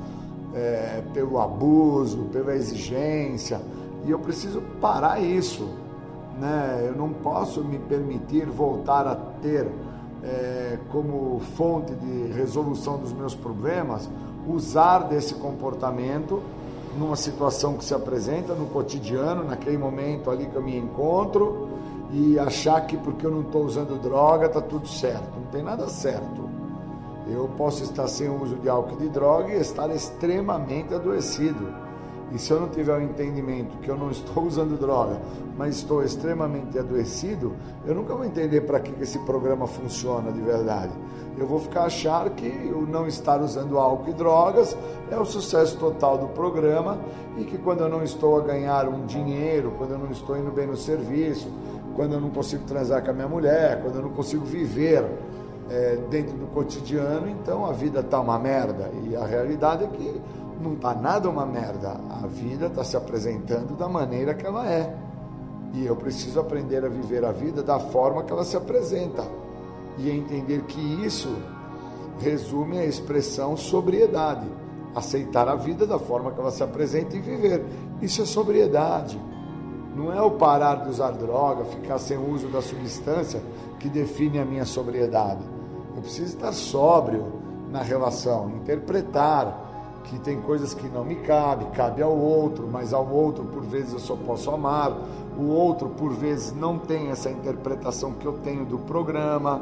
[0.53, 3.61] é, pelo abuso, pela exigência,
[4.05, 5.67] e eu preciso parar isso.
[6.39, 6.85] Né?
[6.87, 9.67] Eu não posso me permitir voltar a ter
[10.23, 14.09] é, como fonte de resolução dos meus problemas
[14.47, 16.41] usar desse comportamento
[16.97, 21.69] numa situação que se apresenta no cotidiano, naquele momento ali que eu me encontro,
[22.11, 25.29] e achar que porque eu não estou usando droga está tudo certo.
[25.35, 26.47] Não tem nada certo.
[27.29, 31.67] Eu posso estar sem o uso de álcool e de droga e estar extremamente adoecido.
[32.31, 35.19] E se eu não tiver o entendimento que eu não estou usando droga,
[35.57, 37.55] mas estou extremamente adoecido,
[37.85, 40.91] eu nunca vou entender para que esse programa funciona de verdade
[41.37, 44.75] eu vou ficar achar que o não estar usando álcool e drogas
[45.11, 46.97] é o sucesso total do programa
[47.37, 50.51] e que quando eu não estou a ganhar um dinheiro, quando eu não estou indo
[50.51, 51.47] bem no serviço,
[51.95, 55.05] quando eu não consigo transar com a minha mulher, quando eu não consigo viver
[55.69, 58.89] é, dentro do cotidiano, então a vida está uma merda.
[59.03, 60.21] E a realidade é que
[60.61, 61.99] não está nada uma merda.
[62.09, 64.95] A vida está se apresentando da maneira que ela é.
[65.73, 69.23] E eu preciso aprender a viver a vida da forma que ela se apresenta
[69.97, 71.35] e entender que isso
[72.19, 74.47] resume a expressão sobriedade,
[74.95, 77.63] aceitar a vida da forma que ela se apresenta e viver.
[78.01, 79.19] Isso é sobriedade.
[79.95, 83.41] Não é o parar de usar droga, ficar sem uso da substância
[83.79, 85.43] que define a minha sobriedade.
[85.95, 87.25] Eu preciso estar sóbrio
[87.71, 89.66] na relação, interpretar
[90.07, 93.93] que tem coisas que não me cabe, cabe ao outro, mas ao outro por vezes
[93.93, 94.97] eu só posso amar,
[95.37, 99.61] o outro por vezes não tem essa interpretação que eu tenho do programa.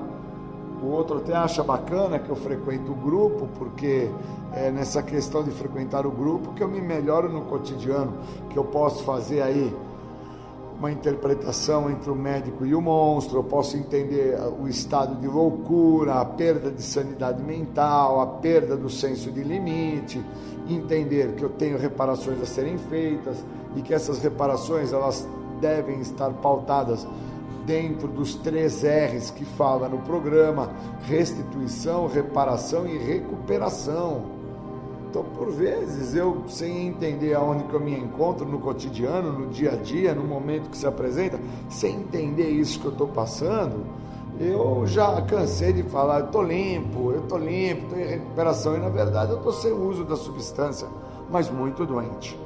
[0.81, 4.09] O outro até acha bacana que eu frequento o grupo, porque
[4.53, 8.13] é nessa questão de frequentar o grupo que eu me melhoro no cotidiano,
[8.49, 9.75] que eu posso fazer aí
[10.77, 16.15] uma interpretação entre o médico e o monstro, eu posso entender o estado de loucura,
[16.15, 20.21] a perda de sanidade mental, a perda do senso de limite,
[20.69, 23.43] entender que eu tenho reparações a serem feitas
[23.75, 25.27] e que essas reparações elas
[25.61, 27.07] devem estar pautadas
[27.65, 30.71] dentro dos três R's que fala no programa:
[31.03, 34.34] restituição, reparação e recuperação.
[35.15, 39.71] Então, por vezes, eu, sem entender aonde que eu me encontro no cotidiano, no dia
[39.71, 41.39] a dia, no momento que se apresenta,
[41.69, 43.85] sem entender isso que eu estou passando,
[44.37, 48.79] Eu já cansei de falar, eu tô limpo, eu tô limpo, estou em recuperação, e
[48.79, 50.89] na verdade eu estou sem uso da substância,
[51.31, 52.37] mas muito doente,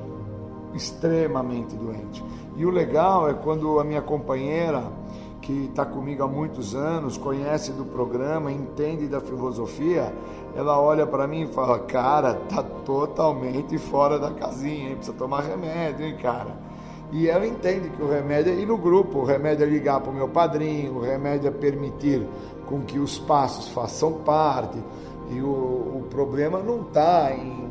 [0.76, 2.24] extremamente doente.
[2.56, 4.84] E o legal é quando a minha companheira,
[5.42, 10.14] que está comigo há muitos anos, conhece do programa, entende da filosofia,
[10.56, 14.96] ela olha para mim e fala: Cara, tá totalmente fora da casinha, hein?
[14.96, 16.70] precisa tomar remédio, hein, cara.
[17.12, 20.12] E ela entende que o remédio é ir no grupo, o remédio é ligar para
[20.12, 22.28] o meu padrinho, o remédio é permitir
[22.68, 24.78] com que os passos façam parte.
[25.32, 27.69] E o, o problema não está em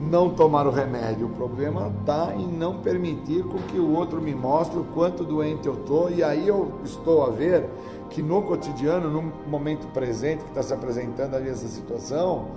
[0.00, 4.34] não tomar o remédio, o problema está em não permitir com que o outro me
[4.34, 6.10] mostre o quanto doente eu estou.
[6.10, 7.68] E aí eu estou a ver
[8.10, 12.48] que no cotidiano, no momento presente que está se apresentando ali essa situação,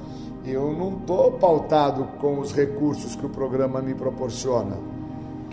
[0.46, 4.97] eu não estou pautado com os recursos que o programa me proporciona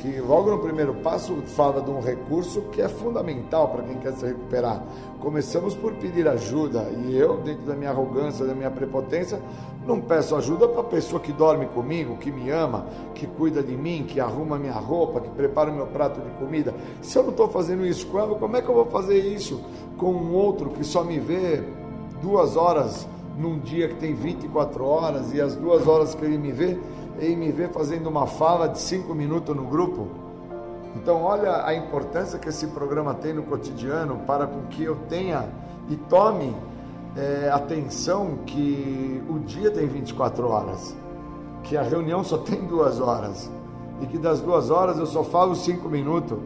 [0.04, 4.12] que logo no primeiro passo fala de um recurso que é fundamental para quem quer
[4.12, 4.82] se recuperar.
[5.18, 9.40] Começamos por pedir ajuda e eu, dentro da minha arrogância, da minha prepotência,
[9.86, 13.74] não peço ajuda para a pessoa que dorme comigo, que me ama, que cuida de
[13.74, 16.74] mim, que arruma minha roupa, que prepara o meu prato de comida.
[17.00, 19.58] Se eu não estou fazendo isso com ela, como é que eu vou fazer isso
[19.96, 21.62] com um outro que só me vê
[22.20, 23.08] duas horas
[23.38, 26.78] num dia que tem 24 horas e as duas horas que ele me vê,
[27.20, 30.08] e me ver fazendo uma fala de cinco minutos no grupo.
[30.96, 35.48] Então, olha a importância que esse programa tem no cotidiano para com que eu tenha
[35.88, 36.54] e tome
[37.16, 40.96] é, atenção que o dia tem 24 horas,
[41.62, 43.50] que a reunião só tem duas horas
[44.00, 46.38] e que das duas horas eu só falo cinco minutos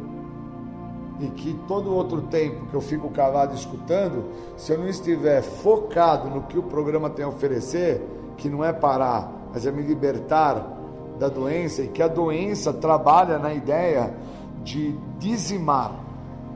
[1.20, 4.24] e que todo outro tempo que eu fico calado escutando,
[4.57, 8.01] se eu não estiver focado no que o programa tem a oferecer,
[8.36, 10.79] que não é parar mas é me libertar
[11.19, 14.15] da doença e que a doença trabalha na ideia
[14.62, 15.93] de dizimar,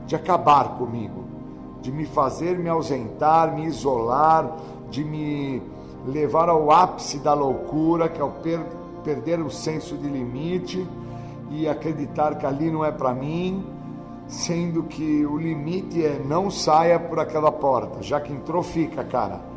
[0.05, 1.23] de acabar comigo,
[1.81, 4.49] de me fazer me ausentar, me isolar,
[4.89, 5.61] de me
[6.05, 8.61] levar ao ápice da loucura, que é o per
[9.03, 10.87] perder o senso de limite
[11.51, 13.65] e acreditar que ali não é para mim,
[14.27, 19.52] sendo que o limite é não saia por aquela porta, já que entrou, fica, cara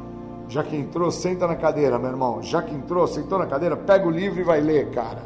[0.48, 2.43] já que entrou, senta na cadeira, meu irmão.
[2.43, 5.23] Já que entrou, sentou na cadeira, pega o livro e vai ler, cara.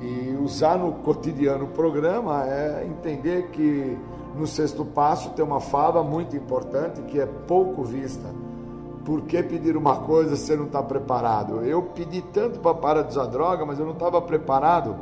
[0.00, 3.96] E usar no cotidiano o programa é entender que
[4.36, 8.28] no sexto passo tem uma fala muito importante que é pouco vista.
[9.04, 11.64] Por que pedir uma coisa se você não está preparado?
[11.64, 14.96] Eu pedi tanto para parar de usar droga, mas eu não estava preparado,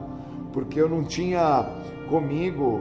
[0.52, 1.66] porque eu não tinha
[2.08, 2.80] comigo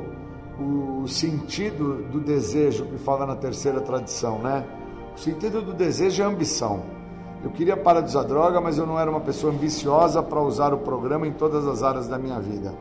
[0.60, 4.66] o sentido do desejo que fala na terceira tradição, né?
[5.16, 6.82] O sentido do desejo é ambição.
[7.44, 10.74] Eu queria parar de usar droga, mas eu não era uma pessoa ambiciosa para usar
[10.74, 12.74] o programa em todas as áreas da minha vida.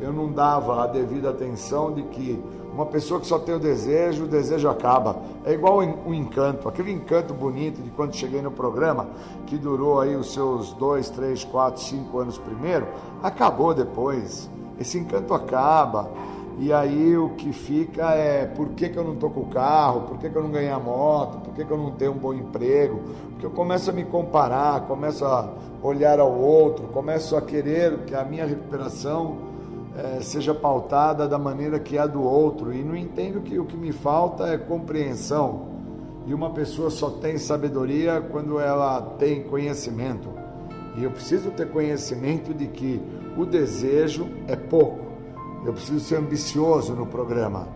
[0.00, 2.42] Eu não dava a devida atenção de que
[2.72, 5.16] uma pessoa que só tem o desejo, o desejo acaba.
[5.44, 9.08] É igual o encanto, aquele encanto bonito de quando cheguei no programa,
[9.46, 12.86] que durou aí os seus dois, três, quatro, cinco anos primeiro,
[13.22, 14.48] acabou depois.
[14.78, 16.10] Esse encanto acaba.
[16.60, 20.02] E aí o que fica é por que, que eu não estou com o carro,
[20.02, 22.18] por que, que eu não ganhei a moto, por que, que eu não tenho um
[22.18, 23.00] bom emprego,
[23.30, 28.14] porque eu começo a me comparar, começo a olhar ao outro, começo a querer que
[28.14, 29.38] a minha recuperação
[29.96, 32.74] é, seja pautada da maneira que é a do outro.
[32.74, 35.70] E não entendo que o que me falta é compreensão.
[36.26, 40.28] E uma pessoa só tem sabedoria quando ela tem conhecimento.
[40.98, 43.00] E eu preciso ter conhecimento de que
[43.34, 45.09] o desejo é pouco
[45.64, 47.68] eu preciso ser ambicioso no programa.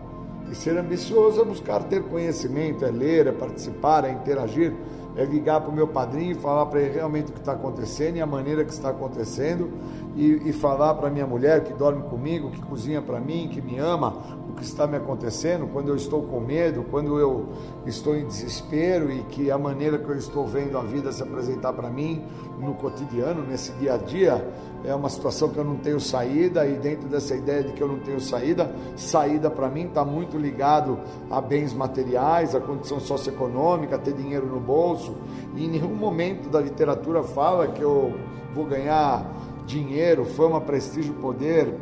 [0.51, 4.73] E ser ambicioso é buscar ter conhecimento, é ler, é participar, é interagir,
[5.15, 8.17] é ligar para o meu padrinho e falar para ele realmente o que está acontecendo
[8.17, 9.71] e a maneira que está acontecendo,
[10.15, 13.79] e, e falar para minha mulher que dorme comigo, que cozinha para mim, que me
[13.79, 14.21] ama,
[14.55, 17.49] que está me acontecendo, quando eu estou com medo, quando eu
[17.85, 21.73] estou em desespero e que a maneira que eu estou vendo a vida se apresentar
[21.73, 22.23] para mim
[22.59, 24.47] no cotidiano, nesse dia a dia,
[24.83, 27.87] é uma situação que eu não tenho saída e dentro dessa ideia de que eu
[27.87, 30.99] não tenho saída, saída para mim está muito ligado
[31.29, 35.15] a bens materiais, a condição socioeconômica, a ter dinheiro no bolso.
[35.55, 38.13] E em nenhum momento da literatura fala que eu
[38.53, 39.25] vou ganhar
[39.65, 41.75] dinheiro, fama, prestígio, poder,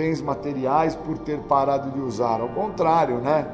[0.00, 2.40] bens materiais por ter parado de usar.
[2.40, 3.46] Ao contrário, né?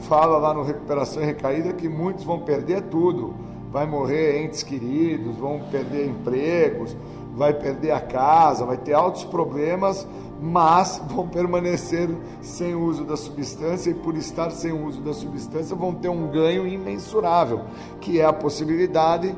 [0.00, 3.34] Fala lá no Recuperação e Recaída que muitos vão perder tudo.
[3.70, 6.96] Vai morrer entes queridos, vão perder empregos,
[7.36, 10.06] vai perder a casa, vai ter altos problemas,
[10.40, 12.08] mas vão permanecer
[12.40, 16.66] sem uso da substância e por estar sem uso da substância vão ter um ganho
[16.66, 17.60] imensurável,
[18.00, 19.34] que é a possibilidade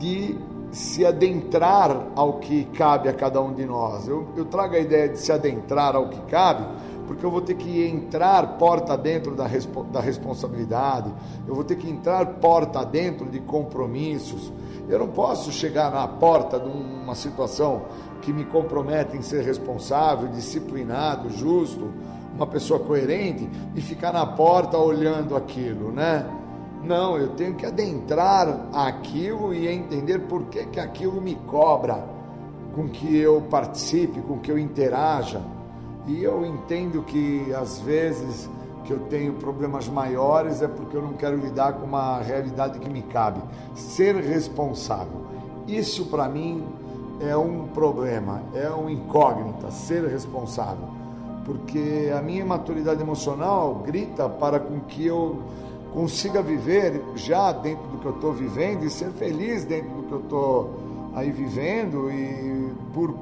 [0.00, 0.36] de
[0.72, 4.08] se adentrar ao que cabe a cada um de nós.
[4.08, 6.66] Eu, eu trago a ideia de se adentrar ao que cabe,
[7.06, 9.46] porque eu vou ter que entrar porta dentro da,
[9.92, 11.12] da responsabilidade,
[11.46, 14.50] eu vou ter que entrar porta dentro de compromissos.
[14.88, 17.82] Eu não posso chegar na porta de uma situação
[18.22, 21.92] que me compromete em ser responsável, disciplinado, justo,
[22.34, 26.26] uma pessoa coerente e ficar na porta olhando aquilo, né?
[26.84, 32.04] Não, eu tenho que adentrar aquilo e entender por que, que aquilo me cobra
[32.74, 35.40] com que eu participe, com que eu interaja.
[36.06, 38.50] E eu entendo que às vezes
[38.84, 42.90] que eu tenho problemas maiores é porque eu não quero lidar com uma realidade que
[42.90, 43.40] me cabe.
[43.74, 45.22] Ser responsável.
[45.68, 46.66] Isso para mim
[47.20, 50.88] é um problema, é uma incógnita, ser responsável.
[51.44, 55.42] Porque a minha maturidade emocional grita para com que eu
[55.92, 60.12] consiga viver já dentro do que eu estou vivendo e ser feliz dentro do que
[60.12, 60.80] eu estou
[61.14, 63.14] aí vivendo e por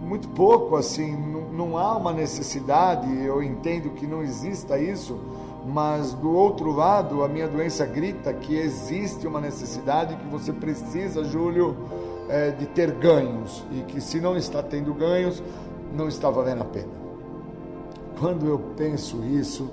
[0.00, 1.16] muito pouco assim
[1.52, 5.18] não, há uma necessidade eu entendo que não exista isso
[5.66, 11.24] mas do outro lado a minha doença grita que existe uma necessidade que você precisa
[11.24, 11.76] Júlio
[12.28, 15.42] é, de ter ganhos e que se não está tendo ganhos
[15.94, 17.04] não está valendo a pena.
[18.18, 19.70] Quando eu penso isso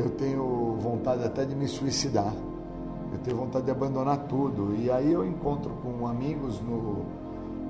[0.00, 2.34] eu tenho vontade até de me suicidar.
[3.12, 4.74] Eu tenho vontade de abandonar tudo.
[4.76, 7.04] E aí eu encontro com amigos no,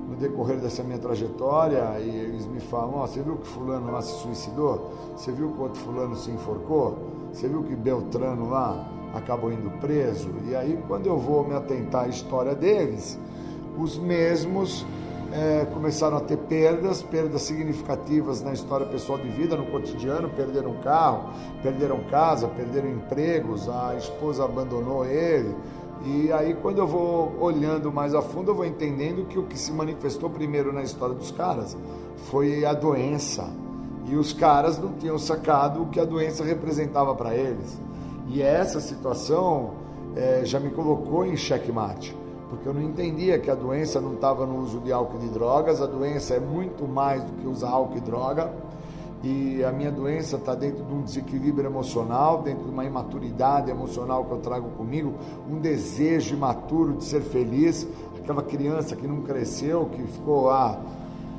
[0.07, 4.01] no decorrer dessa minha trajetória e eles me falam: oh, você viu que Fulano lá
[4.01, 4.91] se suicidou?
[5.15, 6.97] Você viu que outro Fulano se enforcou?
[7.33, 10.29] Você viu que Beltrano lá acabou indo preso?
[10.47, 13.19] E aí, quando eu vou me atentar à história deles,
[13.77, 14.85] os mesmos
[15.31, 20.73] é, começaram a ter perdas, perdas significativas na história pessoal de vida, no cotidiano, perderam
[20.83, 21.29] carro,
[21.61, 25.55] perderam casa, perderam empregos, a esposa abandonou ele.
[26.03, 29.57] E aí quando eu vou olhando mais a fundo, eu vou entendendo que o que
[29.57, 31.77] se manifestou primeiro na história dos caras
[32.29, 33.47] foi a doença.
[34.07, 37.79] E os caras não tinham sacado o que a doença representava para eles.
[38.27, 39.71] E essa situação
[40.15, 42.20] é, já me colocou em xeque-mate
[42.51, 45.29] porque eu não entendia que a doença não estava no uso de álcool e de
[45.29, 48.51] drogas, a doença é muito mais do que usar álcool e droga,
[49.23, 54.25] e a minha doença está dentro de um desequilíbrio emocional, dentro de uma imaturidade emocional
[54.25, 55.13] que eu trago comigo,
[55.49, 57.87] um desejo imaturo de ser feliz,
[58.19, 60.77] aquela criança que não cresceu, que ficou lá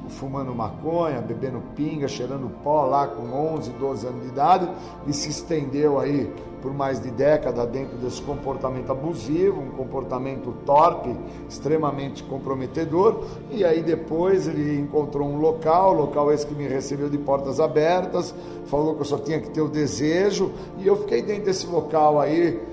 [0.09, 3.23] fumando maconha, bebendo pinga, cheirando pó lá com
[3.55, 4.69] 11, 12 anos de idade
[5.07, 11.15] e se estendeu aí por mais de década dentro desse comportamento abusivo, um comportamento torpe,
[11.49, 17.19] extremamente comprometedor, e aí depois ele encontrou um local, local esse que me recebeu de
[17.19, 18.33] portas abertas,
[18.67, 22.21] falou que eu só tinha que ter o desejo, e eu fiquei dentro desse local
[22.21, 22.72] aí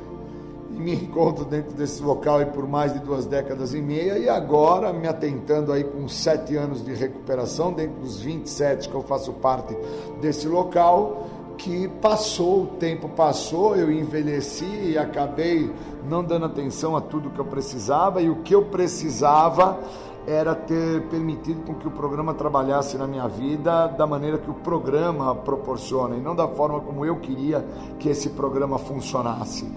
[0.69, 4.93] me encontro dentro desse local aí por mais de duas décadas e meia e agora
[4.93, 9.75] me atentando aí com sete anos de recuperação, dentro dos 27 que eu faço parte
[10.21, 11.27] desse local,
[11.57, 15.69] que passou, o tempo passou, eu envelheci e acabei
[16.07, 19.77] não dando atenção a tudo que eu precisava e o que eu precisava
[20.25, 24.53] era ter permitido com que o programa trabalhasse na minha vida da maneira que o
[24.53, 27.65] programa proporciona e não da forma como eu queria
[27.97, 29.67] que esse programa funcionasse.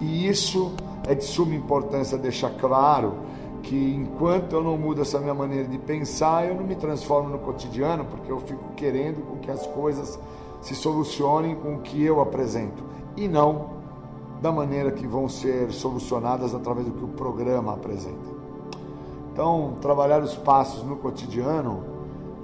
[0.00, 0.72] E isso
[1.06, 3.14] é de suma importância deixar claro
[3.62, 7.38] que enquanto eu não mudo essa minha maneira de pensar, eu não me transformo no
[7.38, 10.18] cotidiano, porque eu fico querendo com que as coisas
[10.62, 12.82] se solucionem com o que eu apresento
[13.16, 13.80] e não
[14.40, 18.40] da maneira que vão ser solucionadas através do que o programa apresenta.
[19.32, 21.84] Então, trabalhar os passos no cotidiano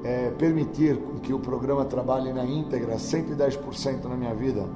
[0.05, 4.67] é permitir que o programa trabalhe na íntegra, 110% na minha vida,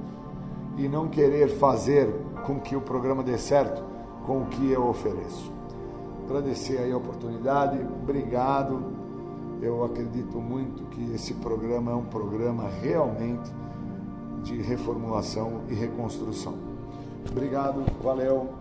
[0.77, 3.83] e não querer fazer com que o programa dê certo
[4.27, 5.53] com o que eu ofereço.
[6.25, 9.01] Agradecer aí a oportunidade, obrigado.
[9.61, 13.51] Eu acredito muito que esse programa é um programa realmente
[14.43, 16.55] de reformulação e reconstrução.
[17.31, 18.61] Obrigado, valeu.